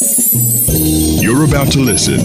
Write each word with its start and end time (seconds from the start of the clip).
You're 0.00 1.44
about 1.44 1.72
to 1.72 1.80
listen 1.80 2.20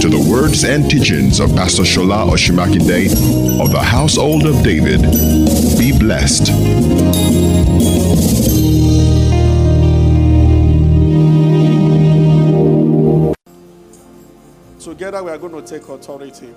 to 0.00 0.08
the 0.08 0.28
words 0.30 0.62
and 0.62 0.88
teachings 0.88 1.40
of 1.40 1.50
Pastor 1.56 1.84
Sola 1.84 2.24
Osunmakinde 2.24 3.60
of 3.60 3.72
the 3.72 3.82
Household 3.82 4.46
of 4.46 4.62
David. 4.62 5.00
Be 5.76 5.90
blessed. 5.98 6.46
Together 14.78 15.24
we 15.24 15.32
are 15.32 15.38
going 15.38 15.60
to 15.60 15.62
take 15.62 15.88
authority. 15.88 16.54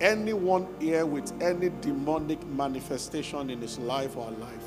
Anyone 0.00 0.68
here 0.78 1.04
with 1.04 1.32
any 1.42 1.70
demonic 1.80 2.46
manifestation 2.46 3.50
in 3.50 3.60
his 3.60 3.80
life 3.80 4.16
or 4.16 4.30
life, 4.30 4.64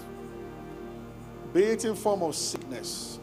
be 1.53 1.63
it 1.63 1.85
in 1.85 1.95
form 1.95 2.21
of 2.23 2.35
sickness, 2.35 3.19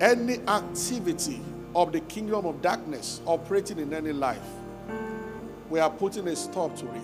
any 0.00 0.38
activity 0.48 1.40
of 1.74 1.92
the 1.92 2.00
kingdom 2.00 2.46
of 2.46 2.62
darkness 2.62 3.20
operating 3.26 3.78
in 3.78 3.92
any 3.92 4.12
life, 4.12 4.42
we 5.68 5.78
are 5.78 5.90
putting 5.90 6.26
a 6.28 6.36
stop 6.36 6.74
to 6.76 6.86
it. 6.86 7.02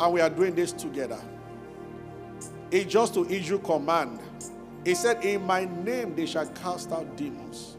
And 0.00 0.12
we 0.12 0.20
are 0.20 0.30
doing 0.30 0.54
this 0.54 0.72
together. 0.72 1.20
It's 2.70 2.92
just 2.92 3.14
to 3.14 3.28
issue 3.30 3.60
command. 3.60 4.18
He 4.84 4.94
said, 4.94 5.24
In 5.24 5.46
my 5.46 5.66
name 5.66 6.16
they 6.16 6.26
shall 6.26 6.46
cast 6.48 6.90
out 6.90 7.16
demons. 7.16 7.76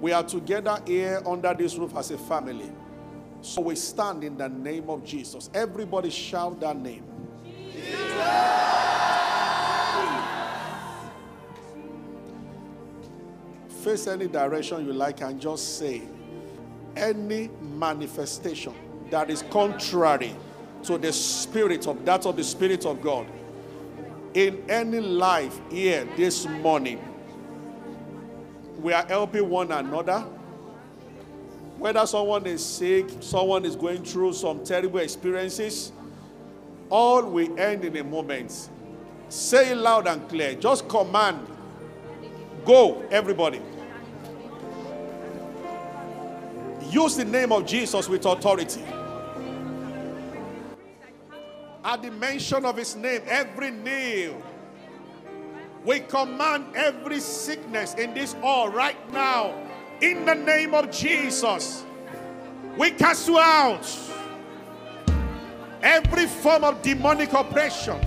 We 0.00 0.12
are 0.12 0.22
together 0.22 0.78
here 0.86 1.22
under 1.26 1.52
this 1.52 1.76
roof 1.76 1.94
as 1.96 2.10
a 2.10 2.18
family. 2.18 2.70
So 3.42 3.60
we 3.60 3.74
stand 3.74 4.24
in 4.24 4.36
the 4.36 4.48
name 4.48 4.88
of 4.88 5.04
Jesus. 5.04 5.50
Everybody 5.52 6.10
shout 6.10 6.60
that 6.60 6.76
name. 6.76 7.04
Face 13.82 14.06
any 14.06 14.26
direction 14.26 14.84
you 14.84 14.92
like 14.92 15.20
and 15.20 15.40
just 15.40 15.78
say 15.78 16.02
any 16.96 17.48
manifestation 17.60 18.74
that 19.10 19.30
is 19.30 19.42
contrary 19.50 20.34
to 20.82 20.98
the 20.98 21.12
spirit 21.12 21.86
of 21.86 22.04
that 22.04 22.26
of 22.26 22.36
the 22.36 22.44
spirit 22.44 22.84
of 22.86 23.00
God 23.00 23.26
in 24.34 24.62
any 24.68 25.00
life 25.00 25.58
here 25.70 26.06
this 26.16 26.46
morning. 26.46 27.02
We 28.80 28.92
are 28.92 29.06
helping 29.06 29.48
one 29.48 29.72
another. 29.72 30.20
Whether 31.78 32.06
someone 32.06 32.46
is 32.46 32.64
sick, 32.64 33.06
someone 33.20 33.64
is 33.64 33.76
going 33.76 34.04
through 34.04 34.32
some 34.32 34.64
terrible 34.64 34.98
experiences, 34.98 35.92
all 36.90 37.22
will 37.24 37.58
end 37.58 37.84
in 37.84 37.96
a 37.96 38.04
moment. 38.04 38.70
Say 39.28 39.70
it 39.70 39.76
loud 39.76 40.08
and 40.08 40.28
clear. 40.28 40.54
Just 40.54 40.88
command. 40.88 41.46
Go, 42.68 43.02
everybody. 43.10 43.62
Use 46.90 47.16
the 47.16 47.24
name 47.24 47.50
of 47.50 47.64
Jesus 47.64 48.10
with 48.10 48.26
authority. 48.26 48.82
At 51.82 52.02
the 52.02 52.10
mention 52.10 52.66
of 52.66 52.76
his 52.76 52.94
name, 52.94 53.22
every 53.26 53.70
knee. 53.70 54.34
We 55.82 56.00
command 56.00 56.76
every 56.76 57.20
sickness 57.20 57.94
in 57.94 58.12
this 58.12 58.34
hall 58.34 58.68
right 58.68 58.98
now. 59.14 59.54
In 60.02 60.26
the 60.26 60.34
name 60.34 60.74
of 60.74 60.90
Jesus. 60.90 61.86
We 62.76 62.90
cast 62.90 63.28
you 63.28 63.38
out. 63.38 63.88
Every 65.80 66.26
form 66.26 66.64
of 66.64 66.82
demonic 66.82 67.32
oppression, 67.32 67.98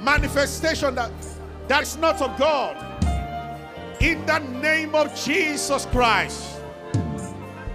manifestation 0.00 0.94
that, 0.94 1.10
that 1.68 1.82
is 1.82 1.96
not 1.98 2.20
of 2.20 2.36
God. 2.38 2.76
In 4.00 4.24
the 4.26 4.38
name 4.38 4.94
of 4.94 5.14
Jesus 5.14 5.86
Christ. 5.86 6.58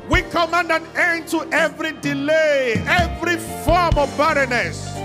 We 0.10 0.22
command 0.24 0.72
an 0.72 0.86
end 0.96 1.28
to 1.30 1.48
every 1.52 1.94
delay, 1.94 2.74
every 2.88 3.38
form 3.64 3.98
of 3.98 4.16
barrenness. 4.18 4.96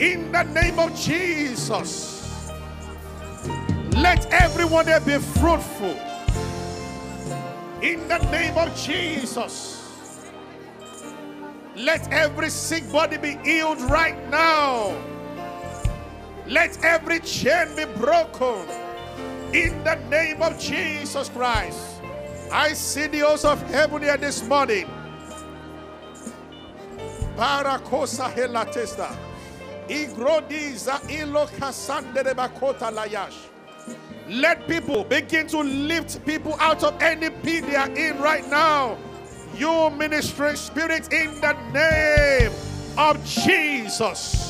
In 0.00 0.32
the 0.32 0.42
name 0.42 0.78
of 0.78 0.94
Jesus, 0.98 2.50
let 3.96 4.26
everyone 4.32 4.86
there 4.86 5.00
be 5.00 5.18
fruitful. 5.18 5.98
In 7.82 8.08
the 8.08 8.18
name 8.30 8.56
of 8.58 8.74
Jesus, 8.76 10.30
let 11.76 12.10
every 12.12 12.50
sick 12.50 12.90
body 12.90 13.18
be 13.18 13.36
healed 13.44 13.80
right 13.82 14.16
now. 14.30 14.96
Let 16.50 16.84
every 16.84 17.20
chain 17.20 17.76
be 17.76 17.84
broken. 17.84 18.66
In 19.54 19.84
the 19.84 19.94
name 20.10 20.42
of 20.42 20.58
Jesus 20.58 21.28
Christ. 21.28 22.02
I 22.52 22.72
see 22.72 23.06
the 23.06 23.20
host 23.20 23.44
of 23.44 23.62
heaven 23.70 24.02
here 24.02 24.16
this 24.16 24.42
morning. 24.48 24.88
Parakosa 27.36 28.34
helatesta. 28.34 29.16
Igrodiza. 29.88 30.98
Let 34.28 34.66
people 34.66 35.04
begin 35.04 35.46
to 35.46 35.60
lift 35.60 36.26
people 36.26 36.56
out 36.58 36.82
of 36.82 37.00
any 37.00 37.30
pit 37.30 37.64
they 37.66 37.76
are 37.76 37.90
in 37.90 38.18
right 38.18 38.48
now. 38.50 38.98
You 39.54 39.90
ministering 39.90 40.56
spirit 40.56 41.12
in 41.12 41.40
the 41.40 41.52
name 41.72 42.50
of 42.98 43.24
Jesus. 43.24 44.49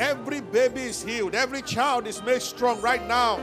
Every 0.00 0.40
baby 0.40 0.80
is 0.80 1.02
healed. 1.02 1.34
Every 1.34 1.60
child 1.60 2.06
is 2.06 2.22
made 2.22 2.40
strong 2.40 2.80
right 2.80 3.06
now 3.06 3.38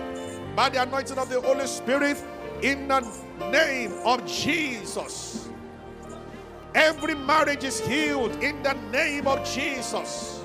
by 0.55 0.69
the 0.69 0.81
anointing 0.81 1.19
of 1.19 1.29
the 1.29 1.39
Holy 1.39 1.67
Spirit 1.67 2.17
in 2.63 2.87
the 2.87 3.07
name 3.51 3.93
of 4.03 4.25
Jesus. 4.25 5.49
Every 6.73 7.13
marriage 7.13 7.63
is 7.63 7.79
healed 7.79 8.43
in 8.43 8.63
the 8.63 8.73
name 8.91 9.27
of 9.27 9.45
Jesus. 9.47 10.43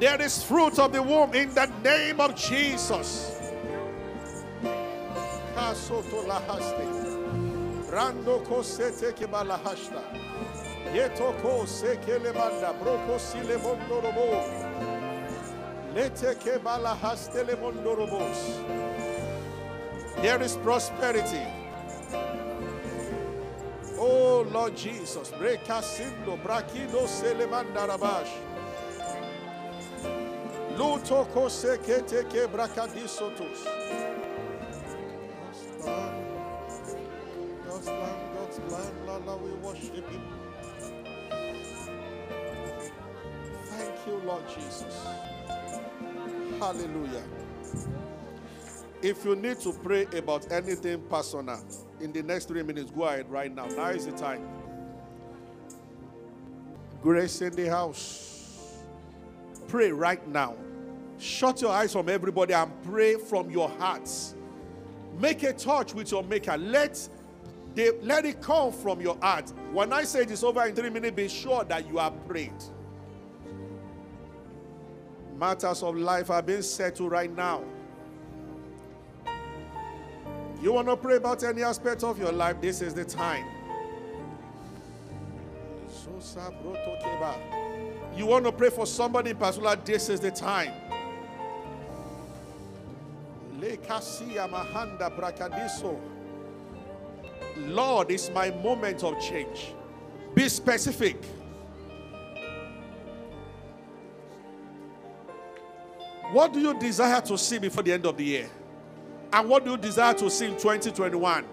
There 0.00 0.20
is 0.22 0.42
fruit 0.42 0.78
of 0.78 0.94
the 0.94 1.02
womb 1.02 1.34
in 1.34 1.52
the 1.54 1.66
name 1.84 2.18
of 2.18 2.34
Jesus. 2.34 3.52
Rando 7.90 8.42
kosete. 8.46 9.12
Yetoko 10.94 11.66
sekele 11.66 12.32
manda 12.32 12.72
broko 12.72 13.18
sile 13.18 13.56
mondorobo. 13.58 14.44
Bala 16.64 16.94
hastele 17.02 17.56
mondorobos. 17.56 18.62
There 20.22 20.42
is 20.42 20.56
prosperity. 20.56 21.46
Oh 23.98 24.46
Lord 24.52 24.76
Jesus, 24.76 25.30
brekasindo 25.30 26.36
brakido 26.42 27.06
sele 27.06 27.46
manda 27.46 27.86
rabash. 27.86 28.32
Lutoko 30.76 31.48
sekete 31.48 32.24
ke 32.28 32.46
brakadisotos. 32.52 33.64
God's 37.66 37.86
plan, 37.86 38.16
God's 38.34 38.58
plan, 38.68 38.92
Lala, 39.06 39.36
we 39.38 39.50
worship 39.62 40.10
Him. 40.10 40.35
You, 44.06 44.20
Lord 44.24 44.42
Jesus. 44.48 45.06
Hallelujah. 46.58 47.22
If 49.02 49.24
you 49.24 49.36
need 49.36 49.60
to 49.60 49.72
pray 49.72 50.06
about 50.16 50.50
anything 50.50 51.02
personal 51.02 51.60
in 52.00 52.12
the 52.12 52.22
next 52.22 52.46
three 52.46 52.62
minutes, 52.62 52.90
go 52.90 53.04
ahead 53.04 53.30
right 53.30 53.54
now. 53.54 53.66
Now 53.66 53.88
is 53.88 54.06
the 54.06 54.12
time. 54.12 54.46
Grace 57.02 57.42
in 57.42 57.54
the 57.54 57.68
house. 57.68 58.78
Pray 59.68 59.92
right 59.92 60.26
now. 60.28 60.56
Shut 61.18 61.60
your 61.60 61.70
eyes 61.70 61.92
from 61.92 62.08
everybody 62.08 62.54
and 62.54 62.70
pray 62.84 63.16
from 63.16 63.50
your 63.50 63.68
hearts. 63.68 64.34
Make 65.18 65.42
a 65.42 65.52
touch 65.52 65.94
with 65.94 66.10
your 66.10 66.22
maker. 66.22 66.56
Let 66.56 67.08
they, 67.74 67.90
let 68.00 68.24
it 68.24 68.40
come 68.40 68.72
from 68.72 69.02
your 69.02 69.18
heart. 69.20 69.52
When 69.72 69.92
I 69.92 70.04
say 70.04 70.22
it 70.22 70.30
is 70.30 70.42
over 70.42 70.64
in 70.64 70.74
three 70.74 70.88
minutes, 70.88 71.14
be 71.14 71.28
sure 71.28 71.62
that 71.64 71.86
you 71.86 71.98
are 71.98 72.10
prayed. 72.10 72.54
Matters 75.38 75.82
of 75.82 75.96
life 75.96 76.30
are 76.30 76.42
being 76.42 76.62
settled 76.62 77.10
right 77.10 77.34
now. 77.34 77.62
You 80.62 80.72
want 80.72 80.88
to 80.88 80.96
pray 80.96 81.16
about 81.16 81.44
any 81.44 81.62
aspect 81.62 82.02
of 82.02 82.18
your 82.18 82.32
life? 82.32 82.60
This 82.60 82.80
is 82.80 82.94
the 82.94 83.04
time. 83.04 83.44
You 88.16 88.26
want 88.26 88.46
to 88.46 88.52
pray 88.52 88.70
for 88.70 88.86
somebody 88.86 89.30
in 89.30 89.36
particular? 89.36 89.76
This 89.76 90.08
is 90.08 90.20
the 90.20 90.30
time. 90.30 90.72
Lord, 97.58 98.10
it's 98.10 98.30
my 98.30 98.50
moment 98.50 99.04
of 99.04 99.20
change. 99.20 99.74
Be 100.34 100.48
specific. 100.48 101.22
What 106.36 106.52
do 106.52 106.60
you 106.60 106.78
desire 106.78 107.22
to 107.22 107.38
see 107.38 107.58
before 107.58 107.82
the 107.82 107.94
end 107.94 108.04
of 108.04 108.18
the 108.18 108.24
year? 108.24 108.50
And 109.32 109.48
what 109.48 109.64
do 109.64 109.70
you 109.70 109.78
desire 109.78 110.12
to 110.12 110.28
see 110.28 110.44
in 110.44 110.52
2021? 110.58 111.46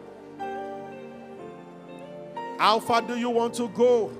How 2.59 2.81
far 2.81 3.01
do 3.01 3.17
you 3.17 3.29
want 3.29 3.53
to 3.53 3.69
go? 3.69 4.11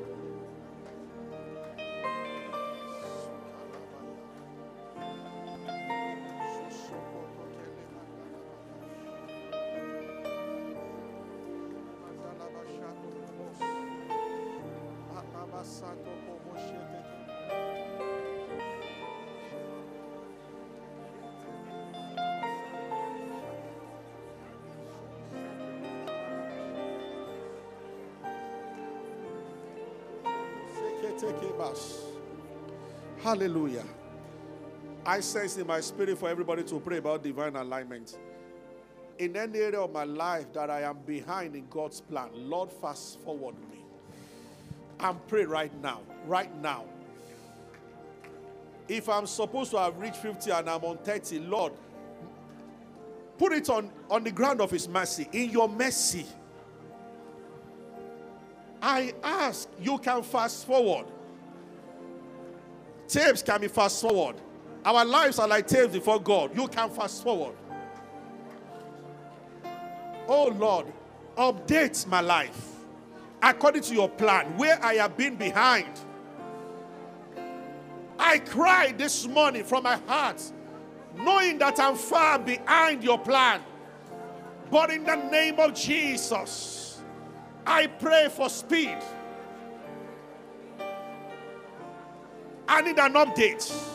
Hallelujah. 33.34 33.84
I 35.04 35.20
sense 35.20 35.58
in 35.58 35.66
my 35.66 35.82
spirit 35.82 36.20
for 36.20 36.30
everybody 36.30 36.62
to 36.66 36.80
pray 36.80 36.98
about 37.00 37.24
divine 37.24 37.56
alignment. 37.56 38.16
In 39.18 39.36
any 39.36 39.58
area 39.58 39.80
of 39.80 39.92
my 39.92 40.04
life 40.04 40.54
that 40.54 40.70
I 40.70 40.82
am 40.82 41.00
behind 41.00 41.56
in 41.56 41.66
God's 41.68 42.00
plan, 42.00 42.30
Lord, 42.36 42.72
fast 42.72 43.20
forward 43.22 43.56
me. 43.72 43.80
And 45.00 45.18
pray 45.28 45.46
right 45.46 45.72
now, 45.82 46.02
right 46.28 46.56
now. 46.62 46.86
If 48.88 49.10
I'm 49.10 49.26
supposed 49.26 49.72
to 49.72 49.80
have 49.80 49.98
reached 49.98 50.18
50 50.18 50.52
and 50.52 50.70
I'm 50.70 50.84
on 50.84 51.00
30, 51.00 51.40
Lord, 51.40 51.74
put 53.40 53.52
it 53.52 53.68
on, 53.68 53.90
on 54.12 54.24
the 54.24 54.32
ground 54.32 54.62
of 54.62 54.70
His 54.70 54.88
mercy. 54.88 55.28
In 55.32 55.50
your 55.50 55.68
mercy, 55.68 56.28
I 58.80 59.16
ask, 59.24 59.68
you 59.82 59.98
can 59.98 60.22
fast 60.22 60.68
forward. 60.68 61.08
Tapes 63.14 63.44
can 63.44 63.62
be 63.62 63.68
fast 63.68 64.02
forward. 64.02 64.38
Our 64.84 65.06
lives 65.06 65.38
are 65.38 65.48
like 65.48 65.68
tapes 65.68 65.94
before 65.94 66.20
God. 66.20 66.58
You 66.58 66.68
can 66.68 66.90
fast 66.90 67.22
forward. 67.22 67.54
Oh 70.28 70.48
Lord, 70.48 70.88
update 71.38 72.08
my 72.08 72.22
life 72.22 72.70
according 73.44 73.84
to 73.84 73.94
your 73.94 74.10
plan 74.10 74.58
where 74.58 74.84
I 74.84 74.96
have 74.96 75.16
been 75.16 75.36
behind. 75.36 75.92
I 78.18 78.40
cried 78.40 78.98
this 78.98 79.28
morning 79.28 79.64
from 79.64 79.84
my 79.84 79.98
heart, 80.08 80.42
knowing 81.16 81.60
that 81.60 81.80
I'm 81.80 81.96
far 81.96 82.40
behind 82.40 83.04
your 83.04 83.20
plan. 83.20 83.62
But 84.72 84.90
in 84.90 85.04
the 85.04 85.18
name 85.18 85.60
of 85.60 85.76
Jesus, 85.76 87.04
I 87.64 87.86
pray 87.86 88.30
for 88.30 88.50
speed. 88.50 88.98
I 92.68 92.82
need 92.82 92.98
an 92.98 93.14
update. 93.14 93.90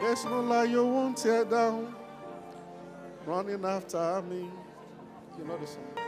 There's 0.00 0.24
no 0.24 0.40
lie 0.40 0.64
you 0.64 0.86
won't 0.86 1.18
tear 1.18 1.44
down. 1.44 1.94
Running 3.26 3.64
after 3.64 4.22
me. 4.22 4.48
You 5.38 5.44
know 5.44 5.58
the 5.58 5.66
song. 5.66 6.07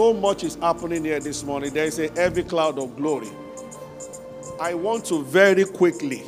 so 0.00 0.14
much 0.14 0.44
is 0.44 0.54
happening 0.54 1.04
here 1.04 1.20
this 1.20 1.44
morning. 1.44 1.74
There 1.74 1.84
is 1.84 1.98
a 1.98 2.10
heavy 2.12 2.42
cloud 2.42 2.78
of 2.78 2.96
glory. 2.96 3.28
I 4.58 4.72
want 4.72 5.04
to 5.04 5.22
very 5.22 5.66
quickly, 5.66 6.22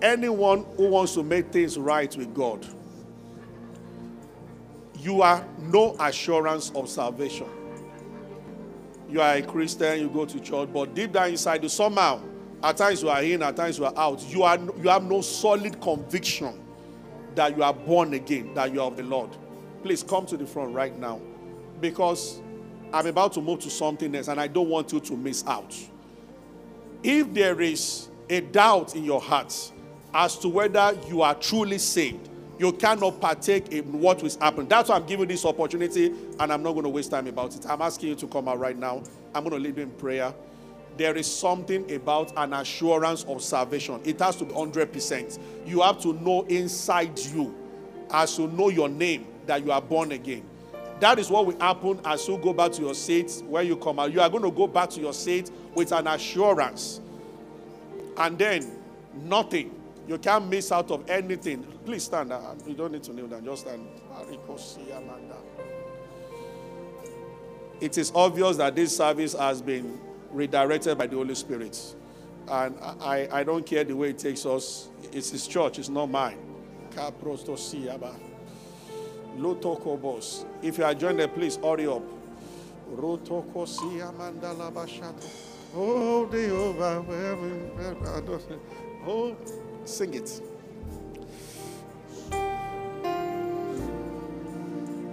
anyone 0.00 0.64
who 0.78 0.88
wants 0.88 1.12
to 1.12 1.22
make 1.22 1.52
things 1.52 1.76
right 1.76 2.16
with 2.16 2.32
God, 2.32 2.66
you 4.98 5.20
are 5.20 5.46
no 5.60 5.94
assurance 6.00 6.70
of 6.70 6.88
salvation. 6.88 7.48
You 9.10 9.20
are 9.20 9.34
a 9.34 9.42
Christian, 9.42 10.00
you 10.00 10.08
go 10.08 10.24
to 10.24 10.40
church, 10.40 10.70
but 10.72 10.94
deep 10.94 11.12
down 11.12 11.32
inside 11.32 11.62
you, 11.62 11.68
somehow, 11.68 12.22
at 12.62 12.78
times 12.78 13.02
you 13.02 13.10
are 13.10 13.22
in, 13.22 13.42
at 13.42 13.56
times 13.56 13.76
you 13.78 13.84
are 13.84 13.94
out. 13.94 14.26
You, 14.30 14.42
are, 14.44 14.58
you 14.58 14.88
have 14.88 15.04
no 15.04 15.20
solid 15.20 15.78
conviction 15.82 16.58
that 17.34 17.54
you 17.54 17.62
are 17.62 17.74
born 17.74 18.14
again, 18.14 18.54
that 18.54 18.72
you 18.72 18.80
are 18.80 18.86
of 18.86 18.96
the 18.96 19.02
Lord. 19.02 19.28
Please 19.82 20.02
come 20.02 20.24
to 20.24 20.38
the 20.38 20.46
front 20.46 20.72
right 20.72 20.98
now 20.98 21.20
because 21.84 22.40
I'm 22.94 23.06
about 23.06 23.34
to 23.34 23.42
move 23.42 23.60
to 23.60 23.70
something 23.70 24.14
else 24.14 24.28
and 24.28 24.40
I 24.40 24.46
don't 24.46 24.70
want 24.70 24.90
you 24.90 25.00
to 25.00 25.16
miss 25.18 25.44
out. 25.46 25.76
If 27.02 27.34
there 27.34 27.60
is 27.60 28.08
a 28.30 28.40
doubt 28.40 28.96
in 28.96 29.04
your 29.04 29.20
heart 29.20 29.70
as 30.14 30.38
to 30.38 30.48
whether 30.48 30.96
you 31.08 31.20
are 31.20 31.34
truly 31.34 31.76
saved, 31.76 32.30
you 32.58 32.72
cannot 32.72 33.20
partake 33.20 33.70
in 33.70 34.00
what 34.00 34.22
will 34.22 34.30
happen. 34.40 34.66
That's 34.66 34.88
why 34.88 34.96
I'm 34.96 35.04
giving 35.04 35.28
this 35.28 35.44
opportunity 35.44 36.06
and 36.40 36.50
I'm 36.50 36.62
not 36.62 36.72
going 36.72 36.84
to 36.84 36.88
waste 36.88 37.10
time 37.10 37.26
about 37.26 37.54
it. 37.54 37.68
I'm 37.68 37.82
asking 37.82 38.08
you 38.08 38.14
to 38.14 38.26
come 38.28 38.48
out 38.48 38.58
right 38.58 38.78
now. 38.78 39.02
I'm 39.34 39.44
going 39.44 39.62
to 39.62 39.68
lead 39.68 39.76
you 39.76 39.82
in 39.82 39.90
prayer. 39.90 40.32
There 40.96 41.14
is 41.18 41.26
something 41.26 41.92
about 41.92 42.32
an 42.38 42.54
assurance 42.54 43.24
of 43.24 43.42
salvation. 43.42 44.00
It 44.04 44.20
has 44.20 44.36
to 44.36 44.46
be 44.46 44.54
100%. 44.54 45.38
You 45.66 45.82
have 45.82 46.00
to 46.00 46.14
know 46.14 46.44
inside 46.44 47.18
you, 47.18 47.54
as 48.10 48.38
you 48.38 48.46
know 48.46 48.70
your 48.70 48.88
name, 48.88 49.26
that 49.44 49.62
you 49.62 49.70
are 49.70 49.82
born 49.82 50.12
again. 50.12 50.48
That 51.00 51.18
is 51.18 51.28
what 51.30 51.46
will 51.46 51.58
happen 51.58 52.00
as 52.04 52.26
you 52.28 52.38
go 52.38 52.52
back 52.52 52.72
to 52.72 52.82
your 52.82 52.94
seat 52.94 53.42
when 53.46 53.66
you 53.66 53.76
come 53.76 53.98
out. 53.98 54.12
You 54.12 54.20
are 54.20 54.30
going 54.30 54.44
to 54.44 54.50
go 54.50 54.66
back 54.66 54.90
to 54.90 55.00
your 55.00 55.12
seat 55.12 55.50
with 55.74 55.92
an 55.92 56.06
assurance. 56.06 57.00
And 58.16 58.38
then 58.38 58.70
nothing 59.24 59.74
you 60.06 60.18
can't 60.18 60.48
miss 60.48 60.70
out 60.70 60.90
of 60.90 61.08
anything. 61.08 61.62
Please 61.84 62.04
stand. 62.04 62.32
up. 62.32 62.56
You 62.66 62.74
don't 62.74 62.92
need 62.92 63.02
to 63.04 63.12
kneel 63.12 63.26
down. 63.26 63.44
Just 63.44 63.62
stand. 63.62 63.86
It 67.80 67.98
is 67.98 68.12
obvious 68.14 68.56
that 68.58 68.74
this 68.74 68.96
service 68.96 69.34
has 69.34 69.62
been 69.62 69.98
redirected 70.30 70.98
by 70.98 71.06
the 71.06 71.16
Holy 71.16 71.34
Spirit. 71.34 71.96
And 72.48 72.76
I, 72.80 73.28
I 73.32 73.44
don't 73.44 73.64
care 73.64 73.84
the 73.84 73.96
way 73.96 74.10
it 74.10 74.18
takes 74.18 74.44
us. 74.44 74.88
It's 75.12 75.30
His 75.30 75.46
church, 75.46 75.78
it's 75.78 75.88
not 75.88 76.10
mine. 76.10 76.38
If 80.62 80.78
you 80.78 80.84
are 80.84 80.94
joined 80.94 81.18
there, 81.18 81.28
please 81.28 81.56
hurry 81.56 81.86
up. 81.86 82.02
Rotoko 82.96 83.66
siya 83.66 84.12
mandala 84.12 84.70
bashato. 84.72 85.26
Oh, 85.76 86.26
the 86.26 86.50
overwhelming. 86.50 87.70
Oh, 89.06 89.36
Sing 89.84 90.14
it. 90.14 90.40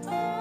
All 0.08 0.41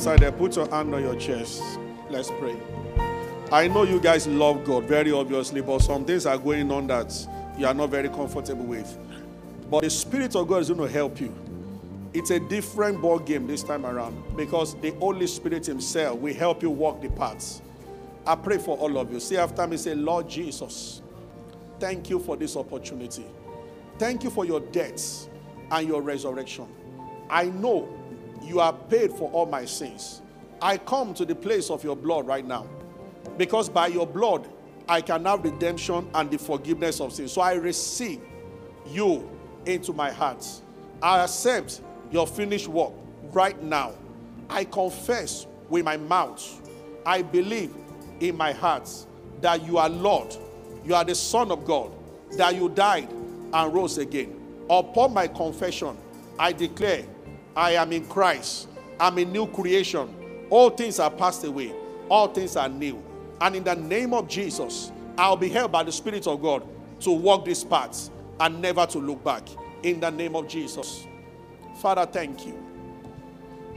outside 0.00 0.20
there, 0.20 0.32
put 0.32 0.56
your 0.56 0.66
hand 0.70 0.94
on 0.94 1.02
your 1.02 1.14
chest. 1.16 1.62
Let's 2.08 2.30
pray. 2.30 2.56
I 3.52 3.68
know 3.68 3.82
you 3.82 4.00
guys 4.00 4.26
love 4.26 4.64
God, 4.64 4.84
very 4.84 5.12
obviously, 5.12 5.60
but 5.60 5.80
some 5.82 6.06
things 6.06 6.24
are 6.24 6.38
going 6.38 6.72
on 6.72 6.86
that 6.86 7.12
you 7.58 7.66
are 7.66 7.74
not 7.74 7.90
very 7.90 8.08
comfortable 8.08 8.64
with. 8.64 8.96
But 9.70 9.82
the 9.82 9.90
Spirit 9.90 10.34
of 10.36 10.48
God 10.48 10.62
is 10.62 10.70
going 10.70 10.80
to 10.80 10.88
help 10.88 11.20
you. 11.20 11.34
It's 12.14 12.30
a 12.30 12.40
different 12.40 13.02
ball 13.02 13.18
game 13.18 13.46
this 13.46 13.62
time 13.62 13.84
around 13.84 14.38
because 14.38 14.74
the 14.76 14.92
Holy 14.92 15.26
Spirit 15.26 15.66
Himself 15.66 16.18
will 16.18 16.32
help 16.32 16.62
you 16.62 16.70
walk 16.70 17.02
the 17.02 17.10
paths. 17.10 17.60
I 18.26 18.36
pray 18.36 18.56
for 18.56 18.78
all 18.78 18.96
of 18.96 19.12
you. 19.12 19.20
See 19.20 19.36
after 19.36 19.66
me, 19.66 19.76
say, 19.76 19.94
Lord 19.94 20.30
Jesus, 20.30 21.02
thank 21.78 22.08
you 22.08 22.20
for 22.20 22.38
this 22.38 22.56
opportunity. 22.56 23.26
Thank 23.98 24.24
you 24.24 24.30
for 24.30 24.46
your 24.46 24.60
death 24.60 25.28
and 25.70 25.86
your 25.86 26.00
resurrection. 26.00 26.68
I 27.28 27.44
know 27.50 27.99
you 28.42 28.60
are 28.60 28.72
paid 28.72 29.12
for 29.12 29.30
all 29.32 29.46
my 29.46 29.64
sins. 29.64 30.22
I 30.62 30.76
come 30.78 31.14
to 31.14 31.24
the 31.24 31.34
place 31.34 31.70
of 31.70 31.84
your 31.84 31.96
blood 31.96 32.26
right 32.26 32.44
now 32.44 32.66
because 33.36 33.68
by 33.68 33.86
your 33.88 34.06
blood 34.06 34.48
I 34.88 35.00
can 35.00 35.24
have 35.24 35.44
redemption 35.44 36.08
and 36.14 36.30
the 36.30 36.38
forgiveness 36.38 37.00
of 37.00 37.12
sins. 37.12 37.32
So 37.32 37.40
I 37.40 37.54
receive 37.54 38.20
you 38.86 39.30
into 39.66 39.92
my 39.92 40.10
heart. 40.10 40.46
I 41.02 41.20
accept 41.20 41.80
your 42.10 42.26
finished 42.26 42.68
work 42.68 42.92
right 43.32 43.60
now. 43.62 43.92
I 44.48 44.64
confess 44.64 45.46
with 45.68 45.84
my 45.84 45.96
mouth. 45.96 46.60
I 47.06 47.22
believe 47.22 47.72
in 48.20 48.36
my 48.36 48.52
heart 48.52 48.90
that 49.40 49.64
you 49.66 49.78
are 49.78 49.88
Lord. 49.88 50.36
You 50.84 50.94
are 50.94 51.04
the 51.04 51.14
Son 51.14 51.50
of 51.50 51.64
God, 51.64 51.92
that 52.32 52.54
you 52.56 52.68
died 52.68 53.08
and 53.52 53.74
rose 53.74 53.98
again. 53.98 54.36
Upon 54.68 55.14
my 55.14 55.26
confession, 55.26 55.96
I 56.38 56.52
declare 56.52 57.04
I 57.60 57.72
am 57.72 57.92
in 57.92 58.06
Christ. 58.06 58.68
I'm 58.98 59.18
a 59.18 59.24
new 59.26 59.46
creation. 59.46 60.08
All 60.48 60.70
things 60.70 60.98
are 60.98 61.10
passed 61.10 61.44
away, 61.44 61.74
all 62.08 62.28
things 62.28 62.56
are 62.56 62.70
new. 62.70 63.04
And 63.38 63.54
in 63.54 63.64
the 63.64 63.76
name 63.76 64.14
of 64.14 64.28
Jesus, 64.28 64.90
I'll 65.18 65.36
be 65.36 65.50
held 65.50 65.70
by 65.70 65.82
the 65.82 65.92
Spirit 65.92 66.26
of 66.26 66.40
God 66.40 66.66
to 67.00 67.10
walk 67.10 67.44
this 67.44 67.62
path 67.62 68.08
and 68.40 68.62
never 68.62 68.86
to 68.86 68.98
look 68.98 69.22
back. 69.22 69.46
In 69.82 70.00
the 70.00 70.10
name 70.10 70.36
of 70.36 70.48
Jesus. 70.48 71.06
Father, 71.76 72.06
thank 72.06 72.46
you. 72.46 72.58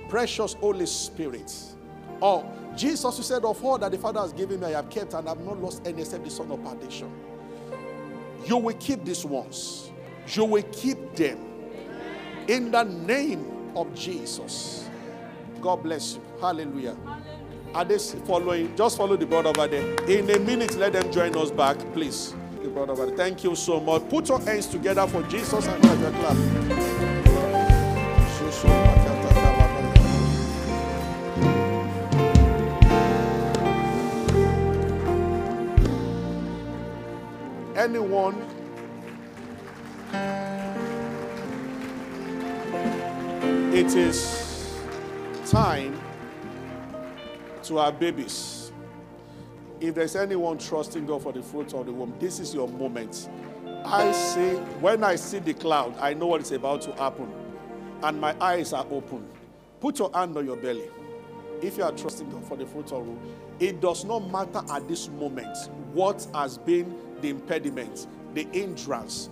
Precious 0.08 0.54
Holy 0.54 0.86
Spirit. 0.86 1.54
Oh, 2.22 2.50
Jesus, 2.78 3.18
you 3.18 3.24
said, 3.26 3.44
of 3.44 3.62
all 3.66 3.78
that 3.80 3.92
the 3.92 3.98
Father 3.98 4.22
has 4.22 4.32
given 4.32 4.62
me, 4.62 4.68
I 4.68 4.72
have 4.72 4.90
kept 4.90 5.14
and 5.14 5.28
I 5.28 5.32
have 5.32 5.42
not 5.42 5.62
lost 5.62 5.86
any 5.86 6.04
except 6.04 6.24
the 6.24 6.32
son 6.32 6.50
of 6.52 6.64
perdition. 6.64 7.12
You 8.46 8.58
will 8.58 8.76
keep 8.76 9.04
these 9.04 9.26
ones. 9.26 9.92
You 10.28 10.46
will 10.46 10.64
keep 10.72 11.16
them. 11.16 11.38
In 12.48 12.72
the 12.72 12.84
name 12.84 13.53
of 13.76 13.94
Jesus. 13.96 14.90
God 15.62 15.84
bless 15.84 16.16
you. 16.16 16.22
Hallelujah. 16.40 16.96
Are 17.74 17.86
they 17.86 17.98
following? 17.98 18.76
Just 18.76 18.98
follow 18.98 19.16
the 19.16 19.26
brother 19.26 19.50
over 19.50 19.68
there. 19.68 19.96
In 20.06 20.30
a 20.30 20.40
minute, 20.40 20.76
let 20.76 20.94
them 20.94 21.12
join 21.12 21.36
us 21.38 21.52
back, 21.52 21.78
please. 21.94 22.36
The 22.62 22.70
brother 22.70 22.92
over 22.92 23.06
there. 23.08 23.18
Thank 23.18 23.44
you 23.44 23.56
so 23.56 23.80
much. 23.80 24.08
Put 24.10 24.30
your 24.30 24.40
hands 24.40 24.68
together 24.68 25.08
for 25.08 25.24
Jesus 25.24 25.66
and 25.66 25.84
have 25.86 26.00
your 26.00 26.12
clap. 26.12 26.38
Anyone 37.76 38.53
It 43.74 43.96
is 43.96 44.80
time 45.48 46.00
to 47.64 47.78
have 47.78 48.00
babies. 48.00 48.72
If 49.80 49.96
there's 49.96 50.16
anyone 50.16 50.60
trusting 50.60 51.08
God 51.08 51.24
for 51.24 51.34
the 51.34 51.42
fruit 51.42 51.74
of 51.74 51.88
the 51.88 51.92
womb, 51.92 52.14
this 52.20 52.40
is 52.40 52.54
your 52.54 52.68
moment. 52.68 53.30
I 53.84 54.12
say, 54.12 54.58
when 54.80 55.04
I 55.04 55.16
see 55.16 55.40
the 55.40 55.56
cloud, 55.56 55.98
I 55.98 56.14
know 56.14 56.28
what 56.28 56.42
is 56.42 56.52
about 56.52 56.84
to 56.84 56.94
happen, 56.94 57.34
and 58.04 58.22
my 58.22 58.36
eyes 58.40 58.74
are 58.74 58.86
open. 58.92 59.28
Put 59.80 59.98
your 59.98 60.12
hand 60.14 60.38
on 60.38 60.46
your 60.46 60.58
belly. 60.58 60.92
If 61.64 61.78
you 61.78 61.84
are 61.84 61.94
trusting 61.94 62.30
God 62.30 62.46
for 62.46 62.56
the 62.56 62.68
fruit 62.68 62.92
of 62.92 63.04
the 63.04 63.10
womb, 63.10 63.36
it 63.60 63.82
does 63.82 64.06
not 64.06 64.30
matter 64.32 64.62
at 64.72 64.88
this 64.88 65.10
moment 65.10 65.58
what 65.94 66.28
has 66.36 66.60
been 66.60 66.96
the 67.22 67.30
impediment, 67.30 68.06
the 68.36 68.44
hindrance. 68.52 69.32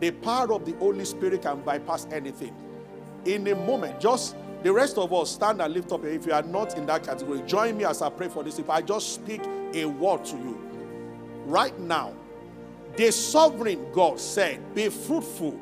The 0.00 0.12
power 0.12 0.50
of 0.54 0.64
the 0.64 0.72
Holy 0.78 1.04
Spirit 1.04 1.42
can 1.42 1.60
bypass 1.60 2.06
anything 2.10 2.54
in 3.24 3.46
a 3.48 3.54
moment. 3.54 4.00
Just 4.00 4.36
the 4.62 4.72
rest 4.72 4.98
of 4.98 5.12
us 5.12 5.30
stand 5.30 5.60
and 5.60 5.72
lift 5.72 5.92
up. 5.92 6.04
If 6.04 6.26
you 6.26 6.32
are 6.32 6.42
not 6.42 6.76
in 6.76 6.86
that 6.86 7.04
category, 7.04 7.42
join 7.42 7.76
me 7.76 7.84
as 7.84 8.02
I 8.02 8.10
pray 8.10 8.28
for 8.28 8.42
this. 8.42 8.58
If 8.58 8.70
I 8.70 8.82
just 8.82 9.14
speak 9.14 9.42
a 9.74 9.84
word 9.86 10.24
to 10.26 10.36
you 10.36 10.60
right 11.46 11.78
now, 11.80 12.14
the 12.96 13.10
sovereign 13.10 13.90
God 13.92 14.20
said, 14.20 14.74
Be 14.74 14.88
fruitful, 14.88 15.58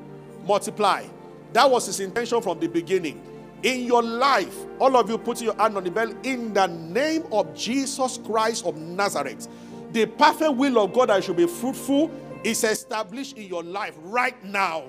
multiply. 0.46 1.06
That 1.52 1.70
was 1.70 1.86
his 1.86 2.00
intention 2.00 2.40
from 2.42 2.60
the 2.60 2.68
beginning. 2.68 3.22
in 3.62 3.84
your 3.84 4.02
life, 4.02 4.56
all 4.78 4.96
of 4.96 5.10
you 5.10 5.18
putting 5.18 5.46
your 5.46 5.56
hand 5.56 5.76
on 5.76 5.84
the 5.84 5.90
bell, 5.90 6.12
in 6.22 6.52
the 6.54 6.66
name 6.66 7.24
of 7.32 7.54
Jesus 7.54 8.18
Christ 8.18 8.64
of 8.64 8.76
Nazareth, 8.76 9.48
the 9.92 10.06
perfect 10.06 10.54
will 10.54 10.78
of 10.78 10.92
God 10.92 11.08
that 11.08 11.16
you 11.16 11.22
should 11.22 11.36
be 11.36 11.46
fruitful 11.46 12.10
is 12.42 12.64
established 12.64 13.36
in 13.36 13.46
your 13.46 13.62
life 13.62 13.94
right 14.02 14.42
now. 14.44 14.84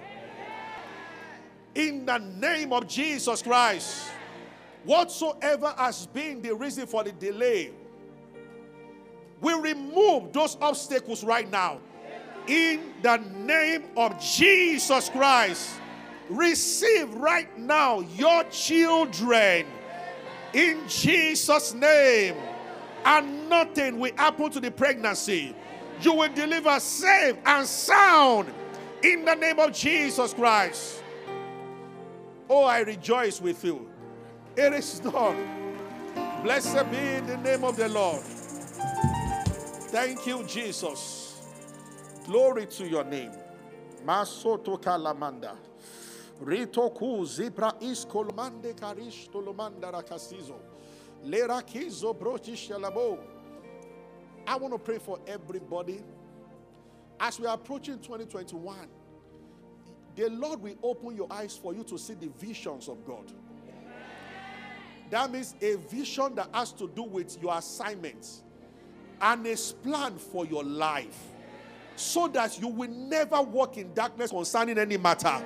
In 1.74 2.06
the 2.06 2.18
name 2.18 2.74
of 2.74 2.88
Jesus 2.88 3.42
Christ, 3.42 4.10
whatsoever 4.84 5.74
has 5.78 6.06
been 6.08 6.42
the 6.42 6.54
reason 6.54 6.86
for 6.86 7.04
the 7.04 7.12
delay, 7.12 7.72
we 9.40 9.54
remove 9.54 10.34
those 10.34 10.58
obstacles 10.62 11.24
right 11.24 11.50
now. 11.50 11.80
In 12.48 12.94
the 13.02 13.18
name 13.18 13.84
of 13.96 14.20
Jesus 14.20 15.10
Christ 15.10 15.76
receive 16.30 17.14
right 17.16 17.58
now 17.58 18.00
your 18.00 18.44
children 18.46 19.66
in 20.54 20.82
Jesus' 20.88 21.74
name. 21.74 22.36
And 23.04 23.50
nothing 23.50 24.00
will 24.00 24.12
happen 24.16 24.52
to 24.52 24.60
the 24.60 24.70
pregnancy. 24.70 25.56
You 26.02 26.14
will 26.14 26.34
deliver 26.34 26.80
safe 26.80 27.36
and 27.46 27.66
sound 27.66 28.54
in 29.04 29.26
the 29.26 29.34
name 29.34 29.60
of 29.60 29.74
Jesus 29.74 30.34
Christ. 30.34 31.01
Oh, 32.54 32.66
I 32.66 32.82
rejoice 32.82 33.40
with 33.40 33.64
you. 33.64 33.90
It 34.58 34.74
is 34.74 35.00
done. 35.00 35.38
Blessed 36.44 36.92
be 36.92 37.22
the 37.26 37.38
name 37.38 37.64
of 37.64 37.78
the 37.78 37.88
Lord. 37.88 38.22
Thank 39.88 40.28
you, 40.28 40.44
Jesus. 40.44 41.40
Glory 42.26 42.66
to 42.66 42.86
your 42.86 43.06
name. 43.06 43.32
Masoto 44.06 44.78
kalamanda. 44.78 45.56
Ritoku 46.44 47.26
zebra 47.26 47.74
iskolmande 47.80 48.74
karish 48.74 49.30
tolomanda 49.32 49.90
rakasizo. 49.90 50.60
Lerakizo 51.26 52.14
brochishalabo. 52.14 53.18
I 54.46 54.58
want 54.58 54.74
to 54.74 54.78
pray 54.78 54.98
for 54.98 55.20
everybody. 55.26 56.04
As 57.18 57.40
we 57.40 57.48
are 57.48 57.56
approaching 57.56 58.00
2021, 58.00 58.76
the 60.16 60.30
Lord 60.30 60.62
will 60.62 60.76
open 60.84 61.16
your 61.16 61.28
eyes 61.32 61.58
for 61.58 61.74
you 61.74 61.84
to 61.86 61.98
see 61.98 62.14
the 62.14 62.30
visions 62.40 62.88
of 62.88 63.06
God. 63.06 63.32
That 65.10 65.32
means 65.32 65.56
a 65.62 65.76
vision 65.76 66.36
that 66.36 66.50
has 66.54 66.72
to 66.74 66.88
do 66.88 67.04
with 67.04 67.42
your 67.42 67.58
assignments 67.58 68.44
and 69.22 69.46
a 69.46 69.56
plan 69.84 70.18
for 70.18 70.46
your 70.46 70.64
life 70.64 71.28
so 71.96 72.28
that 72.30 72.60
you 72.60 72.68
will 72.68 72.90
never 72.90 73.42
walk 73.42 73.78
in 73.78 73.94
darkness 73.94 74.32
concerning 74.32 74.78
any 74.78 74.98
matter 74.98 75.44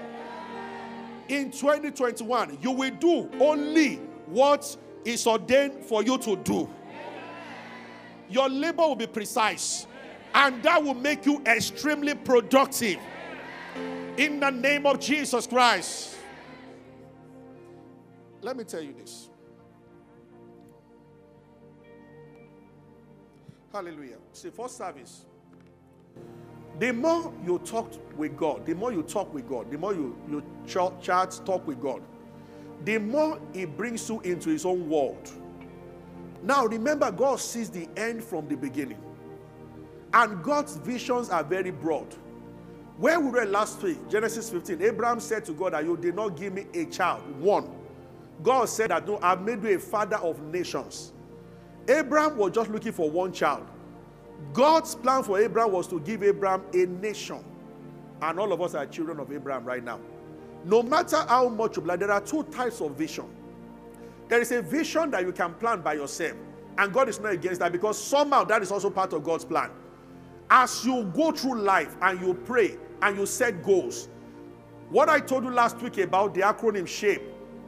in 1.27 1.51
2021, 1.51 2.57
you 2.61 2.71
will 2.71 2.91
do 2.91 3.29
only 3.39 3.95
what 4.27 4.75
is 5.03 5.25
ordained 5.25 5.83
for 5.83 6.03
you 6.03 6.17
to 6.19 6.35
do. 6.37 6.69
Your 8.29 8.49
labor 8.49 8.83
will 8.83 8.95
be 8.95 9.07
precise, 9.07 9.87
and 10.33 10.61
that 10.63 10.83
will 10.83 10.93
make 10.93 11.25
you 11.25 11.41
extremely 11.45 12.15
productive. 12.15 12.99
In 14.17 14.39
the 14.39 14.49
name 14.49 14.85
of 14.85 14.99
Jesus 14.99 15.45
Christ. 15.45 16.15
Let 18.41 18.55
me 18.55 18.63
tell 18.63 18.81
you 18.81 18.93
this. 18.93 19.29
Hallelujah. 23.73 24.17
See, 24.31 24.51
first 24.51 24.77
service, 24.77 25.25
the 26.79 26.93
more 26.93 27.33
you 27.45 27.59
talk 27.59 27.91
with 28.15 28.37
God, 28.37 28.65
the 28.65 28.73
more 28.73 28.93
you 28.93 29.03
talk 29.03 29.33
with 29.33 29.49
God, 29.49 29.69
the 29.69 29.77
more 29.77 29.93
you, 29.93 30.17
you 30.29 30.43
ch- 30.65 31.03
chat, 31.03 31.39
talk 31.45 31.67
with 31.67 31.81
God, 31.81 32.01
the 32.85 32.97
more 32.97 33.39
He 33.53 33.65
brings 33.65 34.07
you 34.07 34.21
into 34.21 34.49
His 34.49 34.65
own 34.65 34.89
world. 34.89 35.29
Now, 36.41 36.65
remember, 36.65 37.11
God 37.11 37.39
sees 37.39 37.69
the 37.69 37.89
end 37.97 38.23
from 38.23 38.47
the 38.47 38.55
beginning. 38.55 39.01
And 40.13 40.41
God's 40.43 40.77
visions 40.77 41.29
are 41.29 41.43
very 41.43 41.71
broad. 41.71 42.15
Where 42.97 43.19
we 43.19 43.29
read 43.29 43.49
last 43.49 43.81
week, 43.83 43.97
Genesis 44.09 44.49
15, 44.49 44.81
Abraham 44.81 45.19
said 45.19 45.43
to 45.45 45.51
God 45.51 45.73
that 45.73 45.83
you 45.83 45.97
did 45.97 46.15
not 46.15 46.37
give 46.37 46.53
me 46.53 46.65
a 46.73 46.85
child, 46.85 47.23
one. 47.41 47.69
God 48.41 48.65
said 48.65 48.89
that 48.89 49.05
no, 49.05 49.19
I've 49.21 49.41
made 49.41 49.61
you 49.63 49.75
a 49.75 49.79
father 49.79 50.15
of 50.17 50.41
nations. 50.43 51.11
Abraham 51.89 52.37
was 52.37 52.53
just 52.53 52.69
looking 52.69 52.93
for 52.93 53.09
one 53.09 53.33
child. 53.33 53.67
God's 54.53 54.95
plan 54.95 55.23
for 55.23 55.39
Abraham 55.39 55.73
was 55.73 55.87
to 55.87 55.99
give 55.99 56.23
Abraham 56.23 56.63
a 56.73 56.85
nation. 56.85 57.43
And 58.21 58.39
all 58.39 58.53
of 58.53 58.61
us 58.61 58.75
are 58.75 58.85
children 58.85 59.19
of 59.19 59.31
Abraham 59.31 59.65
right 59.65 59.83
now. 59.83 59.99
No 60.63 60.81
matter 60.81 61.17
how 61.27 61.49
much 61.49 61.75
you 61.75 61.81
plan, 61.81 61.99
there 61.99 62.11
are 62.11 62.21
two 62.21 62.43
types 62.43 62.81
of 62.81 62.91
vision. 62.95 63.25
There 64.29 64.41
is 64.41 64.51
a 64.51 64.61
vision 64.61 65.11
that 65.11 65.23
you 65.23 65.31
can 65.31 65.53
plan 65.55 65.81
by 65.81 65.93
yourself. 65.93 66.35
And 66.77 66.93
God 66.93 67.09
is 67.09 67.19
not 67.19 67.33
against 67.33 67.59
that 67.59 67.71
because 67.71 68.01
somehow 68.01 68.45
that 68.45 68.61
is 68.61 68.71
also 68.71 68.89
part 68.89 69.13
of 69.13 69.23
God's 69.23 69.45
plan. 69.45 69.69
As 70.49 70.85
you 70.85 71.03
go 71.15 71.31
through 71.31 71.59
life 71.61 71.95
and 72.01 72.19
you 72.21 72.33
pray 72.33 72.77
and 73.01 73.17
you 73.17 73.25
set 73.25 73.63
goals, 73.63 74.09
what 74.89 75.09
I 75.09 75.19
told 75.19 75.43
you 75.43 75.51
last 75.51 75.81
week 75.81 75.97
about 75.97 76.33
the 76.33 76.41
acronym 76.41 76.87
SHAPE 76.87 77.21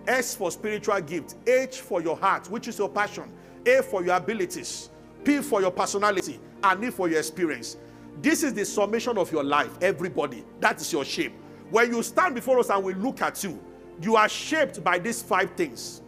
S 0.08 0.36
for 0.36 0.52
spiritual 0.52 1.00
gift, 1.02 1.36
H 1.46 1.82
for 1.82 2.02
your 2.02 2.16
heart, 2.16 2.50
which 2.50 2.68
is 2.68 2.78
your 2.78 2.90
passion, 2.90 3.32
A 3.66 3.82
for 3.84 4.04
your 4.04 4.16
abilities, 4.16 4.90
P 5.24 5.42
for 5.42 5.62
your 5.62 5.72
personality, 5.72 6.40
and 6.63 6.84
E 6.84 6.90
for 6.90 7.10
your 7.10 7.20
experience. 7.20 7.78
This 8.22 8.44
is 8.44 8.54
the 8.54 8.66
summation 8.66 9.18
of 9.18 9.32
your 9.32 9.44
life, 9.44 9.78
everybody. 9.82 10.44
That 10.60 10.82
is 10.82 10.92
your 10.92 11.06
shape. 11.06 11.34
When 11.70 11.94
you 11.94 12.02
stand 12.02 12.36
before 12.36 12.60
us 12.60 12.70
and 12.70 12.84
we 12.84 12.94
look 12.94 13.22
at 13.22 13.44
you, 13.44 13.60
you 14.02 14.16
are 14.16 14.30
shaped 14.30 14.84
by 14.84 15.00
these 15.00 15.22
five 15.22 15.52
things. 15.52 16.02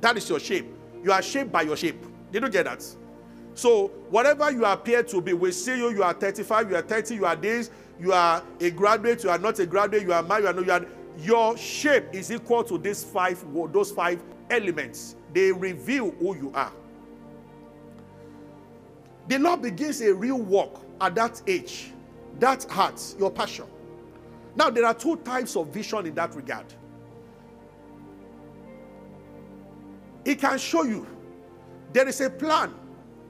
That 0.00 0.16
is 0.16 0.28
your 0.28 0.38
shape. 0.40 0.66
You 1.02 1.12
are 1.12 1.22
shaped 1.22 1.50
by 1.50 1.62
your 1.62 1.76
shape. 1.76 2.04
Did 2.30 2.42
you 2.42 2.48
get 2.48 2.66
that? 2.66 2.84
So, 3.54 3.88
whatever 4.10 4.50
you 4.52 4.64
appear 4.64 5.02
to 5.02 5.20
be, 5.20 5.32
we 5.32 5.50
see 5.50 5.76
you, 5.76 5.90
you 5.90 6.02
are 6.04 6.12
35, 6.12 6.70
you 6.70 6.76
are 6.76 6.82
30, 6.82 7.14
you 7.16 7.26
are 7.26 7.34
this, 7.34 7.70
you 8.00 8.12
are 8.12 8.42
a 8.60 8.70
graduate, 8.70 9.24
you 9.24 9.30
are 9.30 9.38
not 9.38 9.58
a 9.58 9.66
graduate, 9.66 10.02
you 10.02 10.12
are 10.12 10.22
married, 10.22 10.42
you 10.42 10.48
are 10.48 10.52
not, 10.52 10.66
you 10.66 10.72
are, 10.72 10.86
your 11.18 11.56
shape 11.56 12.04
is 12.12 12.30
equal 12.30 12.62
to 12.64 12.78
these 12.78 13.02
five, 13.02 13.44
those 13.72 13.90
five 13.90 14.22
elements. 14.50 15.16
They 15.32 15.52
reveal 15.52 16.10
who 16.12 16.36
you 16.36 16.52
are. 16.54 16.72
The 19.26 19.38
Lord 19.38 19.62
begins 19.62 20.00
a 20.00 20.14
real 20.14 20.38
work 20.38 20.80
at 21.00 21.14
that 21.16 21.42
age, 21.46 21.92
that 22.38 22.64
heart, 22.64 23.02
your 23.18 23.30
passion. 23.30 23.66
Now, 24.56 24.70
there 24.70 24.86
are 24.86 24.94
two 24.94 25.16
types 25.16 25.54
of 25.56 25.68
vision 25.68 26.06
in 26.06 26.14
that 26.14 26.34
regard. 26.34 26.66
He 30.24 30.34
can 30.34 30.58
show 30.58 30.82
you 30.82 31.06
there 31.92 32.08
is 32.08 32.20
a 32.20 32.30
plan 32.30 32.74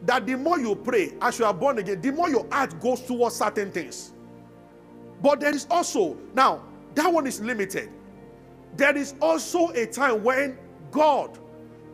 that 0.04 0.26
the 0.26 0.36
more 0.36 0.58
you 0.58 0.74
pray 0.74 1.14
as 1.20 1.38
you 1.38 1.44
are 1.44 1.54
born 1.54 1.78
again, 1.78 2.00
the 2.00 2.12
more 2.12 2.28
your 2.28 2.46
heart 2.50 2.80
goes 2.80 3.00
towards 3.02 3.36
certain 3.36 3.70
things. 3.70 4.12
But 5.20 5.40
there 5.40 5.54
is 5.54 5.66
also, 5.70 6.16
now, 6.34 6.62
that 6.94 7.12
one 7.12 7.26
is 7.26 7.40
limited. 7.40 7.90
There 8.76 8.96
is 8.96 9.14
also 9.20 9.70
a 9.70 9.86
time 9.86 10.22
when 10.22 10.58
God 10.90 11.38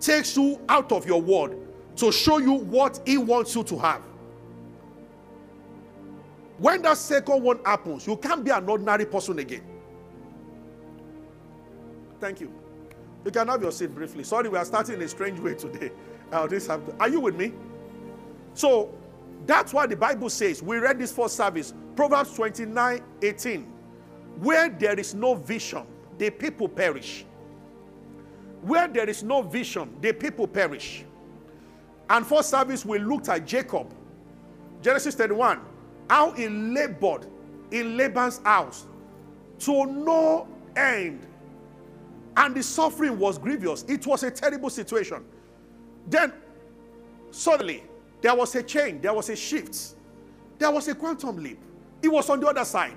takes 0.01 0.37
you 0.37 0.61
out 0.69 0.93
of 0.93 1.07
your 1.07 1.21
world 1.21 1.57
to 1.97 2.13
show 2.13 2.39
you 2.39 2.53
what 2.53 3.01
He 3.07 3.17
wants 3.17 3.55
you 3.55 3.65
to 3.65 3.79
have. 3.79 4.03
When 6.59 6.83
that 6.83 6.99
second 6.99 7.43
one 7.43 7.59
happens, 7.65 8.07
you 8.07 8.17
can't 8.17 8.45
be 8.45 8.51
an 8.51 8.69
ordinary 8.69 9.07
person 9.07 9.39
again. 9.39 9.63
Thank 12.21 12.41
you. 12.41 12.53
You 13.25 13.31
can 13.31 13.49
have 13.49 13.63
your 13.63 13.73
seat 13.73 13.95
briefly. 13.95 14.23
Sorry, 14.25 14.49
we 14.49 14.59
are 14.59 14.65
starting 14.65 14.97
in 14.97 15.03
a 15.03 15.09
strange 15.09 15.41
way 15.41 15.55
today. 15.55 15.91
Uh, 16.31 16.47
this 16.47 16.69
are 16.69 17.09
you 17.09 17.21
with 17.21 17.37
me? 17.37 17.53
So 18.55 18.93
that's 19.47 19.73
why 19.73 19.87
the 19.87 19.97
Bible 19.97 20.31
says, 20.31 20.63
we 20.63 20.79
read 20.79 20.99
this 20.99 21.13
for 21.13 21.29
service, 21.29 21.75
Proverbs 21.97 22.35
29 22.35 23.03
18. 23.23 23.63
Where 24.41 24.69
there 24.69 24.99
is 24.99 25.15
no 25.15 25.35
vision, 25.35 25.87
the 26.19 26.31
people 26.31 26.69
perish. 26.69 27.25
Where 28.63 28.89
there 28.89 29.09
is 29.09 29.23
no 29.23 29.43
vision, 29.43 29.95
the 30.01 30.13
people 30.13 30.47
perish. 30.47 31.05
And 32.09 32.27
for 32.27 32.43
service, 32.43 32.85
we 32.85 32.99
looked 32.99 33.29
at 33.29 33.47
Jacob. 33.47 33.93
Genesis 34.83 35.15
31. 35.15 35.61
How 36.11 36.33
he 36.33 36.49
labored 36.49 37.27
in 37.71 37.97
Laban's 37.97 38.41
house 38.45 38.87
to 39.61 39.87
no 39.87 40.49
end. 40.77 41.27
And 42.37 42.55
the 42.55 42.63
suffering 42.63 43.19
was 43.19 43.39
grievous. 43.39 43.85
It 43.85 44.07
was 44.07 44.23
a 44.23 44.31
terrible 44.31 44.71
situation. 44.71 45.25
Then, 46.09 46.33
suddenly, 47.31 47.85
there 48.25 48.35
was 48.35 48.55
a 48.55 48.63
change, 48.63 49.03
there 49.03 49.13
was 49.13 49.29
a 49.29 49.37
shift, 49.37 49.97
there 50.57 50.71
was 50.71 50.89
a 50.89 50.95
quantum 50.95 51.37
leap. 51.37 51.59
He 52.01 52.09
was 52.09 52.31
on 52.31 52.41
the 52.41 52.47
other 52.47 52.65
side. 52.65 52.97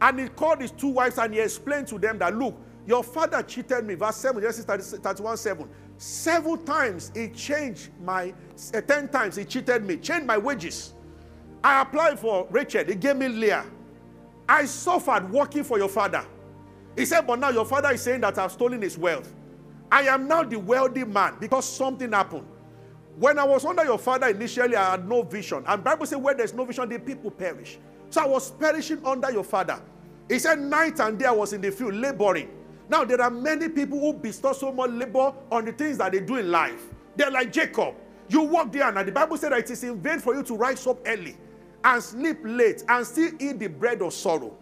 And 0.00 0.18
he 0.18 0.28
called 0.28 0.62
his 0.62 0.70
two 0.70 0.88
wives 0.88 1.18
and 1.18 1.34
he 1.34 1.40
explained 1.40 1.86
to 1.88 1.98
them 1.98 2.16
that, 2.20 2.34
look, 2.34 2.58
your 2.86 3.04
father 3.04 3.42
cheated 3.42 3.84
me. 3.84 3.94
Verse 3.94 4.16
7, 4.16 4.40
Genesis 4.40 4.64
31 4.64 5.36
7. 5.36 5.68
Seven 5.98 6.64
times 6.64 7.12
he 7.14 7.28
changed 7.28 7.90
my, 8.02 8.32
uh, 8.72 8.80
ten 8.80 9.06
times 9.08 9.36
he 9.36 9.44
cheated 9.44 9.84
me, 9.84 9.98
changed 9.98 10.26
my 10.26 10.38
wages. 10.38 10.94
I 11.62 11.82
applied 11.82 12.18
for 12.18 12.46
Rachel, 12.50 12.86
he 12.86 12.94
gave 12.94 13.16
me 13.16 13.28
Leah. 13.28 13.66
I 14.48 14.64
suffered 14.64 15.30
working 15.30 15.64
for 15.64 15.76
your 15.76 15.90
father. 15.90 16.24
He 16.96 17.04
said, 17.04 17.26
but 17.26 17.38
now 17.38 17.50
your 17.50 17.66
father 17.66 17.92
is 17.92 18.00
saying 18.00 18.22
that 18.22 18.38
I've 18.38 18.52
stolen 18.52 18.80
his 18.80 18.96
wealth. 18.96 19.30
I 19.92 20.04
am 20.04 20.26
now 20.26 20.42
the 20.42 20.58
wealthy 20.58 21.04
man 21.04 21.34
because 21.38 21.66
something 21.66 22.12
happened. 22.12 22.46
When 23.16 23.38
I 23.38 23.44
was 23.44 23.64
under 23.64 23.84
your 23.84 23.98
father 23.98 24.28
initially, 24.28 24.74
I 24.76 24.92
had 24.92 25.08
no 25.08 25.22
vision. 25.22 25.62
And 25.66 25.84
Bible 25.84 26.06
says, 26.06 26.18
where 26.18 26.34
there's 26.34 26.52
no 26.52 26.64
vision, 26.64 26.88
the 26.88 26.98
people 26.98 27.30
perish. 27.30 27.78
So 28.10 28.22
I 28.22 28.26
was 28.26 28.50
perishing 28.50 29.04
under 29.04 29.30
your 29.30 29.44
father. 29.44 29.80
He 30.28 30.38
said, 30.38 30.58
night 30.58 31.00
and 31.00 31.18
day 31.18 31.26
I 31.26 31.32
was 31.32 31.52
in 31.52 31.60
the 31.60 31.70
field 31.70 31.94
laboring. 31.94 32.50
Now 32.88 33.04
there 33.04 33.20
are 33.20 33.30
many 33.30 33.68
people 33.68 33.98
who 34.00 34.12
bestow 34.12 34.52
so 34.52 34.72
much 34.72 34.90
labor 34.90 35.32
on 35.50 35.64
the 35.64 35.72
things 35.72 35.98
that 35.98 36.12
they 36.12 36.20
do 36.20 36.36
in 36.36 36.50
life. 36.50 36.82
They're 37.16 37.30
like 37.30 37.52
Jacob. 37.52 37.94
You 38.28 38.42
walk 38.42 38.72
there, 38.72 38.88
and 38.88 39.06
the 39.06 39.12
Bible 39.12 39.36
said 39.36 39.52
that 39.52 39.60
it 39.60 39.70
is 39.70 39.84
in 39.84 40.00
vain 40.00 40.18
for 40.18 40.34
you 40.34 40.42
to 40.42 40.56
rise 40.56 40.86
up 40.86 40.98
early 41.06 41.36
and 41.84 42.02
sleep 42.02 42.38
late 42.42 42.82
and 42.88 43.06
still 43.06 43.30
eat 43.38 43.58
the 43.58 43.68
bread 43.68 44.02
of 44.02 44.12
sorrow. 44.12 44.56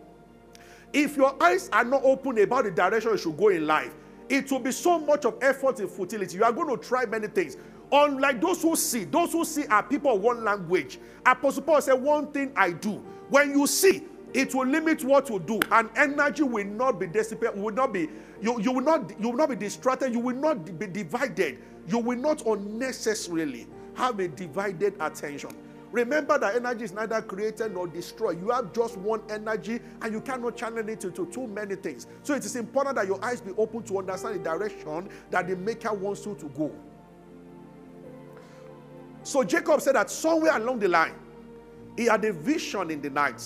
If 0.92 1.16
your 1.16 1.40
eyes 1.42 1.70
are 1.72 1.84
not 1.84 2.02
open 2.04 2.38
about 2.38 2.64
the 2.64 2.70
direction 2.70 3.12
you 3.12 3.18
should 3.18 3.36
go 3.36 3.48
in 3.48 3.66
life, 3.66 3.94
it 4.28 4.50
will 4.50 4.58
be 4.58 4.72
so 4.72 4.98
much 4.98 5.24
of 5.24 5.36
effort 5.40 5.78
and 5.80 5.90
futility. 5.90 6.36
You 6.36 6.44
are 6.44 6.52
going 6.52 6.68
to 6.68 6.76
try 6.76 7.06
many 7.06 7.28
things. 7.28 7.56
Unlike 7.92 8.40
those 8.40 8.62
who 8.62 8.74
see, 8.74 9.04
those 9.04 9.32
who 9.32 9.44
see 9.44 9.66
are 9.66 9.82
people 9.82 10.16
of 10.16 10.22
one 10.22 10.42
language. 10.42 10.98
Apostle 11.26 11.62
Paul 11.62 11.82
said, 11.82 11.94
One 11.94 12.32
thing 12.32 12.52
I 12.56 12.72
do. 12.72 13.04
When 13.28 13.50
you 13.50 13.66
see, 13.66 14.04
it 14.32 14.54
will 14.54 14.66
limit 14.66 15.04
what 15.04 15.28
you 15.28 15.38
do, 15.38 15.60
and 15.70 15.90
energy 15.94 16.42
will 16.42 16.64
not 16.64 16.98
be 16.98 17.06
dissipated, 17.06 17.60
will 17.60 17.74
not 17.74 17.92
be, 17.92 18.08
you, 18.40 18.58
you 18.60 18.72
will 18.72 18.80
not 18.80 19.12
you 19.20 19.28
will 19.28 19.36
not 19.36 19.50
be 19.50 19.56
distracted, 19.56 20.12
you 20.12 20.20
will 20.20 20.36
not 20.36 20.78
be 20.78 20.86
divided, 20.86 21.58
you 21.86 21.98
will 21.98 22.16
not 22.16 22.46
unnecessarily 22.46 23.66
have 23.94 24.18
a 24.20 24.28
divided 24.28 24.94
attention. 25.00 25.50
Remember 25.90 26.38
that 26.38 26.54
energy 26.56 26.84
is 26.84 26.92
neither 26.92 27.20
created 27.20 27.74
nor 27.74 27.86
destroyed. 27.86 28.40
You 28.40 28.48
have 28.48 28.72
just 28.72 28.96
one 28.96 29.20
energy 29.28 29.78
and 30.00 30.10
you 30.10 30.22
cannot 30.22 30.56
channel 30.56 30.88
it 30.88 31.04
into 31.04 31.26
too 31.26 31.46
many 31.46 31.74
things. 31.74 32.06
So 32.22 32.32
it 32.32 32.46
is 32.46 32.56
important 32.56 32.96
that 32.96 33.06
your 33.06 33.22
eyes 33.22 33.42
be 33.42 33.52
open 33.58 33.82
to 33.82 33.98
understand 33.98 34.36
the 34.36 34.38
direction 34.42 35.10
that 35.30 35.46
the 35.46 35.56
Maker 35.56 35.92
wants 35.92 36.24
you 36.24 36.34
to 36.36 36.46
go. 36.56 36.72
So 39.22 39.44
Jacob 39.44 39.80
said 39.80 39.94
that 39.94 40.10
somewhere 40.10 40.56
along 40.56 40.80
the 40.80 40.88
line, 40.88 41.14
he 41.96 42.06
had 42.06 42.24
a 42.24 42.32
vision 42.32 42.90
in 42.90 43.00
the 43.00 43.10
night. 43.10 43.42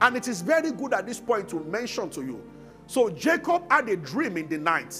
And 0.00 0.16
it 0.16 0.28
is 0.28 0.42
very 0.42 0.70
good 0.70 0.94
at 0.94 1.06
this 1.06 1.20
point 1.20 1.48
to 1.50 1.60
mention 1.60 2.08
to 2.10 2.22
you. 2.22 2.42
So 2.86 3.10
Jacob 3.10 3.70
had 3.70 3.88
a 3.88 3.96
dream 3.96 4.36
in 4.36 4.48
the 4.48 4.58
night. 4.58 4.96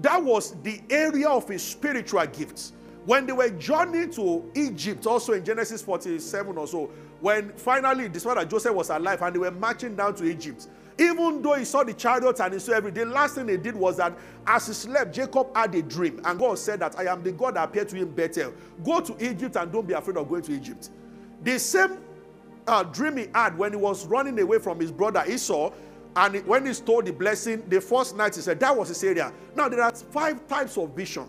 That 0.00 0.22
was 0.22 0.54
the 0.62 0.80
area 0.90 1.28
of 1.28 1.48
his 1.48 1.62
spiritual 1.62 2.24
gifts. 2.26 2.72
When 3.06 3.26
they 3.26 3.32
were 3.32 3.48
journeying 3.50 4.10
to 4.12 4.50
Egypt, 4.54 5.06
also 5.06 5.32
in 5.32 5.44
Genesis 5.44 5.82
47 5.82 6.58
or 6.58 6.66
so, 6.66 6.90
when 7.20 7.52
finally 7.54 8.08
despite 8.08 8.36
that 8.36 8.50
Joseph 8.50 8.74
was 8.74 8.90
alive 8.90 9.22
and 9.22 9.34
they 9.34 9.38
were 9.38 9.50
marching 9.50 9.96
down 9.96 10.14
to 10.16 10.24
Egypt, 10.24 10.68
even 10.98 11.42
though 11.42 11.54
he 11.54 11.64
saw 11.64 11.84
the 11.84 11.94
chariots 11.94 12.40
and 12.40 12.52
he 12.52 12.58
saw 12.58 12.72
everything, 12.72 13.08
the 13.08 13.14
last 13.14 13.36
thing 13.36 13.48
he 13.48 13.56
did 13.56 13.76
was 13.76 13.98
that 13.98 14.18
as 14.46 14.66
he 14.66 14.72
slept, 14.72 15.14
Jacob 15.14 15.54
had 15.54 15.74
a 15.74 15.82
dream. 15.82 16.20
And 16.24 16.38
God 16.38 16.58
said 16.58 16.80
that 16.80 16.98
I 16.98 17.04
am 17.12 17.22
the 17.22 17.30
God 17.30 17.54
that 17.54 17.68
appeared 17.68 17.88
to 17.90 17.96
him 17.96 18.10
Bethel. 18.10 18.52
Go 18.84 19.00
to 19.00 19.24
Egypt 19.24 19.56
and 19.56 19.70
don't 19.70 19.86
be 19.86 19.94
afraid 19.94 20.16
of 20.16 20.28
going 20.28 20.42
to 20.42 20.52
Egypt. 20.52 20.90
The 21.42 21.58
same 21.58 21.98
uh, 22.66 22.82
dream 22.82 23.16
he 23.16 23.28
had 23.32 23.56
when 23.56 23.72
he 23.72 23.76
was 23.78 24.06
running 24.06 24.38
away 24.40 24.58
from 24.58 24.80
his 24.80 24.90
brother 24.90 25.24
Esau, 25.26 25.72
and 26.16 26.44
when 26.46 26.66
he 26.66 26.72
stole 26.72 27.02
the 27.02 27.12
blessing, 27.12 27.62
the 27.68 27.80
first 27.80 28.16
night 28.16 28.34
he 28.34 28.40
said 28.40 28.58
that 28.58 28.76
was 28.76 28.88
his 28.88 29.02
area. 29.04 29.32
Now 29.54 29.68
there 29.68 29.82
are 29.82 29.92
five 29.94 30.46
types 30.48 30.76
of 30.76 30.90
vision. 30.96 31.26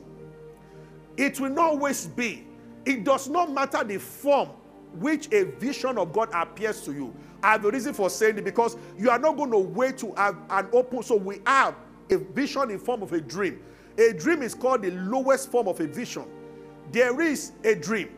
It 1.15 1.39
will 1.39 1.49
not 1.51 1.71
always 1.71 2.08
be. 2.08 2.47
It 2.86 3.03
does 3.03 3.29
not 3.29 3.51
matter 3.51 3.84
the 3.84 3.99
form 3.99 4.49
which 4.93 5.32
a 5.32 5.43
vision 5.43 5.97
of 5.99 6.12
God 6.12 6.29
appears 6.34 6.82
to 6.86 6.93
you. 6.93 7.13
I 7.41 7.54
have 7.54 7.65
a 7.65 7.71
reason 7.71 7.93
for 7.93 8.10
saying 8.10 8.38
it 8.38 8.43
because 8.43 8.75
you 8.97 9.10
are 9.10 9.19
not 9.19 9.38
going 9.38 9.52
to 9.52 9.58
wait 9.58 9.97
to 9.99 10.13
have 10.13 10.38
an 10.49 10.67
open. 10.73 11.04
So 11.04 11.15
we 11.15 11.41
have 11.45 11.75
a 12.10 12.17
vision 12.17 12.71
in 12.71 12.80
form 12.80 13.02
of 13.04 13.13
a 13.13 13.21
dream. 13.21 13.62
A 13.97 14.13
dream 14.13 14.41
is 14.41 14.54
called 14.54 14.82
the 14.82 14.91
lowest 14.91 15.52
form 15.52 15.67
of 15.67 15.80
a 15.80 15.88
vision. 15.88 16.25
There 16.91 17.21
is 17.21 17.54
a 17.63 17.75
dream. 17.75 18.10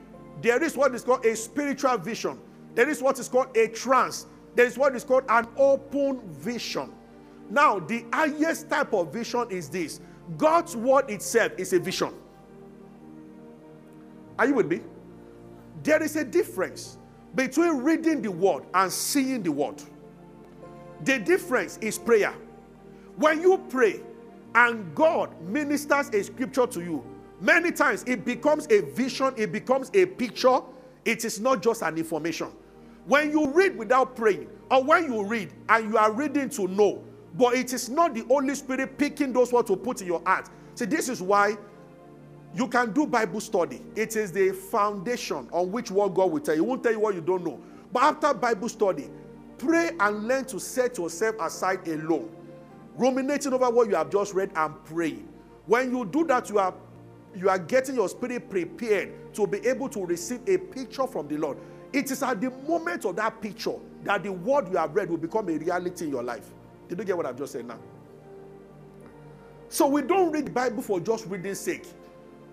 There 0.42 0.62
is 0.64 0.76
what 0.76 0.96
is 0.96 1.04
called 1.04 1.26
a 1.26 1.36
spiritual 1.36 1.98
vision. 1.98 2.40
There 2.74 2.90
is 2.90 3.02
what 3.02 3.20
is 3.20 3.28
called 3.28 3.56
a 3.56 3.68
trance. 3.68 4.26
There 4.56 4.66
is 4.66 4.78
what 4.78 4.96
is 4.96 5.04
called 5.04 5.24
an 5.30 5.48
open 5.58 6.22
vision. 6.30 6.92
Now, 7.50 7.80
the 7.80 8.06
highest 8.14 8.70
type 8.70 8.94
of 8.94 9.12
vision 9.12 9.48
is 9.50 9.70
this 9.70 10.00
God's 10.38 10.76
word 10.76 11.10
itself 11.10 11.52
is 11.58 11.74
a 11.74 11.80
vision. 11.80 12.14
Are 14.40 14.48
you 14.48 14.56
with 14.56 14.68
me? 14.68 14.82
There 15.84 16.02
is 16.02 16.16
a 16.16 16.24
difference 16.24 16.98
between 17.36 17.78
reading 17.78 18.22
the 18.22 18.32
word 18.32 18.64
and 18.74 18.92
seeing 18.92 19.44
the 19.44 19.52
word. 19.52 19.82
The 21.04 21.20
difference 21.20 21.78
is 21.82 21.98
prayer. 21.98 22.34
When 23.16 23.42
you 23.42 23.58
pray 23.70 24.02
and 24.56 24.94
God 24.96 25.40
ministers 25.42 26.10
a 26.10 26.24
scripture 26.24 26.68
to 26.68 26.82
you, 26.82 27.04
many 27.40 27.72
times 27.72 28.04
it 28.06 28.26
becomes 28.26 28.68
a 28.70 28.82
vision, 28.82 29.34
it 29.38 29.52
becomes 29.52 29.90
a 29.94 30.06
picture. 30.06 30.60
It 31.06 31.26
is 31.26 31.40
not 31.40 31.64
just 31.64 31.82
an 31.82 31.98
information. 31.98 32.50
When 33.06 33.32
you 33.32 33.48
read 33.52 33.78
without 33.78 34.16
praying, 34.16 34.48
or 34.70 34.84
when 34.84 35.12
you 35.12 35.24
read 35.24 35.52
and 35.70 35.90
you 35.90 35.98
are 35.98 36.12
reading 36.12 36.50
to 36.50 36.68
know, 36.68 37.04
but 37.36 37.56
it 37.56 37.74
is 37.74 37.90
not 37.90 38.14
the 38.14 38.22
Holy 38.26 38.54
Spirit 38.56 38.98
picking 38.98 39.34
those 39.34 39.52
words 39.52 39.68
to 39.70 39.76
put 39.76 40.02
in 40.02 40.08
your 40.08 40.22
heart. 40.26 40.50
See, 40.76 40.86
this 40.86 41.10
is 41.10 41.22
why 41.22 41.58
you 42.54 42.68
can 42.68 42.92
do 42.92 43.08
Bible 43.08 43.40
study. 43.40 43.82
It 43.96 44.16
is 44.16 44.32
the 44.32 44.52
foundation 44.52 45.48
on 45.52 45.72
which 45.72 45.90
what 45.90 46.14
God 46.14 46.32
will 46.32 46.42
tell 46.42 46.56
you. 46.56 46.64
He 46.64 46.68
won't 46.68 46.84
tell 46.84 46.92
you 46.92 47.00
what 47.00 47.16
you 47.16 47.22
don't 47.22 47.44
know. 47.44 47.60
But 47.94 48.04
after 48.04 48.34
Bible 48.34 48.70
study, 48.70 49.10
pray 49.58 49.92
and 50.00 50.28
learn 50.28 50.46
to 50.46 50.60
set 50.60 50.98
yourself 50.98 51.36
aside 51.40 51.88
alone, 51.88 52.30
ruminating 52.98 53.54
over 53.54 53.70
what 53.70 53.90
you 53.90 53.96
have 53.96 54.10
just 54.10 54.34
read 54.34 54.52
and 54.56 54.84
praying. 54.86 55.28
When 55.66 55.96
you 55.96 56.06
do 56.06 56.26
that, 56.26 56.50
you 56.50 56.60
are 56.60 56.74
you 57.34 57.48
are 57.48 57.60
getting 57.60 57.96
your 57.96 58.10
spirit 58.10 58.50
prepared 58.50 59.34
to 59.36 59.48
be 59.48 59.66
able 59.66 59.88
to 59.88 60.06
receive 60.06 60.42
a 60.48 60.58
picture 60.58 61.08
from 61.08 61.30
the 61.30 61.38
Lord. 61.38 61.58
It 61.94 62.12
is 62.12 62.22
at 62.24 62.42
the 62.42 62.52
moment 62.68 63.06
of 63.06 63.16
that 63.16 63.42
picture 63.42 63.76
that 64.04 64.24
the 64.24 64.34
word 64.34 64.70
you 64.70 64.78
have 64.78 64.94
read 64.94 65.10
will 65.10 65.18
become 65.18 65.48
a 65.48 65.54
reality 65.58 66.06
in 66.06 66.12
your 66.12 66.24
life. 66.24 66.50
Did 66.90 67.00
you 67.00 67.06
get 67.06 67.16
what 67.16 67.26
I've 67.26 67.38
just 67.38 67.54
said 67.54 67.66
now? 67.66 67.80
So 69.70 69.88
we 69.88 70.02
don't 70.02 70.34
read 70.34 70.54
Bible 70.54 70.82
for 70.82 71.00
just 71.00 71.26
reading 71.28 71.56
sake 71.56 71.86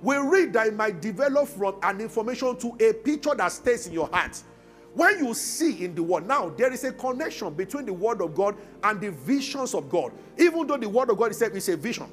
we 0.03 0.17
read 0.17 0.53
that 0.53 0.69
it 0.69 0.77
might 0.77 1.01
develop 1.01 1.49
from 1.49 1.77
an 1.83 2.01
information 2.01 2.57
to 2.59 2.77
a 2.81 2.93
picture 2.93 3.35
that 3.35 3.51
stays 3.53 3.87
in 3.87 3.93
your 3.93 4.09
heart. 4.09 4.43
When 4.95 5.25
you 5.25 5.35
see 5.35 5.85
in 5.85 5.95
the 5.95 6.03
word, 6.03 6.27
now 6.27 6.51
there 6.51 6.73
is 6.73 6.85
a 6.85 6.93
connection 6.93 7.53
between 7.55 7.87
the 7.87 7.93
word 7.93 8.21
of 8.21 8.35
God 8.35 8.57
and 8.83 9.01
the 9.01 9.11
visions 9.11 9.75
of 9.75 9.89
God, 9.89 10.13
even 10.39 10.67
though 10.67 10.77
the 10.77 10.89
word 10.89 11.11
of 11.11 11.19
God 11.19 11.31
itself 11.31 11.55
is 11.55 11.69
a 11.69 11.77
vision. 11.77 12.07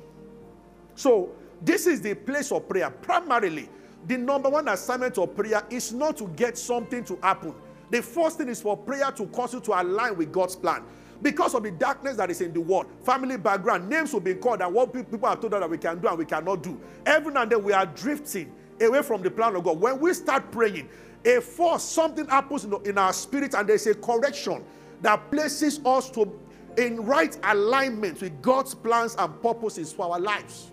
So, 0.96 1.30
this 1.62 1.88
is 1.88 2.02
the 2.02 2.14
place 2.14 2.52
of 2.52 2.68
prayer. 2.68 2.90
Primarily, 2.90 3.70
the 4.08 4.18
number 4.18 4.50
one 4.50 4.68
assignment 4.68 5.18
of 5.18 5.36
prayer 5.36 5.64
is 5.70 5.94
not 5.94 6.18
to 6.18 6.28
get 6.30 6.58
something 6.58 7.04
to 7.06 7.16
happen. 7.24 7.56
The 7.90 8.02
first 8.02 8.38
thing 8.38 8.50
is 8.50 8.62
for 8.62 8.76
prayer 8.76 9.12
to 9.12 9.26
cause 9.28 9.54
you 9.54 9.62
to 9.62 9.82
align 9.82 10.18
with 10.18 10.32
God's 10.32 10.56
plan 10.56 10.84
because 11.22 11.56
of 11.56 11.64
the 11.64 11.72
darkness 11.72 12.18
that 12.18 12.30
is 12.30 12.42
in 12.42 12.54
the 12.54 12.62
world, 12.62 12.88
family 13.04 13.38
background, 13.38 13.90
names 13.90 14.14
will 14.14 14.20
be 14.20 14.36
called, 14.36 14.62
and 14.62 14.74
what 14.74 14.94
people 14.94 15.28
have 15.28 15.40
told 15.40 15.54
us 15.54 15.60
that 15.62 15.70
we 15.70 15.78
can 15.78 16.00
do 16.00 16.08
and 16.08 16.18
we 16.18 16.26
cannot 16.26 16.62
do. 16.62 16.80
Every 17.06 17.34
now 17.34 17.44
and 17.44 17.52
then 17.52 17.64
we 17.64 17.74
are 17.74 17.86
drifting 17.86 18.52
away 18.82 19.02
from 19.02 19.22
the 19.22 19.32
plan 19.32 19.56
of 19.56 19.64
God. 19.64 19.80
When 19.80 20.00
we 20.00 20.14
start 20.14 20.52
praying, 20.52 20.90
a 21.24 21.42
force, 21.42 21.84
something 21.84 22.28
happens 22.28 22.66
in 22.66 22.98
our 22.98 23.14
spirit, 23.14 23.56
and 23.56 23.68
there's 23.68 23.88
a 23.88 23.96
correction 23.96 24.64
that 25.02 25.32
places 25.32 25.80
us 25.86 26.10
to 26.12 26.40
in 26.78 27.06
right 27.06 27.38
alignment 27.44 28.22
with 28.22 28.42
God's 28.42 28.76
plans 28.76 29.16
and 29.18 29.42
purposes 29.42 29.94
for 29.94 30.12
our 30.12 30.20
lives. 30.20 30.72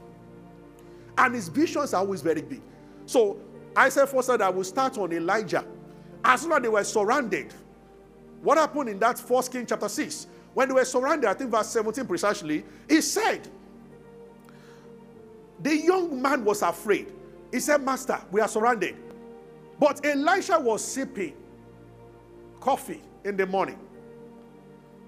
And 1.16 1.34
his 1.34 1.48
visions 1.48 1.94
are 1.94 2.00
always 2.00 2.22
very 2.22 2.42
big. 2.42 2.60
So 3.06 3.38
I 3.76 3.88
said 3.88 4.08
first 4.08 4.28
that 4.28 4.42
I 4.42 4.48
will 4.48 4.64
start 4.64 4.98
on 4.98 5.12
Elijah. 5.12 5.64
As 6.24 6.42
soon 6.42 6.52
as 6.52 6.60
they 6.60 6.68
were 6.68 6.84
surrounded, 6.84 7.54
what 8.42 8.58
happened 8.58 8.88
in 8.88 8.98
that 8.98 9.18
first 9.18 9.52
King 9.52 9.66
chapter 9.66 9.88
6? 9.88 10.26
When 10.54 10.68
they 10.68 10.74
were 10.74 10.84
surrounded, 10.84 11.28
I 11.28 11.34
think 11.34 11.50
verse 11.50 11.68
17 11.68 12.06
precisely, 12.06 12.64
he 12.88 13.00
said, 13.00 13.48
the 15.60 15.76
young 15.76 16.20
man 16.20 16.44
was 16.44 16.62
afraid. 16.62 17.12
He 17.50 17.60
said, 17.60 17.82
Master, 17.82 18.20
we 18.30 18.40
are 18.40 18.48
surrounded. 18.48 18.96
But 19.78 20.04
Elisha 20.04 20.58
was 20.58 20.84
sipping 20.84 21.34
coffee 22.60 23.00
in 23.24 23.36
the 23.36 23.46
morning. 23.46 23.78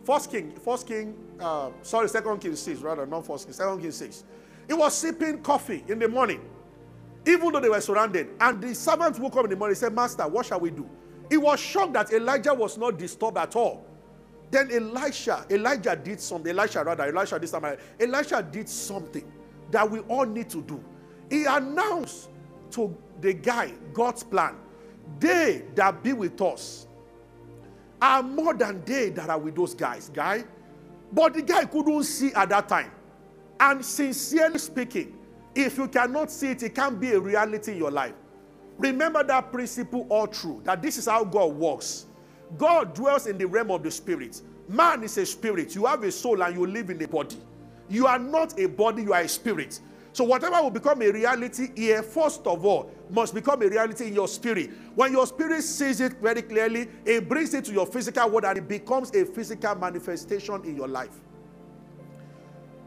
First 0.04 0.30
King, 0.30 0.52
First 0.64 0.86
King, 0.86 1.16
uh, 1.40 1.70
sorry, 1.82 2.08
Second 2.08 2.38
King 2.38 2.54
6, 2.54 2.80
rather, 2.80 3.06
not 3.06 3.26
First 3.26 3.46
King, 3.46 3.54
Second 3.54 3.80
King 3.80 3.90
6. 3.90 4.24
He 4.68 4.74
was 4.74 4.94
sipping 4.94 5.42
coffee 5.42 5.84
in 5.88 5.98
the 5.98 6.08
morning, 6.08 6.40
even 7.26 7.52
though 7.52 7.60
they 7.60 7.68
were 7.68 7.80
surrounded. 7.80 8.28
And 8.40 8.62
the 8.62 8.74
servant 8.74 9.18
woke 9.18 9.36
up 9.36 9.44
in 9.44 9.50
the 9.50 9.56
morning 9.56 9.72
and 9.72 9.78
said, 9.78 9.94
Master, 9.94 10.28
what 10.28 10.46
shall 10.46 10.60
we 10.60 10.70
do? 10.70 10.88
He 11.30 11.36
was 11.36 11.58
shocked 11.58 11.94
that 11.94 12.12
Elijah 12.12 12.52
was 12.54 12.76
not 12.76 12.98
disturbed 12.98 13.38
at 13.38 13.56
all. 13.56 13.86
Then 14.54 14.70
Elisha, 14.70 15.44
Elijah 15.50 15.96
did 15.96 16.20
something. 16.20 16.56
Elisha, 16.56 16.84
rather, 16.84 17.02
Elisha 17.04 17.40
this 17.40 17.50
time, 17.50 17.76
Elisha 17.98 18.40
did 18.40 18.68
something 18.68 19.24
that 19.72 19.90
we 19.90 19.98
all 20.00 20.24
need 20.24 20.48
to 20.50 20.62
do. 20.62 20.82
He 21.28 21.44
announced 21.44 22.28
to 22.70 22.96
the 23.20 23.34
guy 23.34 23.72
God's 23.92 24.22
plan. 24.22 24.54
They 25.18 25.64
that 25.74 26.04
be 26.04 26.12
with 26.12 26.40
us 26.40 26.86
are 28.00 28.22
more 28.22 28.54
than 28.54 28.84
they 28.84 29.08
that 29.10 29.28
are 29.28 29.40
with 29.40 29.56
those 29.56 29.74
guys, 29.74 30.08
guy. 30.08 30.44
But 31.12 31.34
the 31.34 31.42
guy 31.42 31.64
couldn't 31.64 32.04
see 32.04 32.32
at 32.32 32.48
that 32.50 32.68
time. 32.68 32.92
And 33.58 33.84
sincerely 33.84 34.60
speaking, 34.60 35.18
If 35.54 35.78
you 35.78 35.88
cannot 35.88 36.30
see 36.30 36.50
it, 36.50 36.62
it 36.62 36.74
can't 36.76 37.00
be 37.00 37.12
a 37.12 37.20
reality 37.20 37.72
in 37.72 37.78
your 37.78 37.90
life. 37.90 38.14
Remember 38.78 39.24
that 39.24 39.52
principle 39.52 40.06
all 40.08 40.26
true 40.28 40.60
that 40.64 40.82
this 40.82 40.98
is 40.98 41.06
how 41.06 41.24
God 41.24 41.54
works. 41.54 42.06
God 42.58 42.94
dwells 42.94 43.26
in 43.26 43.38
the 43.38 43.46
realm 43.46 43.70
of 43.70 43.82
the 43.82 43.90
spirit. 43.90 44.42
Man 44.68 45.02
is 45.02 45.18
a 45.18 45.26
spirit. 45.26 45.74
You 45.74 45.86
have 45.86 46.02
a 46.02 46.12
soul 46.12 46.42
and 46.42 46.54
you 46.54 46.66
live 46.66 46.90
in 46.90 47.02
a 47.02 47.08
body. 47.08 47.36
You 47.88 48.06
are 48.06 48.18
not 48.18 48.58
a 48.58 48.66
body, 48.66 49.02
you 49.02 49.12
are 49.12 49.20
a 49.20 49.28
spirit. 49.28 49.80
So, 50.12 50.22
whatever 50.22 50.62
will 50.62 50.70
become 50.70 51.02
a 51.02 51.10
reality 51.10 51.70
here, 51.74 52.00
first 52.02 52.46
of 52.46 52.64
all, 52.64 52.90
must 53.10 53.34
become 53.34 53.60
a 53.62 53.68
reality 53.68 54.06
in 54.06 54.14
your 54.14 54.28
spirit. 54.28 54.70
When 54.94 55.12
your 55.12 55.26
spirit 55.26 55.62
sees 55.62 56.00
it 56.00 56.14
very 56.22 56.40
clearly, 56.40 56.88
it 57.04 57.28
brings 57.28 57.52
it 57.52 57.64
to 57.64 57.72
your 57.72 57.84
physical 57.84 58.30
world 58.30 58.44
and 58.44 58.58
it 58.58 58.68
becomes 58.68 59.10
a 59.14 59.24
physical 59.24 59.74
manifestation 59.74 60.64
in 60.64 60.76
your 60.76 60.86
life. 60.86 61.20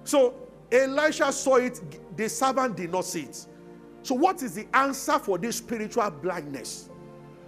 So, 0.06 0.36
Elisha 0.72 1.32
saw 1.34 1.58
it, 1.58 1.82
the 2.16 2.30
servant 2.30 2.78
did 2.78 2.92
not 2.92 3.04
see 3.04 3.24
it. 3.24 3.46
So, 4.04 4.16
what 4.16 4.42
is 4.42 4.56
the 4.56 4.66
answer 4.74 5.20
for 5.20 5.38
this 5.38 5.58
spiritual 5.58 6.10
blindness? 6.10 6.90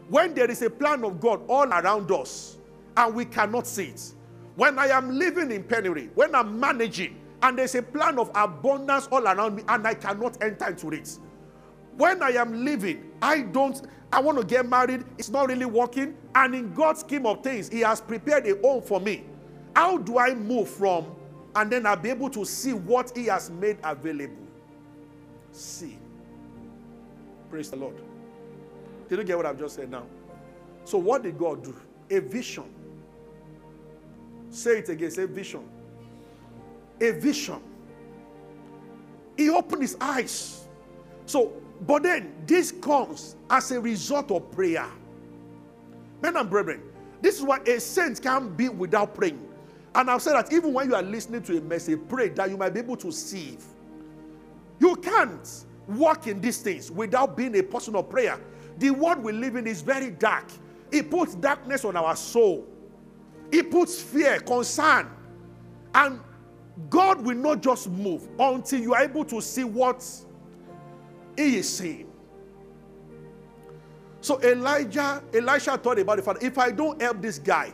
When 0.09 0.33
there 0.33 0.49
is 0.49 0.61
a 0.61 0.69
plan 0.69 1.03
of 1.03 1.19
God 1.19 1.41
all 1.47 1.67
around 1.67 2.11
us 2.11 2.57
and 2.97 3.13
we 3.15 3.25
cannot 3.25 3.67
see 3.67 3.85
it. 3.85 4.13
When 4.55 4.77
I 4.77 4.87
am 4.87 5.17
living 5.17 5.51
in 5.51 5.63
penury, 5.63 6.09
when 6.15 6.35
I'm 6.35 6.59
managing, 6.59 7.15
and 7.41 7.57
there's 7.57 7.75
a 7.75 7.81
plan 7.81 8.19
of 8.19 8.29
abundance 8.35 9.07
all 9.11 9.25
around 9.25 9.55
me 9.55 9.63
and 9.67 9.87
I 9.87 9.93
cannot 9.93 10.41
enter 10.43 10.67
into 10.69 10.89
it. 10.89 11.17
When 11.95 12.21
I 12.21 12.31
am 12.31 12.65
living, 12.65 13.11
I 13.21 13.41
don't, 13.41 13.81
I 14.11 14.19
want 14.19 14.37
to 14.39 14.45
get 14.45 14.67
married, 14.67 15.05
it's 15.17 15.29
not 15.29 15.47
really 15.47 15.65
working, 15.65 16.15
and 16.35 16.55
in 16.55 16.73
God's 16.73 17.01
scheme 17.01 17.25
of 17.25 17.43
things, 17.43 17.69
He 17.69 17.81
has 17.81 18.01
prepared 18.01 18.47
a 18.47 18.59
home 18.59 18.81
for 18.81 18.99
me. 18.99 19.23
How 19.75 19.97
do 19.97 20.17
I 20.17 20.33
move 20.33 20.69
from 20.69 21.15
and 21.55 21.71
then 21.71 21.85
I'll 21.85 21.95
be 21.95 22.09
able 22.09 22.29
to 22.31 22.45
see 22.45 22.73
what 22.73 23.15
He 23.15 23.25
has 23.25 23.49
made 23.49 23.77
available? 23.83 24.47
See. 25.51 25.97
Praise 27.49 27.69
the 27.69 27.77
Lord. 27.77 28.08
Did 29.09 29.19
you 29.19 29.23
get 29.25 29.37
what 29.37 29.45
I've 29.45 29.59
just 29.59 29.75
said 29.75 29.91
now? 29.91 30.05
So, 30.85 30.97
what 30.97 31.23
did 31.23 31.37
God 31.37 31.63
do? 31.63 31.75
A 32.09 32.19
vision. 32.19 32.65
Say 34.49 34.79
it 34.79 34.89
again, 34.89 35.11
say 35.11 35.25
vision 35.25 35.67
a 37.01 37.11
vision. 37.11 37.61
He 39.37 39.49
opened 39.49 39.81
his 39.81 39.97
eyes. 39.99 40.67
So, 41.25 41.53
but 41.81 42.03
then 42.03 42.33
this 42.45 42.71
comes 42.71 43.35
as 43.49 43.71
a 43.71 43.79
result 43.79 44.31
of 44.31 44.51
prayer. 44.51 44.87
Men 46.21 46.35
and 46.35 46.49
brethren, 46.49 46.81
this 47.21 47.37
is 47.37 47.43
why 47.43 47.59
a 47.59 47.79
saint 47.79 48.21
can't 48.21 48.55
be 48.57 48.67
without 48.69 49.15
praying. 49.15 49.45
And 49.95 50.09
I've 50.09 50.21
said 50.21 50.33
that 50.33 50.51
even 50.51 50.73
when 50.73 50.89
you 50.89 50.95
are 50.95 51.01
listening 51.01 51.41
to 51.43 51.57
a 51.57 51.61
message, 51.61 51.99
pray 52.07 52.29
that 52.29 52.49
you 52.49 52.57
might 52.57 52.73
be 52.73 52.79
able 52.79 52.97
to 52.97 53.11
see. 53.11 53.57
You 54.79 54.95
can't 54.97 55.65
walk 55.87 56.27
in 56.27 56.41
these 56.41 56.61
things 56.61 56.91
without 56.91 57.35
being 57.35 57.57
a 57.57 57.63
person 57.63 57.95
of 57.95 58.09
prayer. 58.09 58.39
The 58.79 58.91
world 58.91 59.23
we 59.23 59.33
live 59.33 59.55
in 59.55 59.67
is 59.67 59.81
very 59.81 60.09
dark. 60.09 60.45
It 60.91 61.11
puts 61.11 61.35
darkness 61.35 61.85
on 61.85 61.95
our 61.95 62.15
soul. 62.15 62.65
It 63.51 63.69
puts 63.69 64.01
fear, 64.01 64.39
concern. 64.39 65.09
And 65.93 66.19
God 66.89 67.21
will 67.21 67.35
not 67.35 67.61
just 67.61 67.89
move 67.89 68.27
until 68.39 68.79
you 68.79 68.93
are 68.93 69.03
able 69.03 69.25
to 69.25 69.41
see 69.41 69.63
what 69.63 70.05
He 71.37 71.57
is 71.57 71.69
saying. 71.69 72.07
So 74.21 74.41
Elijah, 74.41 75.23
Elisha 75.33 75.77
thought 75.77 75.99
about 75.99 76.17
the 76.17 76.23
fact 76.23 76.43
if 76.43 76.57
I 76.57 76.71
don't 76.71 77.01
help 77.01 77.21
this 77.21 77.39
guy, 77.39 77.73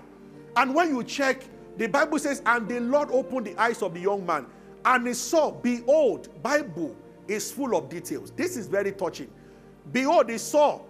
and 0.56 0.74
when 0.74 0.96
you 0.96 1.04
check, 1.04 1.44
the 1.78 1.88
Bible 1.88 2.20
says, 2.20 2.42
and 2.46 2.68
the 2.68 2.80
Lord 2.80 3.10
opened 3.12 3.48
the 3.48 3.58
eyes 3.60 3.82
of 3.82 3.94
the 3.94 4.00
young 4.00 4.26
man, 4.26 4.46
and 4.86 5.08
he 5.08 5.14
saw, 5.14 5.52
behold, 5.52 6.30
Bible 6.42 6.96
is 7.28 7.52
full 7.52 7.76
of 7.76 7.90
details. 7.90 8.32
This 8.32 8.56
is 8.56 8.68
very 8.68 8.92
touching. 8.92 9.30
Behold, 9.92 10.30
he 10.30 10.38
saw 10.38 10.82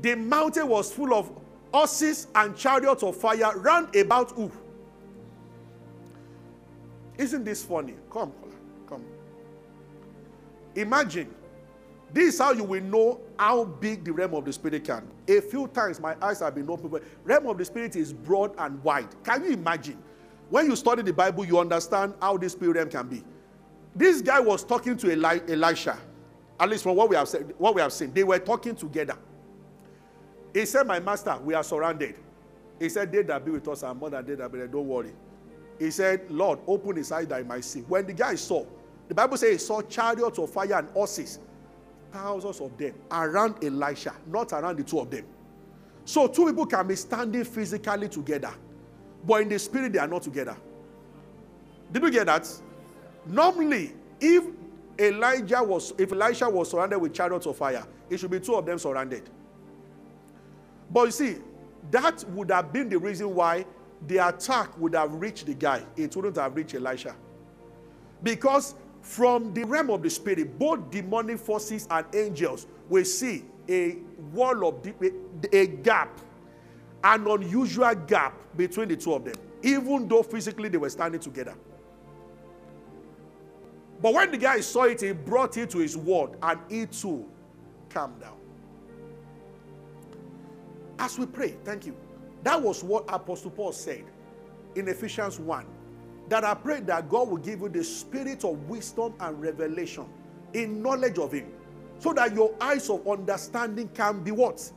the 0.00 0.14
mountain 0.14 0.68
was 0.68 0.92
full 0.92 1.14
of 1.14 1.30
horses 1.72 2.28
and 2.34 2.56
chariots 2.56 3.02
of 3.02 3.16
fire 3.16 3.58
round 3.58 3.94
about 3.96 4.30
who? 4.32 4.50
Isn't 7.18 7.44
this 7.44 7.64
funny? 7.64 7.94
Come, 8.10 8.32
come. 8.88 9.04
Imagine. 10.74 11.32
This 12.12 12.34
is 12.34 12.40
how 12.40 12.52
you 12.52 12.62
will 12.62 12.82
know 12.82 13.20
how 13.38 13.64
big 13.64 14.04
the 14.04 14.12
realm 14.12 14.34
of 14.34 14.44
the 14.44 14.52
spirit 14.52 14.84
can. 14.84 15.06
A 15.26 15.40
few 15.40 15.66
times 15.68 15.98
my 15.98 16.16
eyes 16.22 16.40
have 16.40 16.54
been 16.54 16.70
opened. 16.70 17.00
Realm 17.24 17.46
of 17.48 17.58
the 17.58 17.64
spirit 17.64 17.96
is 17.96 18.12
broad 18.12 18.52
and 18.58 18.82
wide. 18.84 19.08
Can 19.24 19.44
you 19.44 19.50
imagine? 19.50 19.98
When 20.50 20.66
you 20.66 20.76
study 20.76 21.02
the 21.02 21.12
Bible, 21.12 21.44
you 21.44 21.58
understand 21.58 22.14
how 22.20 22.36
this 22.36 22.52
spirit 22.52 22.76
realm 22.76 22.88
can 22.90 23.08
be. 23.08 23.24
This 23.96 24.20
guy 24.20 24.38
was 24.38 24.62
talking 24.62 24.96
to 24.98 25.10
Eli- 25.10 25.40
Elisha, 25.48 25.98
at 26.60 26.68
least 26.68 26.84
from 26.84 26.96
what 26.96 27.08
we 27.08 27.16
have 27.16 27.28
said, 27.28 27.52
what 27.58 27.74
we 27.74 27.80
have 27.80 27.92
seen. 27.92 28.12
They 28.12 28.24
were 28.24 28.38
talking 28.38 28.76
together. 28.76 29.16
He 30.54 30.64
said, 30.64 30.86
My 30.86 31.00
master, 31.00 31.36
we 31.44 31.52
are 31.52 31.64
surrounded. 31.64 32.14
He 32.78 32.88
said, 32.88 33.12
They 33.12 33.22
that 33.22 33.44
be 33.44 33.50
with 33.50 33.68
us 33.68 33.82
are 33.82 33.94
more 33.94 34.08
than 34.08 34.24
they 34.24 34.36
that 34.36 34.50
be 34.50 34.58
there. 34.58 34.68
Don't 34.68 34.88
worry. 34.88 35.12
He 35.78 35.90
said, 35.90 36.30
Lord, 36.30 36.60
open 36.66 36.96
his 36.96 37.10
eyes 37.10 37.26
that 37.26 37.40
I 37.40 37.42
might 37.42 37.64
see. 37.64 37.80
When 37.80 38.06
the 38.06 38.12
guy 38.12 38.36
saw, 38.36 38.64
the 39.08 39.14
Bible 39.14 39.36
says 39.36 39.50
he 39.50 39.58
saw 39.58 39.82
chariots 39.82 40.38
of 40.38 40.50
fire 40.50 40.74
and 40.74 40.88
horses, 40.90 41.40
thousands 42.12 42.60
of 42.60 42.76
them 42.78 42.94
around 43.10 43.62
Elisha, 43.62 44.14
not 44.28 44.52
around 44.52 44.78
the 44.78 44.84
two 44.84 45.00
of 45.00 45.10
them. 45.10 45.26
So 46.04 46.28
two 46.28 46.46
people 46.46 46.66
can 46.66 46.86
be 46.86 46.94
standing 46.94 47.44
physically 47.44 48.08
together, 48.08 48.54
but 49.26 49.42
in 49.42 49.48
the 49.48 49.58
spirit 49.58 49.92
they 49.92 49.98
are 49.98 50.06
not 50.06 50.22
together. 50.22 50.56
Did 51.90 52.02
you 52.02 52.10
get 52.10 52.26
that? 52.26 52.48
Normally, 53.26 53.94
if 54.20 54.44
Elijah 54.98 55.62
was, 55.62 55.92
if 55.98 56.12
Elisha 56.12 56.48
was 56.48 56.70
surrounded 56.70 56.98
with 56.98 57.12
chariots 57.12 57.46
of 57.46 57.56
fire, 57.56 57.84
it 58.08 58.18
should 58.18 58.30
be 58.30 58.38
two 58.38 58.54
of 58.54 58.64
them 58.64 58.78
surrounded. 58.78 59.28
But 60.94 61.06
you 61.06 61.10
see, 61.10 61.36
that 61.90 62.24
would 62.30 62.52
have 62.52 62.72
been 62.72 62.88
the 62.88 62.98
reason 62.98 63.34
why 63.34 63.66
the 64.06 64.28
attack 64.28 64.78
would 64.78 64.94
have 64.94 65.12
reached 65.14 65.46
the 65.46 65.54
guy, 65.54 65.84
it 65.96 66.14
wouldn't 66.14 66.36
have 66.36 66.54
reached 66.54 66.76
Elisha. 66.76 67.16
Because 68.22 68.76
from 69.02 69.52
the 69.52 69.64
realm 69.64 69.90
of 69.90 70.04
the 70.04 70.08
spirit, 70.08 70.56
both 70.56 70.90
demonic 70.92 71.38
forces 71.38 71.88
and 71.90 72.06
angels 72.14 72.68
will 72.88 73.04
see 73.04 73.44
a 73.68 73.96
wall 74.32 74.68
of 74.68 74.86
a 75.52 75.66
gap, 75.66 76.20
an 77.02 77.26
unusual 77.26 77.94
gap 77.94 78.38
between 78.56 78.86
the 78.88 78.96
two 78.96 79.14
of 79.14 79.24
them, 79.24 79.34
even 79.62 80.06
though 80.06 80.22
physically 80.22 80.68
they 80.68 80.78
were 80.78 80.90
standing 80.90 81.20
together. 81.20 81.54
But 84.00 84.14
when 84.14 84.30
the 84.30 84.38
guy 84.38 84.60
saw 84.60 84.84
it, 84.84 85.00
he 85.00 85.10
brought 85.10 85.56
it 85.56 85.70
to 85.70 85.78
his 85.78 85.96
word, 85.96 86.36
and 86.40 86.60
he 86.68 86.86
too 86.86 87.26
calmed 87.90 88.20
down. 88.20 88.43
As 90.98 91.18
we 91.18 91.26
pray, 91.26 91.56
thank 91.64 91.86
you. 91.86 91.96
That 92.42 92.60
was 92.60 92.84
what 92.84 93.04
Apostle 93.08 93.50
Paul 93.50 93.72
said 93.72 94.04
in 94.74 94.88
Ephesians 94.88 95.38
1. 95.40 95.66
That 96.28 96.44
I 96.44 96.54
pray 96.54 96.80
that 96.80 97.08
God 97.08 97.28
will 97.28 97.36
give 97.38 97.60
you 97.60 97.68
the 97.68 97.84
spirit 97.84 98.44
of 98.44 98.68
wisdom 98.68 99.14
and 99.20 99.40
revelation 99.40 100.06
in 100.52 100.82
knowledge 100.82 101.18
of 101.18 101.32
Him. 101.32 101.52
So 101.98 102.12
that 102.14 102.34
your 102.34 102.54
eyes 102.60 102.88
of 102.90 103.06
understanding 103.06 103.88
can 103.94 104.22
be 104.22 104.30
what? 104.30 104.70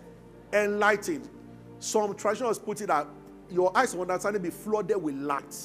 Enlightened. 0.53 1.29
Some 1.79 2.15
traditionalists 2.15 2.63
put 2.63 2.81
it 2.81 2.87
that 2.87 3.07
your 3.49 3.75
eyes 3.77 3.93
of 3.93 4.01
understanding 4.01 4.41
be 4.41 4.49
flooded 4.49 5.01
with 5.01 5.15
light. 5.15 5.55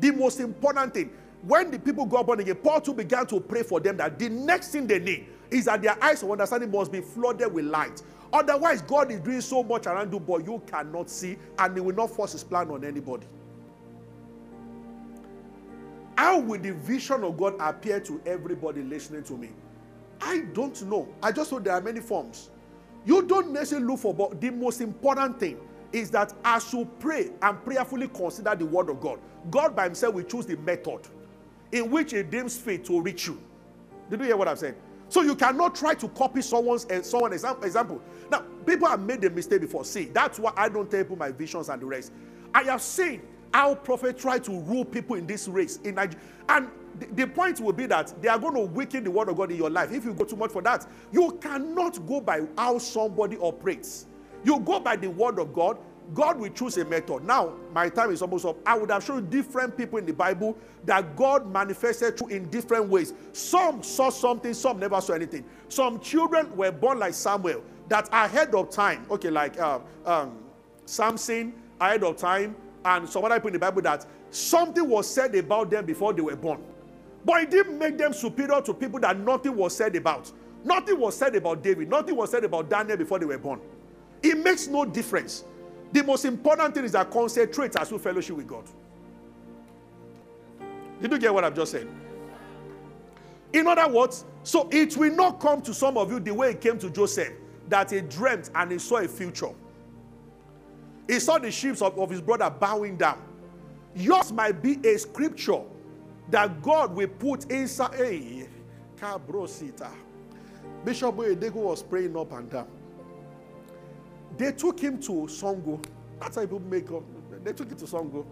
The 0.00 0.10
most 0.12 0.40
important 0.40 0.94
thing, 0.94 1.10
when 1.42 1.70
the 1.70 1.78
people 1.78 2.04
go 2.06 2.18
got 2.18 2.26
born 2.26 2.40
again, 2.40 2.56
Paul 2.56 2.80
too 2.80 2.94
began 2.94 3.26
to 3.26 3.40
pray 3.40 3.62
for 3.62 3.80
them 3.80 3.96
that 3.96 4.18
the 4.18 4.28
next 4.28 4.68
thing 4.68 4.86
they 4.86 4.98
need 4.98 5.26
is 5.50 5.66
that 5.66 5.82
their 5.82 6.02
eyes 6.02 6.22
of 6.22 6.30
understanding 6.30 6.70
must 6.70 6.92
be 6.92 7.00
flooded 7.00 7.52
with 7.52 7.64
light. 7.64 8.02
Otherwise, 8.36 8.82
God 8.82 9.10
is 9.10 9.20
doing 9.20 9.40
so 9.40 9.62
much 9.62 9.86
around 9.86 10.12
you, 10.12 10.20
but 10.20 10.44
you 10.44 10.62
cannot 10.66 11.08
see, 11.08 11.38
and 11.58 11.74
He 11.74 11.80
will 11.80 11.94
not 11.94 12.10
force 12.10 12.32
His 12.32 12.44
plan 12.44 12.70
on 12.70 12.84
anybody. 12.84 13.26
How 16.18 16.38
will 16.38 16.60
the 16.60 16.74
vision 16.74 17.24
of 17.24 17.38
God 17.38 17.54
appear 17.58 17.98
to 18.00 18.20
everybody 18.26 18.82
listening 18.82 19.22
to 19.24 19.38
me? 19.38 19.52
I 20.20 20.40
don't 20.52 20.82
know. 20.82 21.08
I 21.22 21.32
just 21.32 21.50
know 21.50 21.60
there 21.60 21.72
are 21.72 21.80
many 21.80 22.00
forms. 22.00 22.50
You 23.06 23.22
don't 23.22 23.52
necessarily 23.52 23.86
look 23.86 24.00
for, 24.00 24.12
but 24.12 24.38
the 24.38 24.50
most 24.50 24.82
important 24.82 25.40
thing 25.40 25.58
is 25.90 26.10
that 26.10 26.34
as 26.44 26.70
you 26.74 26.84
pray 26.98 27.30
and 27.40 27.64
prayerfully 27.64 28.08
consider 28.08 28.54
the 28.54 28.66
word 28.66 28.90
of 28.90 29.00
God, 29.00 29.18
God 29.50 29.74
by 29.74 29.84
Himself 29.84 30.14
will 30.14 30.24
choose 30.24 30.44
the 30.44 30.58
method 30.58 31.00
in 31.72 31.90
which 31.90 32.12
He 32.12 32.22
deems 32.22 32.54
fit 32.54 32.84
to 32.84 33.00
reach 33.00 33.28
you. 33.28 33.40
Did 34.10 34.20
you 34.20 34.26
hear 34.26 34.36
what 34.36 34.46
I've 34.46 34.58
said? 34.58 34.76
So 35.08 35.22
you 35.22 35.36
cannot 35.36 35.74
try 35.74 35.94
to 35.94 36.08
copy 36.08 36.42
someone's 36.42 36.84
uh, 36.86 37.02
someone 37.02 37.32
example. 37.32 38.02
Now, 38.30 38.40
people 38.66 38.88
have 38.88 39.00
made 39.00 39.20
the 39.20 39.30
mistake 39.30 39.60
before. 39.60 39.84
See, 39.84 40.06
that's 40.06 40.38
why 40.38 40.52
I 40.56 40.68
don't 40.68 40.90
tell 40.90 41.02
people 41.04 41.16
my 41.16 41.30
visions 41.30 41.68
and 41.68 41.80
the 41.80 41.86
rest. 41.86 42.12
I 42.54 42.64
have 42.64 42.82
seen 42.82 43.22
how 43.54 43.74
prophets 43.74 44.20
try 44.20 44.38
to 44.38 44.60
rule 44.60 44.84
people 44.84 45.16
in 45.16 45.26
this 45.26 45.48
race 45.48 45.78
in 45.84 45.94
Nigeria. 45.94 46.24
And 46.48 46.68
the, 46.98 47.06
the 47.06 47.26
point 47.26 47.60
will 47.60 47.72
be 47.72 47.86
that 47.86 48.20
they 48.20 48.28
are 48.28 48.38
going 48.38 48.54
to 48.54 48.60
weaken 48.60 49.04
the 49.04 49.10
word 49.10 49.28
of 49.28 49.36
God 49.36 49.50
in 49.50 49.56
your 49.56 49.70
life 49.70 49.92
if 49.92 50.04
you 50.04 50.12
go 50.12 50.24
too 50.24 50.36
much 50.36 50.50
for 50.50 50.62
that. 50.62 50.86
You 51.12 51.38
cannot 51.40 52.04
go 52.06 52.20
by 52.20 52.42
how 52.56 52.78
somebody 52.78 53.36
operates. 53.38 54.06
You 54.44 54.60
go 54.60 54.80
by 54.80 54.96
the 54.96 55.08
word 55.08 55.38
of 55.38 55.52
God. 55.52 55.78
God 56.14 56.38
will 56.38 56.50
choose 56.50 56.76
a 56.76 56.84
method. 56.84 57.24
Now, 57.24 57.52
my 57.72 57.88
time 57.88 58.10
is 58.10 58.22
almost 58.22 58.44
up. 58.44 58.56
I 58.64 58.78
would 58.78 58.90
have 58.90 59.04
shown 59.04 59.28
different 59.28 59.76
people 59.76 59.98
in 59.98 60.06
the 60.06 60.12
Bible 60.12 60.56
that 60.84 61.16
God 61.16 61.50
manifested 61.52 62.16
to 62.18 62.26
in 62.28 62.48
different 62.48 62.88
ways. 62.88 63.12
Some 63.32 63.82
saw 63.82 64.10
something, 64.10 64.54
some 64.54 64.78
never 64.78 65.00
saw 65.00 65.14
anything. 65.14 65.44
Some 65.68 66.00
children 66.00 66.54
were 66.56 66.70
born 66.70 66.98
like 66.98 67.14
Samuel 67.14 67.62
that 67.88 68.08
ahead 68.12 68.54
of 68.54 68.70
time, 68.70 69.06
okay, 69.10 69.30
like 69.30 69.58
uh, 69.58 69.80
um, 70.04 70.38
Samson 70.84 71.52
ahead 71.80 72.02
of 72.02 72.16
time, 72.16 72.56
and 72.84 73.08
some 73.08 73.24
other 73.24 73.36
people 73.36 73.48
in 73.48 73.52
the 73.54 73.58
Bible 73.58 73.82
that 73.82 74.06
something 74.30 74.88
was 74.88 75.08
said 75.12 75.34
about 75.34 75.70
them 75.70 75.84
before 75.86 76.12
they 76.12 76.22
were 76.22 76.36
born. 76.36 76.62
But 77.24 77.42
it 77.42 77.50
didn't 77.50 77.78
make 77.78 77.98
them 77.98 78.12
superior 78.12 78.60
to 78.62 78.72
people 78.74 79.00
that 79.00 79.18
nothing 79.18 79.56
was 79.56 79.76
said 79.76 79.96
about. 79.96 80.30
Nothing 80.64 80.98
was 80.98 81.16
said 81.16 81.34
about 81.34 81.62
David, 81.62 81.88
nothing 81.88 82.16
was 82.16 82.30
said 82.30 82.44
about 82.44 82.68
Daniel 82.68 82.96
before 82.96 83.18
they 83.18 83.26
were 83.26 83.38
born. 83.38 83.60
It 84.22 84.38
makes 84.38 84.66
no 84.66 84.84
difference. 84.84 85.44
The 85.96 86.04
most 86.04 86.26
important 86.26 86.74
thing 86.74 86.84
is 86.84 86.92
that 86.92 87.10
concentrate 87.10 87.74
as 87.74 87.90
we 87.90 87.96
fellowship 87.96 88.36
with 88.36 88.46
God. 88.46 88.64
Did 91.00 91.10
you 91.10 91.18
get 91.18 91.32
what 91.32 91.42
I've 91.42 91.54
just 91.54 91.72
said? 91.72 91.88
In 93.54 93.66
other 93.66 93.90
words, 93.90 94.26
so 94.42 94.68
it 94.70 94.94
will 94.94 95.14
not 95.14 95.40
come 95.40 95.62
to 95.62 95.72
some 95.72 95.96
of 95.96 96.12
you 96.12 96.20
the 96.20 96.34
way 96.34 96.50
it 96.50 96.60
came 96.60 96.78
to 96.80 96.90
Joseph, 96.90 97.32
that 97.70 97.92
he 97.92 98.02
dreamt 98.02 98.50
and 98.54 98.72
he 98.72 98.78
saw 98.78 98.98
a 98.98 99.08
future. 99.08 99.54
He 101.08 101.18
saw 101.18 101.38
the 101.38 101.50
sheep 101.50 101.80
of, 101.80 101.98
of 101.98 102.10
his 102.10 102.20
brother 102.20 102.50
bowing 102.50 102.98
down. 102.98 103.22
Yours 103.94 104.32
might 104.32 104.62
be 104.62 104.78
a 104.86 104.98
scripture 104.98 105.62
that 106.28 106.60
God 106.60 106.94
will 106.94 107.08
put 107.08 107.50
inside. 107.50 107.94
Hey, 107.94 108.48
Bishop 110.84 111.16
Oyedepo 111.16 111.54
was 111.54 111.82
praying 111.82 112.14
up 112.18 112.32
and 112.32 112.50
down. 112.50 112.68
They 114.36 114.52
took 114.52 114.78
him 114.80 115.00
to 115.02 115.12
Sango. 115.12 115.82
That's 116.20 116.36
how 116.36 116.42
people 116.42 116.60
make 116.60 116.90
up. 116.90 117.02
They 117.44 117.52
took 117.52 117.68
him 117.70 117.76
to 117.78 117.84
Sango. 117.84 118.26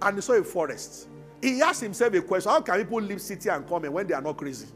And 0.00 0.16
he 0.16 0.20
saw 0.22 0.34
a 0.34 0.42
forest. 0.44 1.08
He 1.40 1.60
asked 1.60 1.82
himself 1.82 2.14
a 2.14 2.22
question 2.22 2.50
How 2.50 2.60
can 2.60 2.78
people 2.78 3.00
leave 3.00 3.20
city 3.20 3.48
and 3.48 3.66
come 3.68 3.82
here 3.82 3.90
when 3.90 4.06
they 4.06 4.14
are 4.14 4.22
not 4.22 4.36
crazy? 4.36 4.66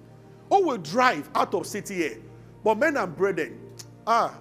Who 0.50 0.66
will 0.66 0.78
drive 0.78 1.28
out 1.34 1.54
of 1.54 1.66
city 1.66 1.94
here? 1.94 2.18
But 2.62 2.78
men 2.78 2.96
and 2.96 3.16
brethren, 3.16 3.58
ah, 4.06 4.34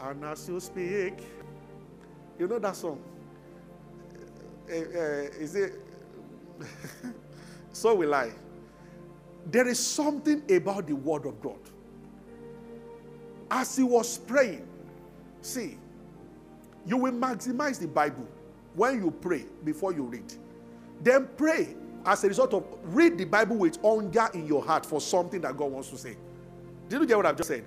and 0.00 0.24
as 0.24 0.48
you 0.48 0.60
speak, 0.60 1.14
you 2.38 2.46
know 2.48 2.58
that 2.58 2.76
song? 2.76 3.00
Uh, 4.68 4.74
uh, 4.74 4.78
is 5.38 5.54
it? 5.54 5.74
so 7.72 7.94
will 7.94 8.14
I. 8.14 8.30
There 9.46 9.68
is 9.68 9.78
something 9.78 10.42
about 10.50 10.86
the 10.86 10.94
word 10.96 11.26
of 11.26 11.40
God. 11.42 11.58
As 13.50 13.76
he 13.76 13.82
was 13.82 14.16
praying, 14.18 14.66
See, 15.44 15.76
you 16.86 16.96
will 16.96 17.12
maximize 17.12 17.78
the 17.78 17.86
Bible 17.86 18.26
when 18.74 19.04
you 19.04 19.10
pray 19.10 19.44
before 19.62 19.92
you 19.92 20.04
read. 20.04 20.32
Then 21.02 21.28
pray 21.36 21.76
as 22.06 22.24
a 22.24 22.28
result 22.28 22.54
of 22.54 22.64
read 22.82 23.18
the 23.18 23.26
Bible 23.26 23.56
with 23.56 23.78
hunger 23.82 24.28
in 24.32 24.46
your 24.46 24.64
heart 24.64 24.86
for 24.86 25.02
something 25.02 25.42
that 25.42 25.54
God 25.54 25.70
wants 25.70 25.90
to 25.90 25.98
say. 25.98 26.16
Did 26.88 27.00
you 27.00 27.06
get 27.06 27.18
what 27.18 27.26
I've 27.26 27.36
just 27.36 27.48
said? 27.50 27.64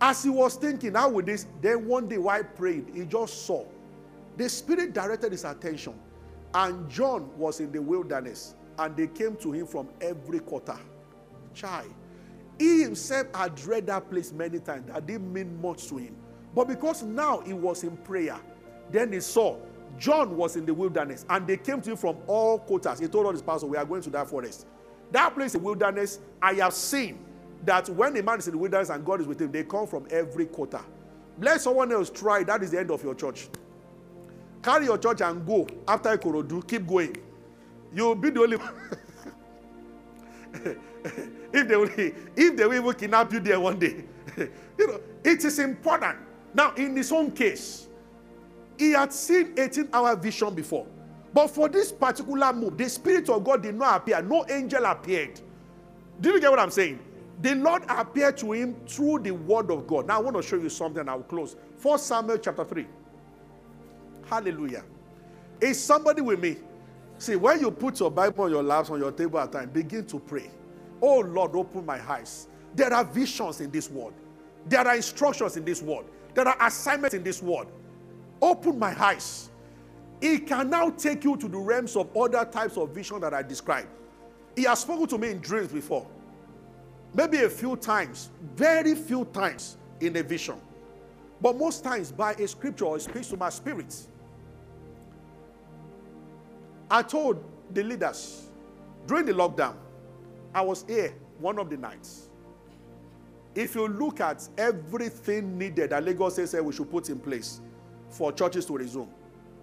As 0.00 0.24
he 0.24 0.30
was 0.30 0.56
thinking, 0.56 0.94
how 0.94 1.08
would 1.10 1.26
this? 1.26 1.46
Then 1.62 1.86
one 1.86 2.08
day 2.08 2.18
while 2.18 2.42
praying, 2.42 2.90
he 2.92 3.04
just 3.04 3.46
saw. 3.46 3.64
The 4.36 4.48
Spirit 4.48 4.92
directed 4.92 5.30
his 5.30 5.44
attention. 5.44 5.94
And 6.54 6.90
John 6.90 7.30
was 7.38 7.60
in 7.60 7.70
the 7.70 7.80
wilderness. 7.80 8.56
And 8.78 8.96
they 8.96 9.06
came 9.06 9.36
to 9.36 9.52
him 9.52 9.66
from 9.66 9.88
every 10.00 10.40
quarter. 10.40 10.78
Chai. 11.54 11.84
He 12.58 12.82
himself 12.82 13.28
had 13.32 13.58
read 13.64 13.86
that 13.86 14.10
place 14.10 14.32
many 14.32 14.58
times. 14.58 14.88
That 14.88 15.06
didn't 15.06 15.32
mean 15.32 15.60
much 15.62 15.86
to 15.88 15.98
him. 15.98 16.16
But 16.56 16.68
because 16.68 17.02
now 17.02 17.40
he 17.40 17.52
was 17.52 17.84
in 17.84 17.98
prayer, 17.98 18.40
then 18.90 19.12
he 19.12 19.20
saw 19.20 19.58
John 19.98 20.34
was 20.36 20.56
in 20.56 20.64
the 20.64 20.72
wilderness 20.72 21.26
and 21.28 21.46
they 21.46 21.58
came 21.58 21.82
to 21.82 21.90
him 21.90 21.96
from 21.98 22.16
all 22.26 22.58
quarters. 22.58 22.98
He 22.98 23.08
told 23.08 23.26
all 23.26 23.32
his 23.32 23.42
pastors, 23.42 23.68
We 23.68 23.76
are 23.76 23.84
going 23.84 24.00
to 24.02 24.10
that 24.10 24.28
forest. 24.28 24.66
That 25.12 25.34
place, 25.34 25.52
the 25.52 25.58
wilderness, 25.58 26.18
I 26.40 26.54
have 26.54 26.72
seen 26.72 27.18
that 27.64 27.90
when 27.90 28.16
a 28.16 28.22
man 28.22 28.38
is 28.38 28.48
in 28.48 28.52
the 28.52 28.58
wilderness 28.58 28.88
and 28.88 29.04
God 29.04 29.20
is 29.20 29.26
with 29.26 29.40
him, 29.40 29.52
they 29.52 29.64
come 29.64 29.86
from 29.86 30.06
every 30.10 30.46
quarter. 30.46 30.80
Let 31.38 31.60
someone 31.60 31.92
else 31.92 32.08
try. 32.08 32.42
That 32.42 32.62
is 32.62 32.70
the 32.70 32.80
end 32.80 32.90
of 32.90 33.04
your 33.04 33.14
church. 33.14 33.48
Carry 34.62 34.86
your 34.86 34.96
church 34.96 35.20
and 35.20 35.46
go. 35.46 35.66
After 35.86 36.16
Ikorodu, 36.16 36.66
keep 36.66 36.86
going. 36.86 37.16
You'll 37.94 38.14
be 38.14 38.30
the 38.30 38.40
only 38.40 38.56
if 41.52 41.68
they 41.68 41.76
will, 41.76 41.90
if 41.94 42.56
they 42.56 42.64
will 42.64 42.74
even 42.74 42.94
kidnap 42.94 43.30
you 43.30 43.40
there 43.40 43.60
one 43.60 43.78
day. 43.78 44.04
you 44.38 44.86
know, 44.86 45.00
it 45.22 45.44
is 45.44 45.58
important 45.58 46.16
now, 46.56 46.72
in 46.74 46.96
his 46.96 47.12
own 47.12 47.32
case, 47.32 47.86
he 48.78 48.92
had 48.92 49.12
seen 49.12 49.52
18 49.58 49.90
hour 49.92 50.16
vision 50.16 50.54
before. 50.54 50.86
But 51.34 51.48
for 51.48 51.68
this 51.68 51.92
particular 51.92 52.50
move, 52.50 52.78
the 52.78 52.88
Spirit 52.88 53.28
of 53.28 53.44
God 53.44 53.62
did 53.62 53.74
not 53.74 53.96
appear. 53.98 54.22
No 54.22 54.46
angel 54.48 54.86
appeared. 54.86 55.38
Do 56.18 56.30
you 56.30 56.40
get 56.40 56.50
what 56.50 56.58
I'm 56.58 56.70
saying? 56.70 56.98
The 57.42 57.56
Lord 57.56 57.82
appeared 57.90 58.38
to 58.38 58.52
him 58.52 58.74
through 58.88 59.18
the 59.18 59.32
word 59.32 59.70
of 59.70 59.86
God. 59.86 60.06
Now, 60.06 60.16
I 60.16 60.22
want 60.22 60.36
to 60.36 60.42
show 60.42 60.56
you 60.56 60.70
something. 60.70 61.06
I'll 61.06 61.22
close. 61.22 61.56
1 61.82 61.98
Samuel 61.98 62.38
chapter 62.38 62.64
3. 62.64 62.86
Hallelujah. 64.24 64.82
Is 65.60 65.82
somebody 65.82 66.22
with 66.22 66.40
me? 66.40 66.56
See, 67.18 67.36
when 67.36 67.60
you 67.60 67.70
put 67.70 68.00
your 68.00 68.10
Bible 68.10 68.44
on 68.44 68.50
your 68.50 68.62
laps, 68.62 68.88
on 68.88 68.98
your 68.98 69.12
table 69.12 69.38
at 69.40 69.52
time, 69.52 69.68
begin 69.68 70.06
to 70.06 70.18
pray. 70.18 70.50
Oh 71.02 71.18
Lord, 71.18 71.54
open 71.54 71.84
my 71.84 72.00
eyes. 72.10 72.48
There 72.74 72.92
are 72.92 73.04
visions 73.04 73.60
in 73.60 73.70
this 73.70 73.90
world. 73.90 74.14
There 74.66 74.86
are 74.86 74.96
instructions 74.96 75.58
in 75.58 75.66
this 75.66 75.82
word. 75.82 76.06
There 76.36 76.46
are 76.46 76.66
assignments 76.66 77.14
in 77.14 77.24
this 77.24 77.42
world. 77.42 77.68
Open 78.42 78.78
my 78.78 78.94
eyes. 79.02 79.48
It 80.20 80.46
can 80.46 80.68
now 80.68 80.90
take 80.90 81.24
you 81.24 81.34
to 81.38 81.48
the 81.48 81.56
realms 81.56 81.96
of 81.96 82.14
other 82.14 82.44
types 82.44 82.76
of 82.76 82.90
vision 82.90 83.20
that 83.22 83.32
I 83.32 83.40
described. 83.40 83.88
He 84.54 84.64
has 84.64 84.80
spoken 84.80 85.06
to 85.06 85.18
me 85.18 85.30
in 85.30 85.40
dreams 85.40 85.72
before. 85.72 86.06
Maybe 87.14 87.38
a 87.38 87.48
few 87.48 87.74
times, 87.76 88.28
very 88.54 88.94
few 88.94 89.24
times 89.24 89.78
in 90.00 90.14
a 90.16 90.22
vision. 90.22 90.56
But 91.40 91.56
most 91.56 91.82
times 91.82 92.12
by 92.12 92.32
a 92.34 92.46
scripture 92.46 92.84
or 92.84 93.00
speaks 93.00 93.28
to 93.28 93.38
my 93.38 93.48
spirit. 93.48 93.96
I 96.90 97.02
told 97.02 97.42
the 97.72 97.82
leaders 97.82 98.48
during 99.06 99.24
the 99.24 99.32
lockdown, 99.32 99.74
I 100.54 100.60
was 100.60 100.84
here 100.86 101.14
one 101.38 101.58
of 101.58 101.70
the 101.70 101.78
nights. 101.78 102.25
If 103.56 103.74
you 103.74 103.88
look 103.88 104.20
at 104.20 104.46
everything 104.58 105.56
needed 105.56 105.90
that 105.90 106.04
Lagos 106.04 106.34
says 106.36 106.54
eh, 106.54 106.60
we 106.60 106.74
should 106.74 106.90
put 106.90 107.08
in 107.08 107.18
place 107.18 107.62
for 108.10 108.30
churches 108.30 108.66
to 108.66 108.76
resume, 108.76 109.08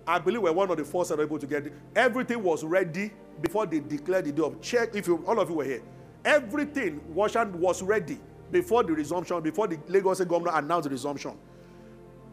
I 0.08 0.17
believe 0.17 0.41
we're 0.41 0.51
one 0.51 0.71
of 0.71 0.77
the 0.77 0.84
first 0.84 1.10
that 1.10 1.19
were 1.19 1.23
able 1.23 1.38
to 1.38 1.45
get 1.45 1.67
it. 1.67 1.73
Everything 1.95 2.41
was 2.41 2.63
ready 2.63 3.12
before 3.39 3.67
they 3.67 3.79
declared 3.79 4.25
the 4.25 4.32
day 4.32 4.41
of 4.41 4.60
check. 4.62 4.95
If 4.95 5.06
you, 5.06 5.23
all 5.27 5.39
of 5.39 5.47
you 5.47 5.58
were 5.58 5.63
here, 5.63 5.84
everything 6.25 7.01
was, 7.13 7.36
was 7.36 7.84
ready 7.84 8.19
before 8.51 8.84
the 8.84 8.93
resumption, 8.93 9.39
before 9.41 9.67
the 9.67 9.77
Lagos 9.88 10.19
governor 10.21 10.51
announced 10.56 10.86
the 10.86 10.89
resumption. 10.89 11.38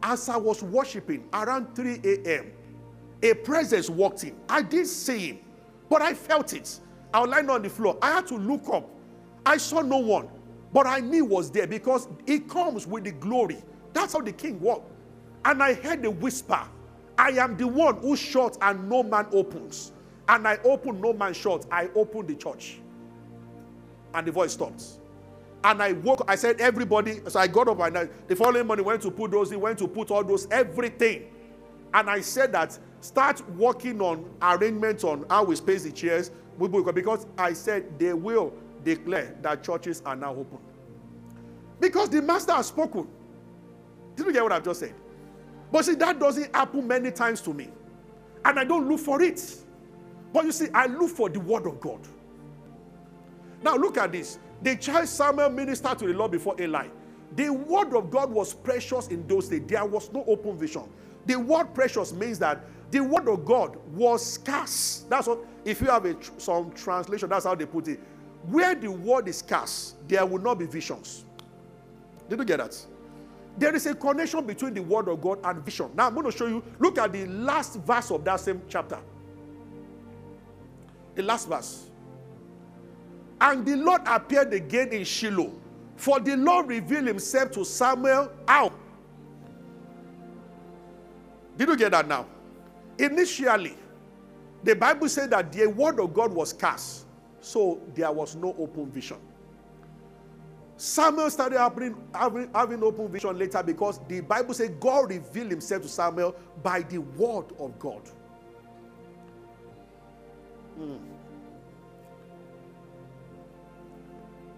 As 0.01 0.29
I 0.29 0.37
was 0.37 0.63
worshiping 0.63 1.25
around 1.31 1.75
3 1.75 2.01
a.m., 2.03 2.51
a 3.21 3.35
presence 3.35 3.87
walked 3.87 4.23
in. 4.23 4.35
I 4.49 4.63
didn't 4.63 4.87
see 4.87 5.27
him, 5.27 5.39
but 5.89 6.01
I 6.01 6.15
felt 6.15 6.53
it. 6.53 6.79
I 7.13 7.19
was 7.19 7.29
lying 7.29 7.51
on 7.51 7.61
the 7.61 7.69
floor. 7.69 7.99
I 8.01 8.13
had 8.13 8.27
to 8.27 8.35
look 8.35 8.67
up. 8.73 8.89
I 9.45 9.57
saw 9.57 9.81
no 9.81 9.99
one. 9.99 10.27
But 10.73 10.87
I 10.87 10.99
knew 10.99 11.25
was 11.25 11.51
there 11.51 11.67
because 11.67 12.07
it 12.25 12.47
comes 12.47 12.87
with 12.87 13.03
the 13.03 13.11
glory. 13.11 13.57
That's 13.93 14.13
how 14.13 14.21
the 14.21 14.31
king 14.31 14.59
walked. 14.59 14.91
And 15.43 15.61
I 15.61 15.73
heard 15.73 16.01
the 16.01 16.11
whisper, 16.11 16.61
I 17.17 17.29
am 17.31 17.57
the 17.57 17.67
one 17.67 17.97
who 17.97 18.15
shuts 18.15 18.57
and 18.61 18.89
no 18.89 19.03
man 19.03 19.27
opens. 19.31 19.91
And 20.29 20.47
I 20.47 20.57
open, 20.63 21.01
no 21.01 21.13
man 21.13 21.33
shuts. 21.33 21.67
I 21.71 21.89
open 21.95 22.27
the 22.27 22.35
church. 22.35 22.79
And 24.13 24.25
the 24.25 24.31
voice 24.31 24.53
stopped. 24.53 24.83
And 25.63 25.81
I 25.81 25.93
woke, 25.93 26.23
I 26.27 26.35
said, 26.35 26.61
everybody. 26.61 27.21
So 27.27 27.39
I 27.39 27.47
got 27.47 27.67
up 27.67 27.79
and 27.81 27.97
I, 27.97 28.09
the 28.27 28.35
following 28.35 28.65
morning 28.65 28.85
went 28.85 29.01
to 29.03 29.11
put 29.11 29.31
those, 29.31 29.51
he 29.51 29.57
went 29.57 29.77
to 29.79 29.87
put 29.87 30.09
all 30.09 30.23
those, 30.23 30.47
everything. 30.49 31.25
And 31.93 32.09
I 32.09 32.21
said 32.21 32.53
that 32.53 32.79
start 33.01 33.47
working 33.51 34.01
on 34.01 34.29
arrangements 34.41 35.03
on 35.03 35.25
how 35.29 35.43
we 35.43 35.55
space 35.55 35.83
the 35.83 35.91
chairs 35.91 36.31
because 36.57 37.25
I 37.37 37.53
said 37.53 37.99
they 37.99 38.13
will 38.13 38.53
declare 38.83 39.35
that 39.41 39.63
churches 39.63 40.01
are 40.05 40.15
now 40.15 40.31
open. 40.31 40.59
Because 41.79 42.09
the 42.09 42.21
master 42.21 42.53
has 42.53 42.67
spoken. 42.67 43.07
Did 44.15 44.27
you 44.27 44.33
get 44.33 44.43
what 44.43 44.51
I've 44.51 44.63
just 44.63 44.79
said? 44.79 44.93
But 45.71 45.85
see, 45.85 45.95
that 45.95 46.19
doesn't 46.19 46.53
happen 46.55 46.87
many 46.87 47.11
times 47.11 47.41
to 47.41 47.53
me. 47.53 47.69
And 48.43 48.59
I 48.59 48.63
don't 48.63 48.87
look 48.87 48.99
for 48.99 49.21
it. 49.21 49.55
But 50.33 50.45
you 50.45 50.51
see, 50.51 50.67
I 50.73 50.85
look 50.85 51.09
for 51.09 51.29
the 51.29 51.39
word 51.39 51.65
of 51.65 51.79
God. 51.79 51.99
Now 53.63 53.75
look 53.75 53.97
at 53.97 54.11
this. 54.11 54.39
The 54.61 54.75
child 54.75 55.07
Samuel 55.07 55.49
ministered 55.49 55.99
to 55.99 56.07
the 56.07 56.13
Lord 56.13 56.31
before 56.31 56.59
Eli. 56.59 56.87
The 57.35 57.49
word 57.49 57.95
of 57.95 58.11
God 58.11 58.31
was 58.31 58.53
precious 58.53 59.07
in 59.07 59.25
those 59.27 59.47
days. 59.47 59.61
There 59.65 59.85
was 59.85 60.11
no 60.11 60.23
open 60.27 60.57
vision. 60.57 60.83
The 61.25 61.39
word 61.39 61.73
precious 61.73 62.13
means 62.13 62.39
that 62.39 62.63
the 62.91 62.99
word 62.99 63.27
of 63.29 63.45
God 63.45 63.77
was 63.93 64.25
scarce. 64.33 65.05
That's 65.09 65.27
what, 65.27 65.39
if 65.63 65.81
you 65.81 65.87
have 65.87 66.05
a, 66.05 66.15
some 66.37 66.71
translation, 66.71 67.29
that's 67.29 67.45
how 67.45 67.55
they 67.55 67.65
put 67.65 67.87
it. 67.87 67.99
Where 68.49 68.75
the 68.75 68.89
word 68.91 69.27
is 69.27 69.39
scarce, 69.39 69.95
there 70.07 70.25
will 70.25 70.41
not 70.41 70.59
be 70.59 70.65
visions. 70.65 71.25
Did 72.27 72.39
you 72.39 72.45
get 72.45 72.57
that? 72.57 72.85
there 73.57 73.75
is 73.75 73.85
a 73.85 73.93
connection 73.93 74.45
between 74.45 74.73
the 74.73 74.81
word 74.81 75.07
of 75.07 75.21
God 75.21 75.39
and 75.43 75.63
vision. 75.63 75.91
Now 75.95 76.07
I'm 76.07 76.13
going 76.13 76.25
to 76.25 76.31
show 76.31 76.47
you. 76.47 76.63
Look 76.79 76.97
at 76.97 77.11
the 77.11 77.25
last 77.27 77.75
verse 77.79 78.11
of 78.11 78.23
that 78.25 78.39
same 78.39 78.61
chapter. 78.67 78.99
The 81.15 81.23
last 81.23 81.49
verse. 81.49 81.89
And 83.39 83.65
the 83.65 83.75
Lord 83.75 84.01
appeared 84.05 84.53
again 84.53 84.89
in 84.89 85.03
Shiloh, 85.03 85.51
for 85.95 86.19
the 86.19 86.37
Lord 86.37 86.67
revealed 86.67 87.07
himself 87.07 87.51
to 87.51 87.65
Samuel 87.65 88.31
out. 88.47 88.73
Did 91.57 91.67
you 91.67 91.75
get 91.75 91.91
that 91.91 92.07
now? 92.07 92.25
Initially, 92.97 93.75
the 94.63 94.75
Bible 94.75 95.09
said 95.09 95.31
that 95.31 95.51
the 95.51 95.67
word 95.67 95.99
of 95.99 96.13
God 96.13 96.31
was 96.31 96.53
cast, 96.53 97.05
so 97.41 97.81
there 97.95 98.11
was 98.11 98.35
no 98.35 98.55
open 98.57 98.89
vision. 98.89 99.17
Samuel 100.77 101.29
started 101.29 101.59
having, 101.59 101.95
having, 102.13 102.49
having 102.55 102.81
open 102.83 103.07
vision 103.07 103.37
later 103.37 103.61
because 103.61 103.99
the 104.07 104.21
Bible 104.21 104.53
says 104.53 104.71
God 104.79 105.09
revealed 105.09 105.51
himself 105.51 105.83
to 105.83 105.87
Samuel 105.87 106.35
by 106.63 106.81
the 106.81 106.99
word 106.99 107.45
of 107.59 107.77
God. 107.77 108.01
Mm. 110.79 110.99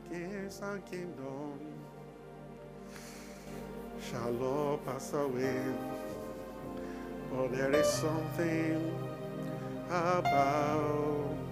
Kings 0.09 0.61
and 0.63 0.85
kingdom 0.85 1.59
shall 4.09 4.43
all 4.43 4.77
pass 4.77 5.11
away, 5.13 5.61
but 7.31 7.51
there 7.51 7.71
is 7.73 7.87
something 7.87 8.93
about 9.89 11.42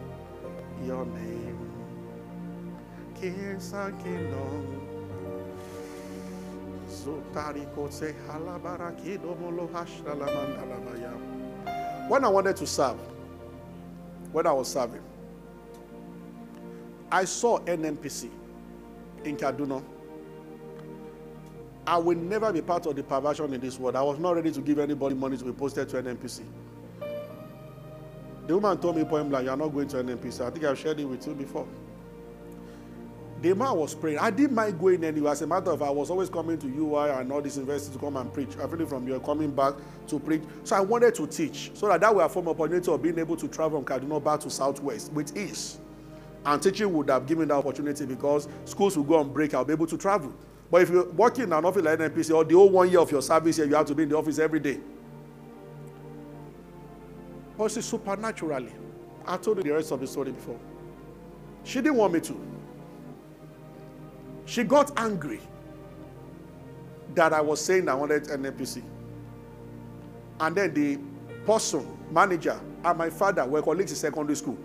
your 0.85 1.05
name. 1.05 1.57
When 12.09 12.25
I 12.25 12.27
wanted 12.27 12.55
to 12.57 12.67
serve, 12.67 12.97
when 14.31 14.45
I 14.47 14.51
was 14.51 14.67
serving, 14.67 15.01
I 17.11 17.25
saw 17.25 17.59
NNPC 17.59 18.29
in 19.25 19.37
Kaduna. 19.37 19.83
I 21.85 21.97
will 21.97 22.17
never 22.17 22.53
be 22.53 22.61
part 22.61 22.85
of 22.85 22.95
the 22.95 23.03
perversion 23.03 23.53
in 23.53 23.61
this 23.61 23.77
world. 23.79 23.95
I 23.95 24.01
was 24.01 24.19
not 24.19 24.35
ready 24.35 24.51
to 24.51 24.61
give 24.61 24.79
anybody 24.79 25.15
money 25.15 25.37
to 25.37 25.43
be 25.43 25.51
posted 25.51 25.89
to 25.89 26.01
NNPC. 26.01 26.41
The 28.47 28.55
woman 28.55 28.77
told 28.79 28.97
me 28.97 29.03
point 29.03 29.29
blank, 29.29 29.45
"You 29.45 29.51
are 29.51 29.57
not 29.57 29.69
going 29.69 29.87
to 29.89 29.97
NNPC." 29.97 30.41
I 30.45 30.49
think 30.49 30.65
I've 30.65 30.77
shared 30.77 30.99
it 30.99 31.05
with 31.05 31.25
you 31.27 31.33
before. 31.33 31.67
The 33.41 33.55
man 33.55 33.75
was 33.75 33.95
praying. 33.95 34.19
I 34.19 34.29
didn't 34.29 34.53
mind 34.53 34.79
going 34.79 35.03
anywhere. 35.03 35.31
As 35.31 35.41
a 35.41 35.47
matter 35.47 35.71
of 35.71 35.79
fact, 35.79 35.89
I 35.89 35.91
was 35.91 36.11
always 36.11 36.29
coming 36.29 36.59
to 36.59 36.67
UI 36.67 37.09
and 37.09 37.31
all 37.31 37.41
these 37.41 37.57
universities 37.57 37.91
to 37.91 37.99
come 37.99 38.15
and 38.17 38.31
preach. 38.31 38.49
I 38.63 38.67
feel 38.67 38.85
from 38.85 39.07
you 39.07 39.19
coming 39.19 39.49
back 39.49 39.73
to 40.07 40.19
preach. 40.19 40.43
So 40.63 40.75
I 40.75 40.81
wanted 40.81 41.15
to 41.15 41.25
teach 41.25 41.71
so 41.73 41.87
that 41.87 42.01
that 42.01 42.15
have 42.15 42.31
form 42.31 42.49
opportunity 42.49 42.91
of 42.91 43.01
being 43.01 43.17
able 43.17 43.35
to 43.37 43.47
travel 43.47 43.81
from 43.81 43.99
Kaduna 43.99 44.23
back 44.23 44.41
to 44.41 44.49
Southwest 44.51 45.11
with 45.13 45.35
ease. 45.35 45.79
And 46.45 46.61
teaching 46.61 46.93
would 46.93 47.09
have 47.09 47.25
given 47.25 47.47
that 47.47 47.55
opportunity 47.55 48.05
because 48.05 48.47
schools 48.65 48.95
will 48.95 49.05
go 49.05 49.15
on 49.15 49.33
break. 49.33 49.55
I'll 49.55 49.65
be 49.65 49.73
able 49.73 49.87
to 49.87 49.97
travel. 49.97 50.31
But 50.69 50.83
if 50.83 50.91
you're 50.91 51.09
working 51.11 51.45
in 51.45 51.53
an 51.53 51.65
office 51.65 51.83
like 51.83 51.99
NPC 51.99 52.35
or 52.35 52.43
the 52.43 52.53
whole 52.53 52.69
one 52.69 52.89
year 52.89 52.99
of 52.99 53.11
your 53.11 53.23
service 53.23 53.57
here, 53.57 53.65
you 53.65 53.73
have 53.75 53.87
to 53.87 53.95
be 53.95 54.03
in 54.03 54.09
the 54.09 54.17
office 54.17 54.37
every 54.37 54.59
day. 54.59 54.79
See, 57.69 57.81
supernaturally, 57.81 58.71
I 59.25 59.37
told 59.37 59.57
you 59.57 59.63
the 59.63 59.71
rest 59.71 59.91
of 59.91 59.99
the 59.99 60.07
story 60.07 60.31
before. 60.31 60.59
She 61.63 61.79
didn't 61.81 61.95
want 61.95 62.13
me 62.13 62.19
to. 62.21 62.39
She 64.45 64.63
got 64.63 64.91
angry 64.97 65.39
that 67.15 67.33
I 67.33 67.41
was 67.41 67.63
saying 67.63 67.87
I 67.87 67.93
wanted 67.93 68.23
NNPC. 68.25 68.81
And 70.39 70.55
then 70.55 70.73
the 70.73 70.99
person, 71.45 71.85
manager, 72.11 72.59
and 72.83 72.97
my 72.97 73.09
father 73.09 73.45
were 73.45 73.61
colleagues 73.61 73.91
in 73.91 73.97
secondary 73.97 74.35
school. 74.35 74.57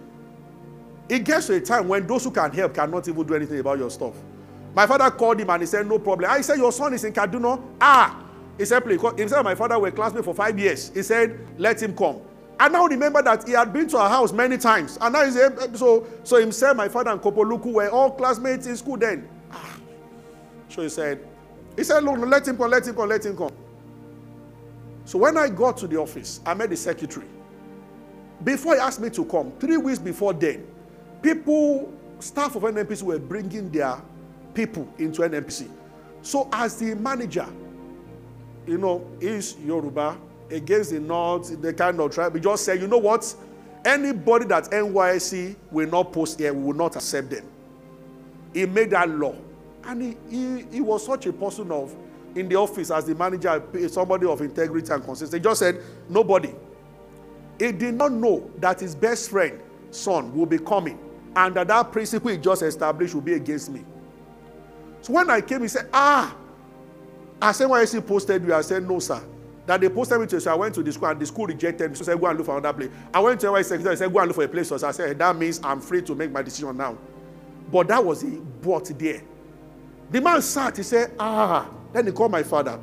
It 1.08 1.24
gets 1.24 1.46
to 1.48 1.54
a 1.54 1.60
time 1.60 1.88
when 1.88 2.06
those 2.06 2.24
who 2.24 2.30
can 2.30 2.50
help 2.50 2.74
cannot 2.74 3.06
even 3.06 3.26
do 3.26 3.34
anything 3.34 3.60
about 3.60 3.78
your 3.78 3.90
stuff. 3.90 4.14
My 4.74 4.86
father 4.86 5.10
called 5.10 5.40
him 5.40 5.50
and 5.50 5.62
he 5.62 5.66
said, 5.66 5.86
No 5.86 5.98
problem. 5.98 6.30
I 6.30 6.40
said, 6.40 6.58
Your 6.58 6.72
son 6.72 6.94
is 6.94 7.04
in 7.04 7.12
Kaduna. 7.12 7.62
Ah, 7.80 8.24
he 8.58 8.64
said, 8.64 8.80
Please. 8.80 9.00
Himself 9.00 9.38
and 9.40 9.44
my 9.44 9.54
father 9.54 9.78
were 9.78 9.90
classmates 9.90 10.24
for 10.24 10.34
five 10.34 10.58
years. 10.58 10.90
He 10.92 11.02
said, 11.02 11.38
Let 11.58 11.82
him 11.82 11.94
come. 11.96 12.20
I 12.58 12.68
now 12.68 12.86
remember 12.86 13.20
that 13.22 13.46
he 13.46 13.52
had 13.52 13.72
been 13.72 13.86
to 13.88 13.98
our 13.98 14.08
house 14.08 14.32
many 14.32 14.56
times. 14.56 14.96
And 15.00 15.12
now 15.12 15.24
he's 15.24 15.34
so 15.78 16.06
so 16.24 16.36
himself, 16.40 16.76
my 16.76 16.88
father, 16.88 17.10
and 17.10 17.20
Kopoluku 17.20 17.72
were 17.72 17.90
all 17.90 18.10
classmates 18.10 18.66
in 18.66 18.76
school 18.76 18.96
then. 18.96 19.28
Ah. 19.52 19.78
So 20.68 20.82
he 20.82 20.88
said, 20.88 21.26
he 21.76 21.84
said, 21.84 22.02
Look, 22.02 22.18
let 22.18 22.48
him 22.48 22.56
come, 22.56 22.70
let 22.70 22.86
him 22.86 22.94
come, 22.94 23.08
let 23.08 23.24
him 23.24 23.36
come. 23.36 23.52
So 25.04 25.18
when 25.18 25.36
I 25.36 25.48
got 25.48 25.76
to 25.78 25.86
the 25.86 25.98
office, 25.98 26.40
I 26.44 26.54
met 26.54 26.70
the 26.70 26.76
secretary. 26.76 27.26
Before 28.42 28.74
he 28.74 28.80
asked 28.80 29.00
me 29.00 29.10
to 29.10 29.24
come, 29.24 29.52
three 29.60 29.76
weeks 29.76 29.98
before 29.98 30.32
then, 30.32 30.66
people, 31.22 31.92
staff 32.18 32.56
of 32.56 32.62
NNPC 32.62 33.02
were 33.02 33.18
bringing 33.18 33.70
their 33.70 34.00
people 34.54 34.88
into 34.98 35.22
NNPC. 35.22 35.68
So 36.22 36.48
as 36.52 36.76
the 36.76 36.94
manager, 36.96 37.46
you 38.66 38.78
know, 38.78 39.06
is 39.20 39.56
Yoruba, 39.64 40.18
against 40.50 40.90
the 40.90 41.00
north, 41.00 41.60
the 41.60 41.72
kind 41.72 42.00
of 42.00 42.12
tribe. 42.12 42.34
We 42.34 42.40
just 42.40 42.64
said, 42.64 42.80
you 42.80 42.86
know 42.86 42.98
what? 42.98 43.34
Anybody 43.84 44.46
that 44.46 44.64
NYSC 44.64 45.56
will 45.70 45.88
not 45.88 46.12
post 46.12 46.38
here, 46.38 46.52
we 46.52 46.64
will 46.64 46.74
not 46.74 46.96
accept 46.96 47.30
them. 47.30 47.44
He 48.52 48.66
made 48.66 48.90
that 48.90 49.08
law. 49.08 49.34
And 49.84 50.02
he, 50.02 50.16
he, 50.28 50.66
he 50.72 50.80
was 50.80 51.04
such 51.04 51.26
a 51.26 51.32
person 51.32 51.70
of, 51.70 51.94
in 52.34 52.48
the 52.48 52.56
office 52.56 52.90
as 52.90 53.04
the 53.04 53.14
manager, 53.14 53.62
somebody 53.88 54.26
of 54.26 54.40
integrity 54.40 54.92
and 54.92 55.04
consistency. 55.04 55.38
He 55.38 55.42
just 55.42 55.60
said, 55.60 55.80
nobody. 56.08 56.52
He 57.58 57.72
did 57.72 57.94
not 57.94 58.12
know 58.12 58.50
that 58.58 58.80
his 58.80 58.94
best 58.94 59.30
friend, 59.30 59.60
son, 59.90 60.34
will 60.34 60.46
be 60.46 60.58
coming. 60.58 60.98
And 61.34 61.54
that 61.54 61.68
that 61.68 61.92
principle 61.92 62.30
he 62.30 62.38
just 62.38 62.62
established 62.62 63.14
will 63.14 63.22
be 63.22 63.34
against 63.34 63.70
me. 63.70 63.84
So 65.02 65.12
when 65.12 65.30
I 65.30 65.40
came, 65.40 65.62
he 65.62 65.68
said, 65.68 65.88
ah, 65.92 66.34
as 67.40 67.60
NYSC 67.60 68.06
posted 68.06 68.44
you, 68.44 68.54
I 68.54 68.62
said, 68.62 68.88
no, 68.88 68.98
sir 68.98 69.22
that 69.66 69.80
they 69.80 69.88
posted 69.88 70.20
me 70.20 70.26
to 70.28 70.40
so 70.40 70.52
I 70.52 70.54
went 70.54 70.74
to 70.76 70.82
the 70.82 70.92
school 70.92 71.08
and 71.08 71.20
the 71.20 71.26
school 71.26 71.46
rejected 71.46 71.90
me. 71.90 71.96
So 71.96 72.02
I 72.02 72.06
said, 72.06 72.20
go 72.20 72.26
and 72.26 72.38
look 72.38 72.46
for 72.46 72.56
another 72.56 72.76
place. 72.76 72.90
I 73.12 73.20
went 73.20 73.40
to 73.40 73.48
NYSC 73.48 73.64
secretary, 73.64 73.92
I 73.92 73.96
said, 73.96 74.12
go 74.12 74.18
and 74.20 74.28
look 74.28 74.36
for 74.36 74.44
a 74.44 74.48
place. 74.48 74.68
So 74.68 74.86
I 74.86 74.92
said, 74.92 75.18
that 75.18 75.36
means 75.36 75.60
I'm 75.62 75.80
free 75.80 76.02
to 76.02 76.14
make 76.14 76.30
my 76.30 76.42
decision 76.42 76.76
now. 76.76 76.96
But 77.70 77.88
that 77.88 78.04
was 78.04 78.22
but 78.22 78.84
there. 78.98 79.22
The 80.10 80.20
man 80.20 80.40
sat, 80.40 80.76
he 80.76 80.82
said, 80.84 81.12
ah. 81.18 81.68
Then 81.92 82.06
he 82.06 82.12
called 82.12 82.30
my 82.30 82.44
father. 82.44 82.78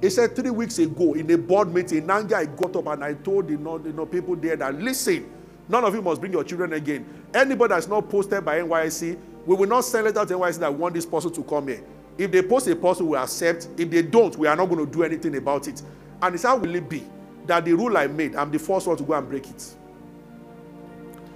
He 0.00 0.10
said, 0.10 0.36
three 0.36 0.50
weeks 0.50 0.78
ago 0.78 1.14
in 1.14 1.30
a 1.30 1.38
board 1.38 1.72
meeting, 1.72 2.06
Nanga, 2.06 2.36
I 2.36 2.44
got 2.44 2.76
up 2.76 2.86
and 2.86 3.02
I 3.02 3.14
told 3.14 3.46
the 3.46 3.52
you 3.52 3.92
know, 3.92 4.06
people 4.06 4.36
there 4.36 4.56
that, 4.56 4.74
listen, 4.80 5.28
none 5.68 5.84
of 5.84 5.94
you 5.94 6.02
must 6.02 6.20
bring 6.20 6.32
your 6.32 6.44
children 6.44 6.74
again. 6.74 7.06
Anybody 7.34 7.74
that's 7.74 7.88
not 7.88 8.08
posted 8.08 8.44
by 8.44 8.60
NYSC, 8.60 9.18
we 9.46 9.56
will 9.56 9.66
not 9.66 9.80
send 9.80 10.04
letter 10.04 10.26
to 10.26 10.34
NYSC 10.34 10.58
that 10.58 10.74
want 10.74 10.94
this 10.94 11.06
person 11.06 11.32
to 11.32 11.42
come 11.42 11.68
here. 11.68 11.82
If 12.18 12.32
they 12.32 12.42
post 12.42 12.66
a 12.68 12.76
person, 12.76 13.06
we 13.06 13.16
accept. 13.16 13.68
If 13.76 13.90
they 13.90 14.02
don't, 14.02 14.36
we 14.36 14.46
are 14.46 14.56
not 14.56 14.66
going 14.66 14.84
to 14.84 14.92
do 14.92 15.04
anything 15.04 15.36
about 15.36 15.68
it. 15.68 15.82
And 16.22 16.34
it's 16.34 16.44
how 16.44 16.56
will 16.56 16.74
it 16.74 16.88
be 16.88 17.04
that 17.46 17.64
the 17.64 17.72
rule 17.72 17.96
I 17.96 18.06
made, 18.06 18.34
I'm 18.36 18.50
the 18.50 18.58
first 18.58 18.86
one 18.86 18.96
to 18.96 19.02
go 19.04 19.14
and 19.14 19.28
break 19.28 19.48
it. 19.48 19.60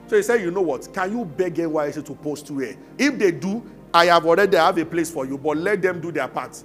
So 0.07 0.17
he 0.17 0.23
said, 0.23 0.43
you 0.43 0.51
know 0.51 0.61
what? 0.61 0.93
Can 0.93 1.17
you 1.17 1.25
beg 1.25 1.55
NYSC 1.55 2.05
to 2.05 2.15
post 2.15 2.47
to 2.49 2.59
here? 2.59 2.77
If 2.99 3.19
they 3.19 3.31
do, 3.33 3.65
I 3.95 4.07
have 4.07 4.27
already 4.27 4.57
have 4.57 4.77
a 4.79 4.85
place 4.85 5.11
for 5.11 5.25
you, 5.25 5.39
but 5.39 5.57
let 5.57 5.81
them 5.81 6.01
do 6.01 6.13
their 6.13 6.29
part. 6.29 6.63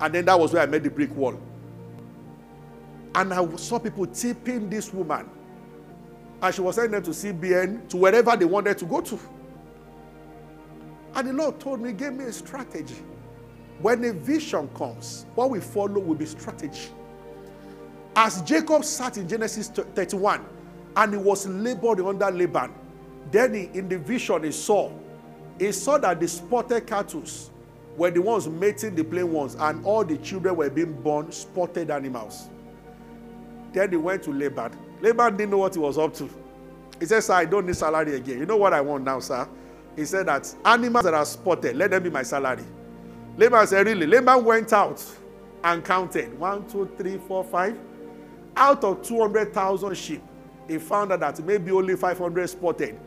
And 0.00 0.14
then 0.14 0.24
that 0.24 0.38
was 0.38 0.52
where 0.52 0.62
I 0.62 0.66
made 0.66 0.82
the 0.82 0.90
brick 0.90 1.14
wall. 1.14 1.40
And 3.14 3.32
I 3.32 3.56
saw 3.56 3.78
people 3.78 4.06
tipping 4.06 4.68
this 4.68 4.92
woman. 4.92 5.28
And 6.40 6.54
she 6.54 6.60
was 6.60 6.74
sending 6.74 6.92
them 6.92 7.02
to 7.04 7.10
CBN, 7.10 7.88
to 7.90 7.96
wherever 7.98 8.36
they 8.36 8.46
wanted 8.46 8.78
to 8.78 8.84
go 8.84 9.00
to. 9.00 9.18
And 11.14 11.28
the 11.28 11.32
Lord 11.32 11.60
told 11.60 11.80
me, 11.80 11.92
gave 11.92 12.14
me 12.14 12.24
a 12.24 12.32
strategy. 12.32 12.96
When 13.80 14.02
a 14.04 14.12
vision 14.12 14.68
comes, 14.70 15.26
what 15.34 15.50
we 15.50 15.60
follow 15.60 16.00
will 16.00 16.14
be 16.14 16.26
strategy. 16.26 16.88
As 18.14 18.42
Jacob 18.42 18.84
sat 18.84 19.16
in 19.16 19.26
Genesis 19.26 19.68
31 19.68 20.44
and 20.96 21.12
he 21.12 21.18
was 21.18 21.46
labored 21.46 22.00
under 22.00 22.30
Laban, 22.30 22.72
then 23.30 23.54
he, 23.54 23.70
in 23.72 23.88
the 23.88 23.98
vision 23.98 24.42
he 24.44 24.52
saw, 24.52 24.92
he 25.58 25.72
saw 25.72 25.96
that 25.98 26.20
the 26.20 26.28
spotted 26.28 26.86
cattle 26.86 27.22
were 27.96 28.10
the 28.10 28.20
ones 28.20 28.48
mating 28.48 28.94
the 28.94 29.04
plain 29.04 29.30
ones, 29.32 29.56
and 29.58 29.84
all 29.84 30.04
the 30.04 30.18
children 30.18 30.56
were 30.56 30.68
being 30.68 30.92
born 31.02 31.30
spotted 31.32 31.90
animals. 31.90 32.48
Then 33.72 33.90
he 33.90 33.96
went 33.96 34.22
to 34.24 34.32
Laban. 34.32 34.72
Laban 35.00 35.36
didn't 35.36 35.50
know 35.50 35.58
what 35.58 35.74
he 35.74 35.80
was 35.80 35.96
up 35.96 36.14
to. 36.14 36.28
He 37.00 37.06
said, 37.06 37.20
Sir, 37.20 37.34
I 37.34 37.44
don't 37.46 37.66
need 37.66 37.76
salary 37.76 38.14
again. 38.16 38.38
You 38.38 38.46
know 38.46 38.56
what 38.58 38.72
I 38.74 38.80
want 38.80 39.04
now, 39.04 39.20
sir? 39.20 39.48
He 39.96 40.04
said 40.04 40.26
that 40.26 40.54
animals 40.64 41.04
that 41.04 41.14
are 41.14 41.24
spotted, 41.24 41.76
let 41.76 41.90
them 41.90 42.02
be 42.02 42.10
my 42.10 42.22
salary. 42.22 42.64
Laban 43.36 43.66
said, 43.66 43.86
Really? 43.86 44.06
Laban 44.06 44.44
went 44.44 44.72
out 44.72 45.02
and 45.64 45.84
counted 45.84 46.38
one, 46.38 46.68
two, 46.68 46.90
three, 46.98 47.18
four, 47.18 47.44
five 47.44 47.78
out 48.56 48.82
of 48.84 49.02
200,000 49.02 49.94
sheep, 49.96 50.22
he 50.68 50.78
found 50.78 51.12
out 51.12 51.20
that 51.20 51.38
maybe 51.44 51.70
only 51.70 51.96
500 51.96 52.48
spotted. 52.48 52.98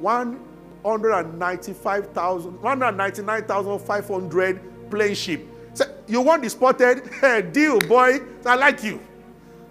195,000, 0.00 2.60
199,500 2.60 4.90
plain 4.90 5.14
sheep. 5.14 5.48
So 5.74 5.84
You 6.06 6.20
want 6.20 6.42
the 6.42 6.50
spotted 6.50 7.08
deal, 7.52 7.78
boy. 7.80 8.20
I 8.44 8.54
like 8.56 8.82
you. 8.82 9.00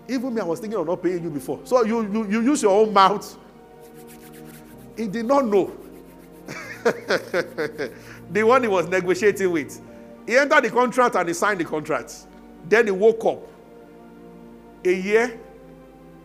Even 0.08 0.34
me, 0.34 0.42
I 0.42 0.46
was 0.46 0.60
thinking 0.60 0.80
of 0.80 0.88
not 0.88 1.02
paying 1.04 1.24
you 1.24 1.30
before. 1.30 1.60
So 1.64 1.84
you, 1.86 2.02
you, 2.12 2.28
you 2.28 2.42
use 2.42 2.64
your 2.64 2.82
own 2.82 2.92
mouth. 2.94 3.38
He 4.98 5.08
did 5.08 5.26
not 5.26 5.46
know. 5.46 5.72
the 8.32 8.44
one 8.44 8.64
he 8.64 8.68
was 8.68 8.88
negotiating 8.88 9.52
with. 9.52 9.80
He 10.26 10.38
entered 10.38 10.64
the 10.64 10.70
contract 10.70 11.16
and 11.16 11.28
he 11.28 11.34
signed 11.34 11.60
the 11.60 11.66
contract. 11.66 12.28
Then 12.68 12.86
he 12.88 12.92
woke 12.92 13.24
up. 13.26 13.40
A 14.84 14.94
year 14.94 15.40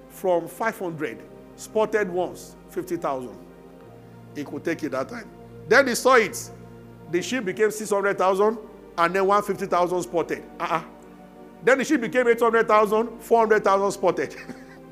from 0.09 0.49
500, 0.49 1.23
spotted 1.57 2.11
once, 2.11 2.57
50,000. 2.71 3.37
He 4.35 4.45
could 4.45 4.65
take 4.65 4.83
it 4.83 4.91
that 4.91 5.09
time. 5.09 5.29
Then 5.69 5.89
he 5.89 5.95
saw 5.95 6.15
it. 6.15 6.51
The 7.11 7.23
ship 7.23 7.45
became 7.45 7.71
600,000 7.71 8.59
and 8.99 9.15
then 9.15 9.27
150,000 9.27 10.03
spotted. 10.03 10.43
Uh-uh. 10.59 10.83
Then 11.63 11.79
the 11.79 11.85
ship 11.85 12.01
became 12.01 12.29
800,000, 12.29 13.21
400,000 13.21 13.91
spotted. 13.93 14.37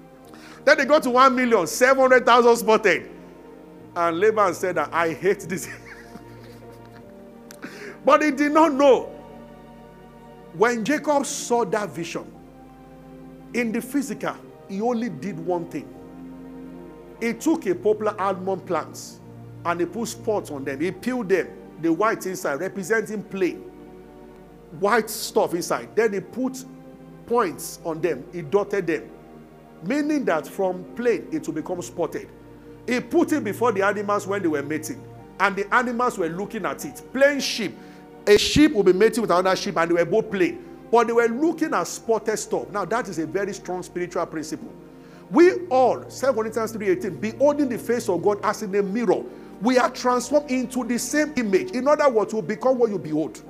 then 0.65 0.79
they 0.79 0.85
got 0.85 1.03
to 1.05 1.11
1 1.11 1.35
million, 1.35 1.67
700,000 1.67 2.57
spotted. 2.57 3.11
And 3.97 4.19
Laban 4.19 4.55
said 4.55 4.77
that 4.77 4.93
I 4.93 5.13
hate 5.13 5.41
this. 5.41 5.69
but 8.05 8.23
he 8.23 8.31
did 8.31 8.53
not 8.53 8.73
know. 8.73 9.11
When 10.55 10.85
Jacob 10.85 11.27
saw 11.27 11.65
that 11.65 11.91
vision, 11.91 12.34
in 13.55 13.73
the 13.73 13.81
physical, 13.81 14.37
he 14.69 14.81
only 14.81 15.09
did 15.09 15.39
one 15.39 15.67
thing. 15.67 15.89
He 17.21 17.33
took 17.33 17.67
a 17.67 17.75
poplar 17.75 18.21
almond 18.21 18.67
plant 18.67 19.21
and 19.65 19.81
he 19.81 19.87
put 19.87 20.09
spots 20.09 20.51
on 20.51 20.65
them. 20.65 20.81
He 20.81 20.91
peeled 20.91 21.29
them, 21.29 21.49
the 21.81 21.93
white 21.93 22.27
inside, 22.27 22.61
representing 22.61 23.23
plain. 23.23 23.71
White 24.81 25.09
stuff 25.09 25.55
inside. 25.55 25.95
Then 25.95 26.13
he 26.13 26.21
put 26.21 26.65
points 27.27 27.79
on 27.85 28.01
them. 28.01 28.25
He 28.33 28.43
dotted 28.43 28.87
them. 28.87 29.09
Meaning 29.85 30.25
that 30.25 30.47
from 30.47 30.85
plain 30.97 31.29
it 31.31 31.47
will 31.47 31.55
become 31.55 31.81
spotted. 31.81 32.29
He 32.87 33.01
put 33.01 33.33
it 33.33 33.45
before 33.45 33.73
the 33.73 33.83
animals 33.83 34.27
when 34.27 34.43
they 34.43 34.49
were 34.49 34.63
mating. 34.63 35.03
And 35.41 35.57
the 35.57 35.73
animals 35.75 36.19
were 36.19 36.29
looking 36.29 36.67
at 36.67 36.85
it. 36.85 37.03
Plain 37.13 37.41
sheep. 37.41 37.77
A 38.27 38.37
sheep 38.37 38.73
will 38.73 38.83
be 38.83 38.93
mating 38.93 39.23
with 39.23 39.31
another 39.31 39.55
sheep 39.55 39.77
and 39.77 39.91
they 39.91 39.95
were 39.95 40.05
both 40.05 40.31
plain. 40.31 40.65
But 40.91 41.07
they 41.07 41.13
were 41.13 41.29
looking 41.29 41.75
at 41.75 41.87
spotted 41.87 42.37
stuff. 42.37 42.71
Now 42.71 42.85
that 42.85 43.09
is 43.09 43.19
a 43.19 43.27
very 43.27 43.53
strong 43.53 43.83
spiritual 43.83 44.25
principle. 44.27 44.73
We 45.31 45.67
all, 45.69 46.05
2 46.05 46.33
Corinthians 46.33 46.73
3.18, 46.73 47.21
beholding 47.21 47.69
the 47.69 47.79
face 47.79 48.09
of 48.09 48.23
God 48.23 48.39
as 48.45 48.63
in 48.63 48.75
a 48.75 48.83
mirror, 48.83 49.23
we 49.63 49.79
are 49.79 49.91
transformed 49.91 50.51
into 50.51 50.85
the 50.85 50.99
same 50.99 51.33
image. 51.37 51.71
In 51.73 51.89
other 51.89 52.09
words, 52.09 52.35
we 52.35 52.43
become 52.43 52.79
what 52.79 52.91
you 52.91 52.99
behold. 52.99 53.43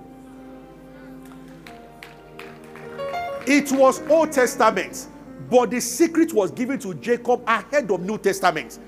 It 3.47 3.70
was 3.72 4.01
Old 4.09 4.32
Testament, 4.32 5.09
but 5.51 5.70
the 5.70 5.80
secret 5.80 6.32
was 6.32 6.51
given 6.51 6.78
to 6.80 6.95
Jacob 6.95 7.43
ahead 7.47 7.91
of 7.91 8.01
New 8.01 8.16
Testament. 8.16 8.78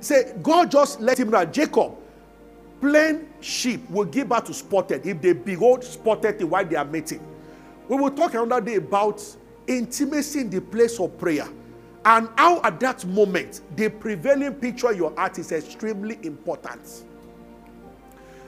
Say, 0.00 0.34
God 0.42 0.70
just 0.70 1.00
let 1.00 1.18
him 1.18 1.30
know 1.30 1.44
Jacob, 1.44 1.94
plain 2.80 3.28
sheep 3.40 3.88
will 3.90 4.06
give 4.06 4.30
birth 4.30 4.46
to 4.46 4.54
spotted 4.54 5.06
if 5.06 5.20
they 5.20 5.34
behold 5.34 5.84
spotted 5.84 6.42
while 6.42 6.64
they 6.64 6.76
are 6.76 6.84
mating. 6.84 7.24
We 7.90 7.96
will 7.96 8.12
talk 8.12 8.34
another 8.34 8.64
day 8.64 8.76
about 8.76 9.20
intimacy 9.66 10.42
in 10.42 10.50
the 10.50 10.60
place 10.60 11.00
of 11.00 11.18
prayer 11.18 11.48
and 12.04 12.28
how 12.36 12.62
at 12.62 12.78
that 12.78 13.04
moment 13.04 13.62
the 13.74 13.88
prevailing 13.88 14.54
picture 14.54 14.92
your 14.92 15.12
heart 15.16 15.40
is 15.40 15.50
extremely 15.50 16.16
important. 16.22 17.02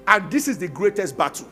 And 0.06 0.30
this 0.30 0.46
is 0.46 0.58
the 0.58 0.68
greatest 0.68 1.18
battle. 1.18 1.48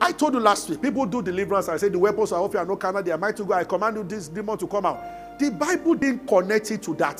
I 0.00 0.12
told 0.12 0.32
you 0.32 0.40
last 0.40 0.70
week, 0.70 0.80
people 0.80 1.04
do 1.04 1.20
deliverance. 1.20 1.68
I 1.68 1.76
said 1.76 1.92
the 1.92 1.98
weapons 1.98 2.32
are 2.32 2.40
off 2.40 2.54
you 2.54 2.60
are 2.60 2.64
no 2.64 2.76
carnal, 2.76 3.02
they 3.02 3.10
are 3.10 3.18
mighty 3.18 3.36
to 3.36 3.44
go. 3.44 3.52
I 3.52 3.64
command 3.64 3.98
you 3.98 4.04
this 4.04 4.28
demon 4.28 4.56
to 4.56 4.66
come 4.66 4.86
out. 4.86 5.38
The 5.38 5.50
Bible 5.50 5.96
didn't 5.96 6.26
connect 6.26 6.70
it 6.70 6.82
to 6.84 6.94
that. 6.94 7.18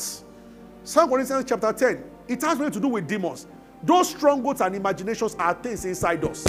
2 0.87 1.07
Corinthians 1.07 1.45
chapter 1.47 1.71
10, 1.71 2.05
it 2.29 2.41
has 2.41 2.57
nothing 2.59 2.73
to 2.73 2.81
do 2.81 2.89
with 2.89 3.07
demons. 3.07 3.47
Those 3.83 4.09
strongholds 4.09 4.63
and 4.63 4.75
imaginations 4.75 5.35
are 5.35 5.53
things 5.53 5.85
inside 5.85 6.25
us. 6.25 6.47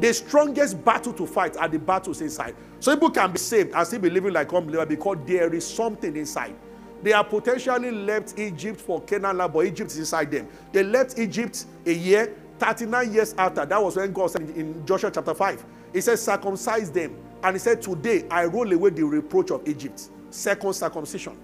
The 0.00 0.12
strongest 0.12 0.84
battle 0.84 1.12
to 1.12 1.26
fight 1.26 1.56
are 1.56 1.68
the 1.68 1.78
battles 1.78 2.20
inside. 2.20 2.56
So 2.80 2.94
people 2.94 3.10
can 3.10 3.32
be 3.32 3.38
saved 3.38 3.74
and 3.74 3.86
still 3.86 4.00
be 4.00 4.10
living 4.10 4.32
like 4.32 4.52
unbeliever 4.52 4.86
because 4.86 5.18
there 5.26 5.52
is 5.54 5.66
something 5.66 6.16
inside. 6.16 6.56
They 7.02 7.12
are 7.12 7.24
potentially 7.24 7.90
left 7.90 8.38
Egypt 8.38 8.80
for 8.80 9.02
Canaan 9.02 9.38
but 9.52 9.66
Egypt 9.66 9.90
is 9.90 9.98
inside 9.98 10.30
them. 10.30 10.48
They 10.72 10.82
left 10.82 11.18
Egypt 11.18 11.66
a 11.84 11.92
year, 11.92 12.34
39 12.58 13.12
years 13.12 13.34
after. 13.36 13.66
That 13.66 13.82
was 13.82 13.96
when 13.96 14.12
God 14.12 14.30
said 14.30 14.42
in 14.42 14.86
Joshua 14.86 15.10
chapter 15.12 15.34
5. 15.34 15.64
He 15.92 16.00
said, 16.00 16.18
circumcise 16.18 16.90
them. 16.90 17.16
And 17.42 17.56
he 17.56 17.58
said, 17.58 17.82
Today 17.82 18.24
I 18.30 18.44
roll 18.44 18.72
away 18.72 18.90
the 18.90 19.02
reproach 19.02 19.50
of 19.50 19.66
Egypt. 19.68 20.10
Second 20.30 20.72
circumcision. 20.74 21.36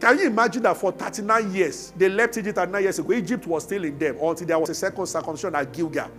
Can 0.00 0.18
you 0.18 0.26
imagine 0.28 0.62
that 0.62 0.78
for 0.78 0.92
39 0.92 1.52
years, 1.54 1.92
they 1.94 2.08
left 2.08 2.36
Egypt 2.38 2.56
39 2.56 2.82
years 2.82 2.98
ago? 2.98 3.12
Egypt 3.12 3.46
was 3.46 3.64
still 3.64 3.84
in 3.84 3.98
them 3.98 4.16
until 4.20 4.46
there 4.46 4.58
was 4.58 4.70
a 4.70 4.74
second 4.74 5.06
circumcision 5.06 5.54
at 5.54 5.70
Gilgal. 5.72 6.10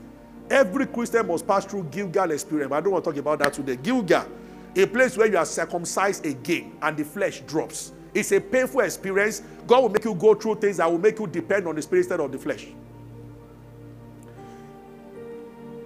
Every 0.52 0.86
Christian 0.86 1.26
must 1.26 1.48
pass 1.48 1.66
through 1.66 1.86
Gilgal 1.86 2.30
experience. 2.30 2.72
I 2.72 2.80
don't 2.80 2.92
want 2.92 3.04
to 3.06 3.12
talk 3.12 3.18
about 3.20 3.40
that 3.40 3.54
today. 3.54 3.78
Gilgal, 3.78 4.28
a 4.76 4.86
place 4.86 5.18
where 5.18 5.28
you 5.28 5.38
are 5.38 5.46
circumcised 5.46 6.26
again 6.28 6.78
and 6.82 6.96
the 6.96 7.04
flesh 7.04 7.42
drops. 7.42 7.92
It's 8.14 8.32
a 8.34 8.40
painful 8.40 8.82
experience. 8.82 9.42
God 9.66 9.82
will 9.82 9.90
make 9.90 10.06
you 10.06 10.14
go 10.14 10.36
through 10.36 10.56
things 10.56 10.78
that 10.78 10.90
will 10.90 11.00
make 11.00 11.18
you 11.18 11.26
depend 11.26 11.68
on 11.68 11.76
the 11.76 11.82
spirit 11.82 12.02
instead 12.02 12.20
of 12.20 12.32
the 12.32 12.38
flesh. 12.38 12.68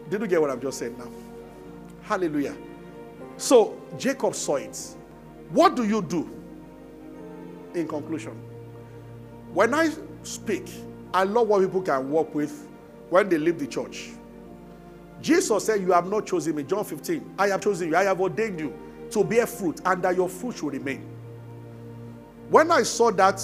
Did 0.09 0.19
you 0.19 0.27
get 0.27 0.41
what 0.41 0.49
I'm 0.49 0.59
just 0.59 0.79
saying 0.79 0.97
now? 0.97 1.09
Hallelujah. 2.03 2.55
So 3.37 3.79
Jacob 3.97 4.35
saw 4.35 4.55
it. 4.55 4.77
What 5.51 5.75
do 5.75 5.87
you 5.87 6.01
do? 6.01 6.29
In 7.75 7.87
conclusion, 7.87 8.33
when 9.53 9.73
I 9.73 9.89
speak, 10.23 10.69
I 11.13 11.23
love 11.23 11.47
what 11.47 11.61
people 11.61 11.81
can 11.81 12.09
work 12.11 12.33
with 12.35 12.67
when 13.09 13.29
they 13.29 13.37
leave 13.37 13.59
the 13.59 13.67
church. 13.67 14.09
Jesus 15.21 15.65
said, 15.65 15.81
You 15.81 15.91
have 15.93 16.09
not 16.09 16.25
chosen 16.25 16.55
me. 16.55 16.63
John 16.63 16.83
15. 16.83 17.35
I 17.39 17.47
have 17.47 17.61
chosen 17.61 17.89
you. 17.89 17.95
I 17.95 18.03
have 18.03 18.19
ordained 18.19 18.59
you 18.59 18.73
to 19.11 19.23
bear 19.23 19.45
fruit, 19.47 19.81
and 19.85 20.03
that 20.03 20.15
your 20.15 20.27
fruit 20.27 20.57
should 20.57 20.73
remain. 20.73 21.07
When 22.49 22.71
I 22.71 22.83
saw 22.83 23.11
that, 23.11 23.41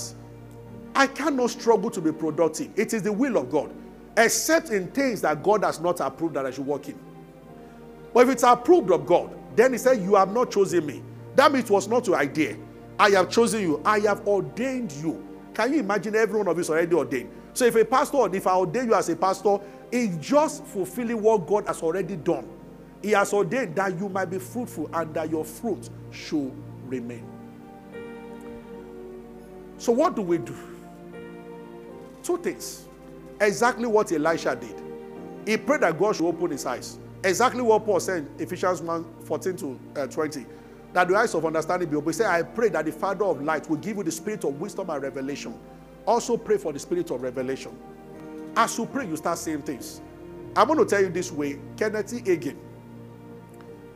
I 0.93 1.07
cannot 1.07 1.49
struggle 1.51 1.89
to 1.91 2.01
be 2.01 2.11
productive. 2.11 2.71
It 2.75 2.93
is 2.93 3.01
the 3.01 3.11
will 3.11 3.38
of 3.38 3.49
God, 3.49 3.71
except 4.17 4.69
in 4.71 4.88
things 4.91 5.21
that 5.21 5.41
God 5.41 5.63
has 5.63 5.79
not 5.79 5.99
approved 6.01 6.36
that 6.36 6.45
I 6.45 6.51
should 6.51 6.65
work 6.65 6.89
in. 6.89 6.99
But 8.13 8.27
if 8.27 8.34
it's 8.34 8.43
approved 8.43 8.91
of 8.91 9.05
God, 9.05 9.34
then 9.55 9.71
He 9.71 9.77
said, 9.77 10.01
You 10.01 10.15
have 10.15 10.34
not 10.34 10.51
chosen 10.51 10.86
me. 10.86 11.01
That 11.36 11.51
means 11.51 11.65
it 11.65 11.71
was 11.71 11.88
not 11.88 12.05
your 12.07 12.17
idea. 12.17 12.57
I 12.99 13.09
have 13.11 13.29
chosen 13.29 13.61
you. 13.61 13.81
I 13.85 13.99
have 13.99 14.27
ordained 14.27 14.91
you. 14.93 15.25
Can 15.53 15.73
you 15.73 15.79
imagine 15.79 16.15
every 16.15 16.37
one 16.37 16.47
of 16.47 16.55
you 16.55 16.61
is 16.61 16.69
already 16.69 16.95
ordained? 16.95 17.29
So 17.53 17.65
if 17.65 17.75
a 17.75 17.83
pastor, 17.83 18.33
if 18.33 18.47
I 18.47 18.55
ordain 18.55 18.87
you 18.87 18.93
as 18.93 19.09
a 19.09 19.15
pastor, 19.15 19.57
it's 19.91 20.15
just 20.25 20.63
fulfilling 20.65 21.21
what 21.21 21.45
God 21.47 21.67
has 21.67 21.81
already 21.81 22.15
done. 22.15 22.47
He 23.01 23.11
has 23.11 23.33
ordained 23.33 23.75
that 23.75 23.97
you 23.99 24.07
might 24.07 24.25
be 24.25 24.39
fruitful 24.39 24.89
and 24.93 25.13
that 25.13 25.29
your 25.29 25.43
fruit 25.43 25.89
should 26.11 26.51
remain. 26.85 27.25
So 29.77 29.91
what 29.91 30.15
do 30.15 30.21
we 30.21 30.37
do? 30.37 30.55
Two 32.23 32.37
things. 32.37 32.85
Exactly 33.39 33.87
what 33.87 34.11
Elisha 34.11 34.55
did. 34.55 34.81
He 35.45 35.57
prayed 35.57 35.81
that 35.81 35.97
God 35.97 36.15
should 36.15 36.27
open 36.27 36.51
his 36.51 36.65
eyes. 36.65 36.99
Exactly 37.23 37.61
what 37.61 37.85
Paul 37.85 37.99
said 37.99 38.27
in 38.37 38.43
Ephesians 38.43 38.81
1 38.81 39.05
14 39.25 39.55
to 39.57 39.79
uh, 39.95 40.07
20 40.07 40.45
that 40.93 41.07
the 41.07 41.15
eyes 41.15 41.33
of 41.33 41.45
understanding 41.45 41.89
be 41.89 41.95
open. 41.95 42.13
Said, 42.13 42.27
I 42.27 42.43
pray 42.43 42.69
that 42.69 42.85
the 42.85 42.91
Father 42.91 43.25
of 43.25 43.41
light 43.41 43.69
will 43.69 43.77
give 43.77 43.97
you 43.97 44.03
the 44.03 44.11
spirit 44.11 44.43
of 44.43 44.59
wisdom 44.59 44.89
and 44.89 45.01
revelation. 45.01 45.57
Also 46.05 46.37
pray 46.37 46.57
for 46.57 46.73
the 46.73 46.79
spirit 46.79 47.11
of 47.11 47.21
revelation. 47.21 47.77
As 48.55 48.77
you 48.77 48.85
pray, 48.85 49.07
you 49.07 49.15
start 49.15 49.37
saying 49.37 49.61
things. 49.61 50.01
I'm 50.55 50.67
going 50.67 50.79
to 50.79 50.85
tell 50.85 51.01
you 51.01 51.09
this 51.09 51.31
way 51.31 51.57
Kenneth 51.77 52.11
Hagin, 52.11 52.57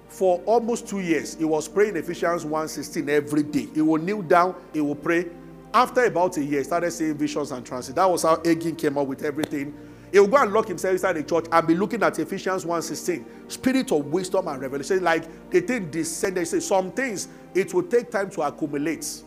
for 0.08 0.42
almost 0.46 0.88
two 0.88 1.02
years, 1.02 1.36
he 1.36 1.44
was 1.44 1.68
praying 1.68 1.98
Ephesians 1.98 2.46
1:16 2.46 3.10
every 3.10 3.44
day. 3.44 3.68
He 3.74 3.82
will 3.82 4.02
kneel 4.02 4.22
down, 4.22 4.56
he 4.72 4.80
will 4.80 4.96
pray. 4.96 5.28
After 5.74 6.06
about 6.06 6.38
a 6.38 6.44
year, 6.44 6.60
he 6.60 6.64
started 6.64 6.92
seeing 6.92 7.16
visions 7.16 7.52
and 7.52 7.66
trances. 7.66 7.94
That 7.96 8.10
was 8.10 8.24
how 8.24 8.38
Hagin 8.38 8.78
came 8.78 8.98
up 8.98 9.08
with 9.08 9.24
everything 9.24 9.74
he 10.12 10.20
will 10.20 10.28
go 10.28 10.38
and 10.38 10.54
lock 10.54 10.68
himself 10.68 10.94
inside 10.94 11.14
the 11.14 11.24
church 11.24 11.46
and 11.52 11.68
be 11.68 11.76
looking 11.76 12.04
at 12.04 12.18
Ephesians 12.20 12.66
1:16, 12.66 13.26
spirit 13.48 13.92
of 13.92 14.06
wisdom 14.08 14.48
and 14.48 14.62
revelation. 14.62 15.04
Like 15.04 15.50
the 15.50 15.62
thing 15.62 15.90
descend, 15.90 16.38
they 16.38 16.46
say 16.46 16.60
some 16.60 16.92
things 16.92 17.28
it 17.54 17.74
will 17.74 17.84
take 17.84 18.12
time 18.12 18.30
to 18.32 18.42
accumulate. 18.42 19.24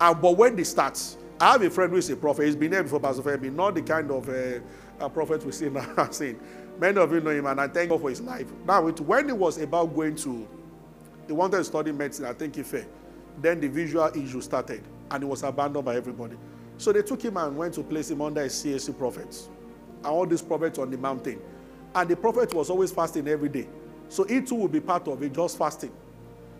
And 0.00 0.20
but 0.20 0.36
when 0.36 0.56
they 0.56 0.64
start, 0.64 1.00
I 1.40 1.52
have 1.52 1.62
a 1.62 1.70
friend 1.70 1.90
who 1.90 1.98
is 1.98 2.10
a 2.10 2.16
prophet. 2.16 2.46
He's 2.46 2.56
been 2.56 2.70
there 2.70 2.82
before 2.82 3.00
Pastor 3.00 3.22
Femi, 3.22 3.52
not 3.52 3.74
the 3.74 3.82
kind 3.82 4.10
of 4.10 4.28
uh, 4.28 5.08
prophet 5.08 5.44
we 5.44 5.52
see 5.52 5.68
now. 5.68 6.08
saying 6.10 6.38
many 6.78 6.98
of 6.98 7.12
you 7.12 7.20
know 7.20 7.30
him, 7.30 7.46
and 7.46 7.60
I 7.60 7.68
thank 7.68 7.90
God 7.90 8.00
for 8.00 8.10
his 8.10 8.20
life. 8.20 8.46
Now, 8.66 8.82
when 8.82 9.26
he 9.26 9.32
was 9.32 9.58
about 9.58 9.94
going 9.94 10.16
to, 10.16 10.48
he 11.26 11.32
wanted 11.32 11.58
to 11.58 11.64
study 11.64 11.92
medicine. 11.92 12.26
I 12.26 12.32
think 12.32 12.56
he 12.56 12.62
failed. 12.62 12.86
Then 13.38 13.60
the 13.60 13.68
visual 13.68 14.06
issue 14.14 14.40
started, 14.40 14.82
and 15.10 15.22
he 15.22 15.28
was 15.28 15.42
abandoned 15.42 15.84
by 15.84 15.96
everybody. 15.96 16.36
So 16.76 16.92
they 16.92 17.02
took 17.02 17.22
him 17.22 17.36
and 17.36 17.56
went 17.56 17.74
to 17.74 17.82
place 17.82 18.10
him 18.10 18.22
under 18.22 18.42
a 18.42 18.46
CAC 18.46 18.96
prophet 18.96 19.48
and 20.04 20.06
all 20.06 20.26
these 20.26 20.42
prophets 20.42 20.78
on 20.78 20.90
the 20.90 20.98
mountain. 20.98 21.40
And 21.94 22.08
the 22.08 22.16
prophet 22.16 22.54
was 22.54 22.70
always 22.70 22.92
fasting 22.92 23.28
every 23.28 23.48
day. 23.48 23.68
So 24.08 24.24
it 24.24 24.46
too 24.46 24.56
will 24.56 24.68
be 24.68 24.80
part 24.80 25.06
of 25.08 25.22
it, 25.22 25.32
just 25.32 25.58
fasting. 25.58 25.92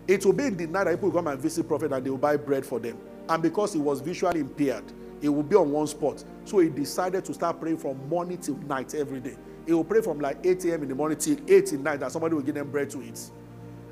It 0.07 0.25
will 0.25 0.33
be 0.33 0.45
in 0.45 0.57
the 0.57 0.67
night 0.67 0.85
that 0.85 0.95
people 0.95 1.11
come 1.11 1.27
and 1.27 1.39
visit 1.39 1.67
prophet 1.67 1.91
and 1.91 2.05
they 2.05 2.09
will 2.09 2.17
buy 2.17 2.37
bread 2.37 2.65
for 2.65 2.79
them. 2.79 2.97
And 3.29 3.41
because 3.41 3.73
he 3.73 3.79
was 3.79 4.01
visually 4.01 4.41
impaired, 4.41 4.83
he 5.21 5.29
will 5.29 5.43
be 5.43 5.55
on 5.55 5.71
one 5.71 5.87
spot. 5.87 6.23
So 6.45 6.59
he 6.59 6.69
decided 6.69 7.23
to 7.25 7.33
start 7.33 7.59
praying 7.59 7.77
from 7.77 8.09
morning 8.09 8.39
till 8.39 8.57
night 8.57 8.95
every 8.95 9.19
day. 9.19 9.37
He 9.65 9.73
will 9.73 9.83
pray 9.83 10.01
from 10.01 10.19
like 10.19 10.37
8 10.43 10.65
a.m. 10.65 10.83
in 10.83 10.89
the 10.89 10.95
morning 10.95 11.17
till 11.17 11.37
8 11.47 11.73
in 11.73 11.83
night 11.83 11.99
that 11.99 12.11
somebody 12.11 12.33
will 12.33 12.41
give 12.41 12.55
them 12.55 12.71
bread 12.71 12.89
to 12.91 13.03
eat. 13.03 13.19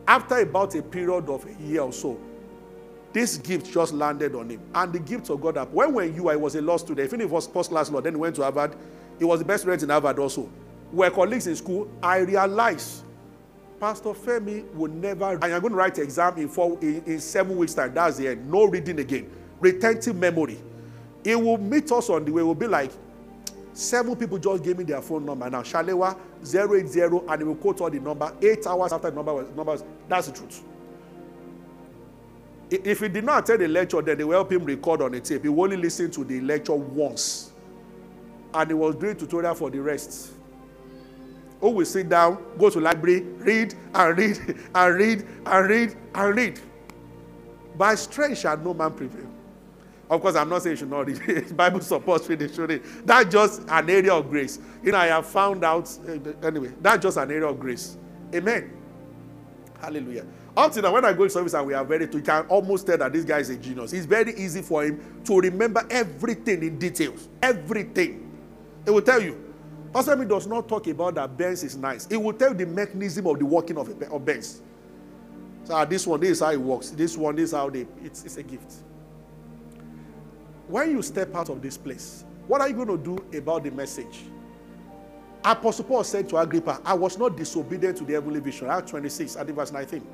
After 0.07 0.39
about 0.39 0.73
a 0.73 0.81
period 0.81 1.29
of 1.29 1.45
a 1.45 1.53
year 1.61 1.81
or 1.81 1.93
so, 1.93 2.19
this 3.13 3.37
gift 3.37 3.71
just 3.71 3.93
landed 3.93 4.35
on 4.35 4.49
him. 4.49 4.61
And 4.73 4.91
the 4.91 4.99
gift 4.99 5.29
of 5.29 5.41
God, 5.41 5.55
when 5.71 5.93
were 5.93 6.03
you? 6.03 6.29
I 6.29 6.35
was 6.35 6.55
a 6.55 6.61
law 6.61 6.77
student. 6.77 7.13
If 7.13 7.19
it 7.19 7.29
was 7.29 7.47
post 7.47 7.69
class 7.69 7.91
law, 7.91 8.01
then 8.01 8.13
he 8.13 8.19
went 8.19 8.35
to 8.37 8.43
Harvard. 8.43 8.75
He 9.19 9.25
was 9.25 9.39
the 9.39 9.45
best 9.45 9.63
student 9.63 9.83
in 9.83 9.89
Harvard 9.89 10.17
also. 10.17 10.49
We 10.91 10.99
were 10.99 11.11
colleagues 11.11 11.45
in 11.45 11.55
school. 11.55 11.87
I 12.01 12.19
realized 12.19 13.03
Pastor 13.79 14.09
Femi 14.09 14.73
will 14.73 14.91
never, 14.91 15.31
and 15.33 15.43
you're 15.43 15.59
going 15.59 15.71
to 15.73 15.77
write 15.77 15.97
an 15.97 16.03
exam 16.05 16.37
in, 16.37 16.49
four, 16.49 16.77
in, 16.81 17.03
in 17.05 17.19
seven 17.19 17.55
weeks' 17.57 17.73
time. 17.73 17.93
That's 17.93 18.17
the 18.17 18.29
end. 18.29 18.49
No 18.49 18.65
reading 18.65 18.99
again. 18.99 19.29
Retentive 19.59 20.15
memory. 20.15 20.57
He 21.23 21.35
will 21.35 21.57
meet 21.57 21.91
us 21.91 22.09
on 22.09 22.25
the 22.25 22.31
way. 22.31 22.41
It 22.41 22.45
will 22.45 22.55
be 22.55 22.67
like, 22.67 22.91
seven 23.73 24.15
people 24.15 24.37
just 24.37 24.63
gave 24.63 24.77
me 24.77 24.83
their 24.85 25.01
phone 25.01 25.25
number. 25.25 25.49
Now, 25.49 25.61
Shalewa 25.61 26.17
080, 26.43 27.01
and 27.27 27.41
he 27.41 27.43
will 27.43 27.55
quote 27.55 27.81
all 27.81 27.89
the 27.89 27.99
number. 27.99 28.33
Eight 28.41 28.65
hours 28.65 28.93
after 28.93 29.09
the 29.09 29.15
number 29.15 29.33
was, 29.33 29.47
numbers. 29.55 29.83
that's 30.07 30.27
the 30.27 30.33
truth. 30.33 30.63
If 32.71 32.99
he 32.99 33.07
did 33.09 33.23
not 33.23 33.43
attend 33.43 33.61
the 33.61 33.67
lecture, 33.67 34.01
then 34.01 34.17
they 34.17 34.23
will 34.23 34.33
help 34.33 34.51
him 34.51 34.63
record 34.63 35.01
on 35.01 35.13
a 35.15 35.19
tape. 35.19 35.43
He 35.43 35.49
will 35.49 35.63
only 35.63 35.77
listen 35.77 36.11
to 36.11 36.23
the 36.23 36.39
lecture 36.41 36.75
once. 36.75 37.51
And 38.53 38.69
he 38.69 38.73
was 38.73 38.95
doing 38.95 39.15
tutorial 39.15 39.55
for 39.55 39.69
the 39.69 39.79
rest. 39.79 40.31
Who 41.61 41.71
will 41.71 41.85
sit 41.85 42.09
down, 42.09 42.43
go 42.57 42.69
to 42.69 42.79
library, 42.79 43.21
read 43.21 43.75
and 43.93 44.17
read 44.17 44.37
and 44.75 44.95
read 44.95 45.25
and 45.45 45.69
read 45.69 45.95
and 46.15 46.35
read. 46.35 46.59
By 47.77 47.95
strength 47.95 48.39
shall 48.39 48.57
no 48.57 48.73
man 48.73 48.91
prevail. 48.91 49.27
Of 50.09 50.21
course, 50.21 50.35
I'm 50.35 50.49
not 50.49 50.63
saying 50.63 50.73
you 50.73 50.77
should 50.77 50.89
not 50.89 51.05
read. 51.05 51.55
Bible 51.57 51.81
supports 51.81 52.27
reading, 52.27 52.51
should. 52.51 52.83
That's 53.05 53.31
just 53.31 53.61
an 53.69 53.89
area 53.89 54.13
of 54.13 54.29
grace. 54.29 54.57
You 54.83 54.91
know, 54.91 54.97
I 54.97 55.07
have 55.07 55.27
found 55.27 55.63
out, 55.63 55.87
uh, 56.07 56.47
anyway, 56.47 56.71
that's 56.81 57.03
just 57.03 57.17
an 57.17 57.29
area 57.29 57.45
of 57.45 57.59
grace. 57.59 57.95
Amen. 58.33 58.71
Hallelujah. 59.79 60.25
Up 60.57 60.71
to 60.73 60.81
now, 60.81 60.91
when 60.91 61.05
I 61.05 61.13
go 61.13 61.25
to 61.25 61.29
service 61.29 61.53
and 61.53 61.67
we 61.67 61.73
are 61.73 61.85
very, 61.85 62.07
you 62.11 62.21
can 62.21 62.45
almost 62.47 62.87
tell 62.87 62.97
that 62.97 63.13
this 63.13 63.23
guy 63.23 63.39
is 63.39 63.49
a 63.49 63.55
genius. 63.55 63.93
It's 63.93 64.05
very 64.05 64.33
easy 64.35 64.61
for 64.61 64.83
him 64.83 65.21
to 65.25 65.39
remember 65.39 65.85
everything 65.89 66.63
in 66.63 66.79
details. 66.79 67.29
Everything. 67.41 68.28
It 68.85 68.91
will 68.91 69.01
tell 69.01 69.21
you. 69.21 69.45
Pastor 69.93 70.15
me 70.15 70.25
does 70.25 70.45
not 70.45 70.67
talk 70.67 70.85
about 70.87 71.15
that 71.15 71.35
Benz 71.35 71.63
is 71.63 71.75
nice. 71.75 72.05
It 72.07 72.17
will 72.17 72.33
tell 72.33 72.49
you 72.49 72.55
the 72.55 72.65
mechanism 72.65 73.25
of 73.25 73.39
the 73.39 73.45
working 73.45 73.77
of, 73.77 73.89
a, 73.89 74.11
of 74.11 74.23
Benz. 74.23 74.61
So 75.63 75.75
ah, 75.75 75.85
this 75.85 76.05
one, 76.05 76.19
this 76.19 76.29
is 76.31 76.39
how 76.39 76.51
it 76.51 76.61
works. 76.61 76.91
This 76.91 77.17
one, 77.17 77.35
this 77.35 77.49
is 77.49 77.55
how 77.55 77.69
they, 77.69 77.87
it's, 78.03 78.23
it's 78.23 78.37
a 78.37 78.43
gift. 78.43 78.73
When 80.67 80.91
you 80.91 81.01
step 81.01 81.35
out 81.35 81.49
of 81.49 81.61
this 81.61 81.77
place, 81.77 82.23
what 82.47 82.61
are 82.61 82.67
you 82.67 82.75
going 82.75 82.87
to 82.87 82.97
do 82.97 83.37
about 83.37 83.63
the 83.63 83.71
message? 83.71 84.21
Apostle 85.43 85.85
Paul 85.85 86.03
said 86.03 86.27
to 86.29 86.37
Agrippa, 86.37 86.81
I 86.83 86.93
was 86.93 87.17
not 87.17 87.37
disobedient 87.37 87.97
to 87.97 88.03
the 88.03 88.13
heavenly 88.13 88.39
vision. 88.39 88.67
Act 88.67 88.89
26, 88.89 89.35
at 89.37 89.47
verse 89.47 89.71
19. 89.71 90.05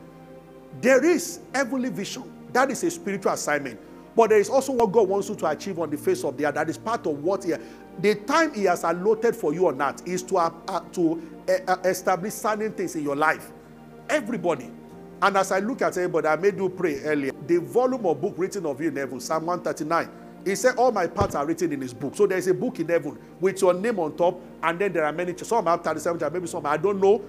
There 0.81 1.03
is 1.03 1.39
heavenly 1.53 1.89
vision. 1.89 2.31
That 2.53 2.71
is 2.71 2.83
a 2.83 2.91
spiritual 2.91 3.33
assignment. 3.33 3.79
But 4.15 4.29
there 4.29 4.39
is 4.39 4.49
also 4.49 4.71
what 4.71 4.91
God 4.91 5.09
wants 5.09 5.27
you 5.27 5.35
to 5.35 5.47
achieve 5.47 5.79
on 5.79 5.89
the 5.89 5.97
face 5.97 6.23
of 6.23 6.37
the 6.37 6.45
earth. 6.45 6.55
That 6.55 6.69
is 6.69 6.77
part 6.77 7.05
of 7.05 7.21
what 7.23 7.43
He, 7.43 7.53
the 7.99 8.15
time 8.15 8.53
He 8.53 8.63
has 8.65 8.83
allotted 8.83 9.35
for 9.35 9.53
you 9.53 9.67
on 9.67 9.81
earth 9.81 10.07
is 10.07 10.23
to, 10.23 10.37
uh, 10.37 10.51
uh, 10.67 10.79
to 10.93 11.21
uh, 11.67 11.77
establish 11.85 12.33
certain 12.33 12.71
things 12.73 12.95
in 12.95 13.03
your 13.03 13.15
life. 13.15 13.51
Everybody. 14.09 14.71
And 15.21 15.37
as 15.37 15.51
I 15.51 15.59
look 15.59 15.81
at 15.81 15.97
everybody, 15.97 16.27
I 16.27 16.35
made 16.35 16.57
you 16.57 16.69
pray 16.69 16.99
earlier. 17.01 17.31
The 17.47 17.57
volume 17.59 18.05
of 18.05 18.21
book 18.21 18.35
written 18.37 18.65
of 18.65 18.81
you 18.81 18.89
in 18.89 18.95
heaven, 18.95 19.19
Psalm 19.19 19.45
139. 19.45 20.09
He 20.45 20.55
said, 20.55 20.75
All 20.77 20.91
my 20.91 21.07
parts 21.07 21.33
are 21.35 21.45
written 21.45 21.71
in 21.71 21.81
his 21.81 21.93
book. 21.93 22.15
So 22.15 22.27
there's 22.27 22.47
a 22.47 22.53
book 22.53 22.79
in 22.79 22.87
heaven 22.87 23.17
with 23.39 23.61
your 23.61 23.73
name 23.73 23.97
on 23.99 24.15
top, 24.15 24.39
and 24.61 24.77
then 24.77 24.93
there 24.93 25.05
are 25.05 25.11
many, 25.11 25.35
some 25.37 25.65
have 25.65 25.83
37 25.83 26.19
chapters, 26.19 26.33
maybe 26.33 26.47
some, 26.47 26.65
I 26.65 26.77
don't 26.77 26.99
know, 27.01 27.23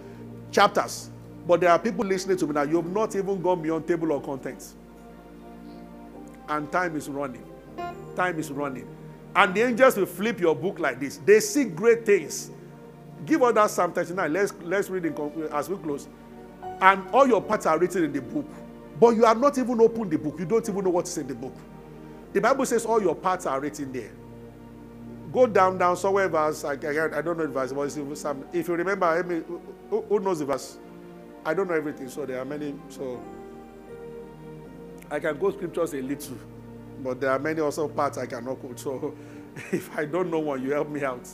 chapters. 0.51 1.11
But 1.47 1.61
there 1.61 1.71
are 1.71 1.79
people 1.79 2.05
listening 2.05 2.37
to 2.39 2.47
me 2.47 2.55
now. 2.55 2.63
You 2.63 2.77
have 2.77 2.91
not 2.91 3.15
even 3.15 3.41
gone 3.41 3.63
beyond 3.63 3.87
table 3.87 4.13
of 4.13 4.25
contents. 4.25 4.75
And 6.49 6.71
time 6.71 6.97
is 6.97 7.09
running. 7.09 7.45
Time 8.17 8.39
is 8.39 8.51
running. 8.51 8.87
And 9.37 9.55
the 9.55 9.63
angels 9.63 9.97
will 9.97 10.07
flip 10.07 10.41
your 10.41 10.57
book 10.57 10.79
like 10.79 10.99
this. 10.99 11.19
They 11.19 11.41
see 11.41 11.65
great 11.65 12.07
things. 12.07 12.51
Give 13.27 13.43
us 13.43 13.55
that 13.55 13.71
Psalm 13.71 13.93
39. 13.93 14.33
Let's, 14.33 14.55
let's 14.63 14.89
read 14.91 15.05
it 15.05 15.19
as 15.53 15.69
we 15.69 15.77
close. 15.77 16.09
And 16.81 17.07
all 17.11 17.27
your 17.27 17.43
parts 17.43 17.67
are 17.67 17.79
written 17.79 18.05
in 18.05 18.13
the 18.13 18.23
book. 18.23 18.47
But 18.99 19.11
you 19.11 19.25
have 19.25 19.39
not 19.39 19.59
even 19.59 19.81
opened 19.81 20.11
the 20.11 20.19
book. 20.19 20.39
You 20.39 20.47
don't 20.47 20.67
even 20.67 20.85
know 20.85 20.91
what 20.91 21.07
is 21.07 21.19
in 21.19 21.27
the 21.27 21.35
book. 21.35 21.55
The 22.33 22.41
Bible 22.41 22.65
says 22.67 22.87
all 22.87 23.01
your 23.01 23.15
parts 23.15 23.47
are 23.47 23.61
written 23.61 23.93
there. 23.93 24.11
Go 25.33 25.47
down, 25.47 25.77
down 25.77 25.97
somewhere 25.97 26.29
verse. 26.29 26.65
I, 26.65 26.73
I, 26.73 27.19
I 27.19 27.23
don't 27.23 27.37
know 27.37 27.47
the 27.47 27.53
verse, 27.53 27.73
but 27.73 28.47
if 28.55 28.69
you 28.69 28.75
remember, 28.75 29.07
I 29.07 29.23
mean, 29.23 29.45
who, 29.91 30.01
who 30.03 30.21
knows 30.21 30.39
the 30.39 30.47
verse? 30.47 30.79
I 31.45 31.53
don't 31.53 31.69
know 31.69 31.75
everything, 31.75 32.09
so 32.09 32.25
there 32.25 32.41
are 32.41 32.45
many. 32.45 32.75
So 32.89 33.23
I 35.11 35.21
can 35.21 35.39
go 35.39 35.51
scriptures 35.51 35.93
a 35.93 36.01
little, 36.01 36.37
but 37.03 37.21
there 37.21 37.31
are 37.31 37.39
many 37.39 37.61
also 37.61 37.89
parts 37.89 38.19
I 38.19 38.27
cannot 38.27 38.61
quote. 38.61 38.79
So 38.79 39.15
if 39.73 39.97
I 39.97 40.05
don't 40.05 40.31
know 40.31 40.41
one, 40.41 40.63
you 40.63 40.73
help 40.73 40.89
me 40.89 41.03
out. 41.05 41.29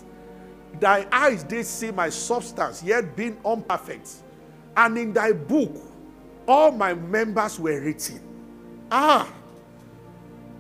Thy 0.81 1.07
eyes 1.13 1.45
did 1.45 1.67
see 1.67 1.91
my 1.91 2.09
substance, 2.09 2.83
yet 2.83 3.15
being 3.15 3.39
unperfect. 3.45 4.11
And 4.77 4.97
in 4.97 5.13
thy 5.13 5.33
book, 5.33 5.77
all 6.49 6.73
my 6.73 6.95
members 6.95 7.61
were 7.61 7.81
written. 7.81 8.21
Ah, 8.91 9.31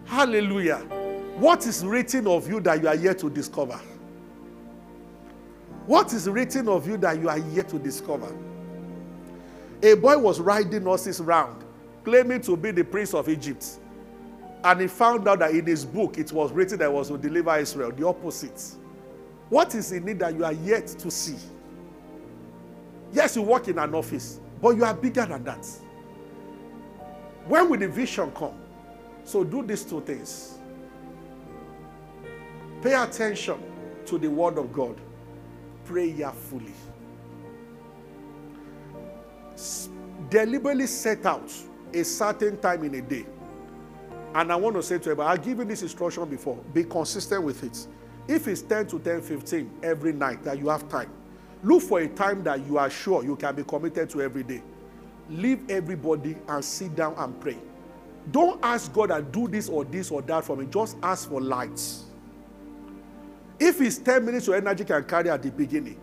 hallelujah. 0.05 0.78
What 1.36 1.66
is 1.66 1.84
written 1.84 2.26
of 2.26 2.48
you 2.48 2.61
that 2.61 2.80
you 2.82 2.88
are 2.88 2.94
yet 2.94 3.18
to 3.20 3.30
discover? 3.30 3.80
What 5.86 6.12
is 6.12 6.28
written 6.28 6.68
of 6.68 6.86
you 6.86 6.96
that 6.98 7.18
you 7.18 7.28
are 7.28 7.38
yet 7.38 7.68
to 7.70 7.78
discover? 7.78 8.32
A 9.82 9.94
boy 9.94 10.16
was 10.16 10.40
riding 10.40 10.82
horses 10.82 11.20
round, 11.20 11.64
claiming 12.05 12.40
to 12.42 12.57
be 12.57 12.70
the 12.70 12.84
prince 12.84 13.14
of 13.14 13.28
Egypt. 13.28 13.80
And 14.64 14.80
he 14.80 14.86
found 14.86 15.26
out 15.26 15.40
that 15.40 15.50
in 15.50 15.66
his 15.66 15.84
book 15.84 16.18
it 16.18 16.32
was 16.32 16.52
written 16.52 16.78
that 16.78 16.92
was 16.92 17.08
to 17.08 17.18
deliver 17.18 17.56
Israel, 17.58 17.90
the 17.90 18.06
opposite. 18.06 18.62
What 19.48 19.74
is 19.74 19.92
in 19.92 20.08
it 20.08 20.18
that 20.20 20.34
you 20.34 20.44
are 20.44 20.52
yet 20.52 20.86
to 20.86 21.10
see? 21.10 21.36
Yes, 23.12 23.36
you 23.36 23.42
work 23.42 23.68
in 23.68 23.78
an 23.78 23.94
office, 23.94 24.40
but 24.60 24.70
you 24.70 24.84
are 24.84 24.94
bigger 24.94 25.26
than 25.26 25.44
that. 25.44 25.66
When 27.46 27.68
will 27.68 27.78
the 27.78 27.88
vision 27.88 28.30
come? 28.32 28.54
So 29.24 29.44
do 29.44 29.62
these 29.62 29.84
two 29.84 30.00
things. 30.00 30.58
Pay 32.82 32.94
attention 32.94 33.62
to 34.06 34.18
the 34.18 34.28
word 34.28 34.58
of 34.58 34.72
God 34.72 34.98
pray 35.84 36.12
prayerfully 36.12 36.72
deliberately 40.30 40.86
set 40.86 41.26
out 41.26 41.52
a 41.92 42.02
certain 42.02 42.56
time 42.58 42.84
in 42.84 42.94
a 42.94 43.02
day. 43.02 43.26
And 44.35 44.51
I 44.51 44.57
want 44.57 44.76
to 44.76 44.83
say 44.83 44.99
to 44.99 45.11
everybody, 45.11 45.28
I've 45.28 45.45
given 45.45 45.68
this 45.68 45.83
instruction 45.83 46.24
before. 46.26 46.57
Be 46.72 46.85
consistent 46.85 47.43
with 47.43 47.62
it. 47.64 47.87
If 48.28 48.49
it's 48.49 48.62
10 48.62 48.87
to 48.89 48.99
10, 48.99 49.20
15 49.20 49.70
every 49.83 50.12
night 50.12 50.43
that 50.45 50.59
you 50.59 50.68
have 50.68 50.89
time, 50.89 51.11
look 51.62 51.83
for 51.83 52.01
a 52.01 52.09
time 52.09 52.43
that 52.45 52.64
you 52.66 52.78
are 52.78 52.89
sure 52.89 53.24
you 53.24 53.37
can 53.37 53.55
be 53.55 53.64
committed 53.64 54.09
to 54.11 54.22
every 54.22 54.43
day. 54.43 54.62
Leave 55.28 55.68
everybody 55.70 56.37
and 56.49 56.64
sit 56.64 56.95
down 56.95 57.14
and 57.18 57.39
pray. 57.41 57.59
Don't 58.30 58.59
ask 58.64 58.93
God 58.93 59.09
to 59.09 59.22
do 59.22 59.49
this 59.49 59.68
or 59.68 59.85
this 59.85 60.11
or 60.11 60.22
that 60.22 60.45
for 60.45 60.57
me. 60.57 60.66
Just 60.66 60.97
ask 61.03 61.28
for 61.28 61.41
lights. 61.41 62.05
If 63.59 63.80
it's 63.80 63.99
10 63.99 64.24
minutes 64.24 64.47
your 64.47 64.57
energy 64.57 64.85
can 64.85 65.05
carry 65.05 65.28
at 65.30 65.43
the 65.43 65.51
beginning, 65.51 65.99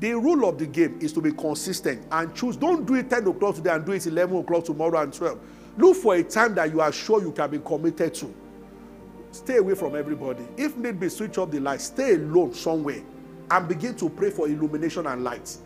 the 0.00 0.14
rule 0.14 0.48
of 0.48 0.58
the 0.58 0.66
game 0.66 0.98
is 1.00 1.12
to 1.12 1.20
be 1.20 1.32
consistent 1.32 2.06
and 2.10 2.34
choose. 2.34 2.56
Don't 2.56 2.84
do 2.84 2.94
it 2.94 3.10
10 3.10 3.26
o'clock 3.26 3.56
today 3.56 3.70
and 3.70 3.84
do 3.84 3.92
it 3.92 4.06
11 4.06 4.36
o'clock 4.36 4.64
tomorrow 4.64 5.00
and 5.00 5.12
12. 5.12 5.38
Look 5.76 5.96
for 5.96 6.14
a 6.14 6.22
time 6.22 6.54
that 6.54 6.70
you 6.70 6.80
are 6.80 6.92
sure 6.92 7.20
you 7.20 7.32
can 7.32 7.50
be 7.50 7.58
committed 7.58 8.14
to. 8.14 8.32
Stay 9.32 9.56
away 9.56 9.74
from 9.74 9.96
everybody. 9.96 10.46
If 10.56 10.76
need 10.76 11.00
be, 11.00 11.08
switch 11.08 11.38
off 11.38 11.50
the 11.50 11.58
light. 11.58 11.80
Stay 11.80 12.14
alone 12.14 12.54
somewhere 12.54 13.02
and 13.50 13.68
begin 13.68 13.96
to 13.96 14.08
pray 14.08 14.30
for 14.30 14.46
illumination 14.46 15.06
and 15.06 15.24
light. 15.24 15.56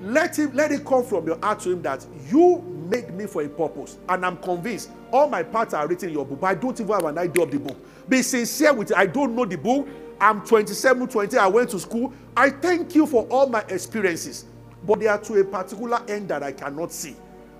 Let 0.00 0.38
him 0.38 0.52
let 0.52 0.72
it 0.72 0.84
come 0.84 1.04
from 1.04 1.26
your 1.26 1.38
heart 1.38 1.60
to 1.60 1.72
him 1.72 1.82
that 1.82 2.04
you 2.28 2.60
made 2.88 3.12
me 3.14 3.26
for 3.26 3.42
a 3.42 3.48
purpose. 3.48 3.98
And 4.08 4.24
I'm 4.24 4.36
convinced 4.36 4.90
all 5.12 5.28
my 5.28 5.42
parts 5.42 5.74
are 5.74 5.86
written 5.86 6.08
in 6.08 6.14
your 6.14 6.24
book, 6.24 6.40
but 6.40 6.46
I 6.48 6.54
don't 6.54 6.78
even 6.80 6.92
have 6.92 7.04
an 7.04 7.18
idea 7.18 7.44
of 7.44 7.50
the 7.50 7.58
book. 7.58 7.76
Be 8.08 8.22
sincere 8.22 8.72
with 8.72 8.90
it. 8.90 8.96
I 8.96 9.06
don't 9.06 9.34
know 9.34 9.44
the 9.44 9.58
book. 9.58 9.88
I'm 10.20 10.44
27, 10.44 11.08
20, 11.08 11.36
I 11.36 11.46
went 11.48 11.70
to 11.70 11.80
school. 11.80 12.12
I 12.36 12.50
thank 12.50 12.94
you 12.94 13.06
for 13.06 13.24
all 13.24 13.48
my 13.48 13.60
experiences, 13.68 14.44
but 14.86 15.00
they 15.00 15.08
are 15.08 15.18
to 15.18 15.40
a 15.40 15.44
particular 15.44 16.00
end 16.08 16.28
that 16.28 16.44
I 16.44 16.52
cannot 16.52 16.92
see. 16.92 17.16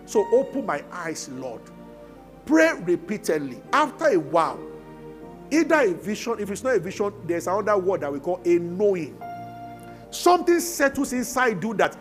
So 0.06 0.26
open 0.32 0.66
my 0.66 0.82
eyes, 0.92 1.28
Lord. 1.30 1.62
Pray 2.46 2.72
repeatedly. 2.80 3.60
After 3.72 4.08
a 4.08 4.18
while, 4.18 4.60
either 5.50 5.80
a 5.80 5.94
vision, 5.94 6.36
if 6.40 6.50
it's 6.50 6.64
not 6.64 6.76
a 6.76 6.80
vision, 6.80 7.12
there's 7.24 7.46
another 7.46 7.78
word 7.78 8.00
that 8.00 8.12
we 8.12 8.20
call 8.20 8.40
a 8.44 8.58
knowing. 8.58 9.16
Something 10.10 10.60
settles 10.60 11.12
inside 11.12 11.62
you 11.62 11.74
that 11.74 11.96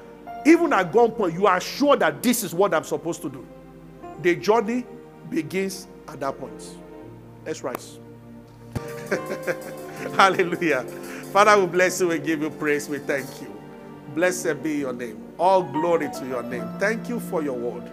Even 0.45 0.73
at 0.73 0.91
gunpoint, 0.91 1.33
you 1.33 1.45
are 1.45 1.61
sure 1.61 1.95
that 1.97 2.23
this 2.23 2.43
is 2.43 2.53
what 2.53 2.73
I'm 2.73 2.83
supposed 2.83 3.21
to 3.21 3.29
do. 3.29 3.45
The 4.21 4.35
journey 4.35 4.85
begins 5.29 5.87
at 6.07 6.19
that 6.19 6.39
point. 6.39 6.63
Let's 7.45 7.63
rise. 7.63 7.99
Hallelujah. 10.15 10.83
Father, 11.31 11.59
we 11.59 11.67
bless 11.67 12.01
you. 12.01 12.07
We 12.07 12.19
give 12.19 12.41
you 12.41 12.49
praise. 12.49 12.89
We 12.89 12.99
thank 12.99 13.41
you. 13.41 13.55
Blessed 14.15 14.61
be 14.63 14.77
your 14.79 14.93
name. 14.93 15.30
All 15.41 15.63
glory 15.63 16.07
to 16.07 16.27
your 16.27 16.43
name. 16.43 16.69
Thank 16.77 17.09
you 17.09 17.19
for 17.19 17.41
your 17.41 17.57
word. 17.57 17.91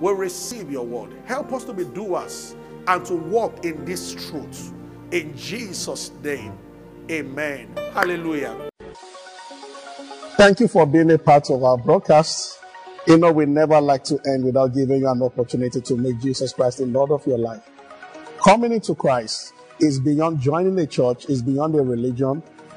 We 0.00 0.12
receive 0.14 0.68
your 0.68 0.84
word. 0.84 1.14
Help 1.26 1.52
us 1.52 1.62
to 1.66 1.72
be 1.72 1.84
doers 1.84 2.56
and 2.88 3.06
to 3.06 3.14
walk 3.14 3.64
in 3.64 3.84
this 3.84 4.14
truth. 4.14 4.72
In 5.12 5.36
Jesus' 5.36 6.10
name. 6.24 6.58
Amen. 7.08 7.72
Hallelujah. 7.94 8.68
Thank 10.36 10.58
you 10.58 10.66
for 10.66 10.86
being 10.86 11.12
a 11.12 11.18
part 11.18 11.48
of 11.50 11.62
our 11.62 11.78
broadcast. 11.78 12.58
You 13.06 13.16
know, 13.16 13.30
we 13.30 13.46
never 13.46 13.80
like 13.80 14.02
to 14.04 14.18
end 14.26 14.44
without 14.44 14.74
giving 14.74 15.02
you 15.02 15.08
an 15.08 15.22
opportunity 15.22 15.80
to 15.80 15.96
make 15.96 16.18
Jesus 16.18 16.52
Christ 16.52 16.78
the 16.78 16.86
Lord 16.86 17.12
of 17.12 17.24
your 17.28 17.38
life. 17.38 17.62
Coming 18.42 18.72
into 18.72 18.96
Christ 18.96 19.52
is 19.78 20.00
beyond 20.00 20.40
joining 20.40 20.76
a 20.80 20.86
church, 20.88 21.26
is 21.26 21.42
beyond 21.42 21.76
a 21.76 21.80
religion, 21.80 22.42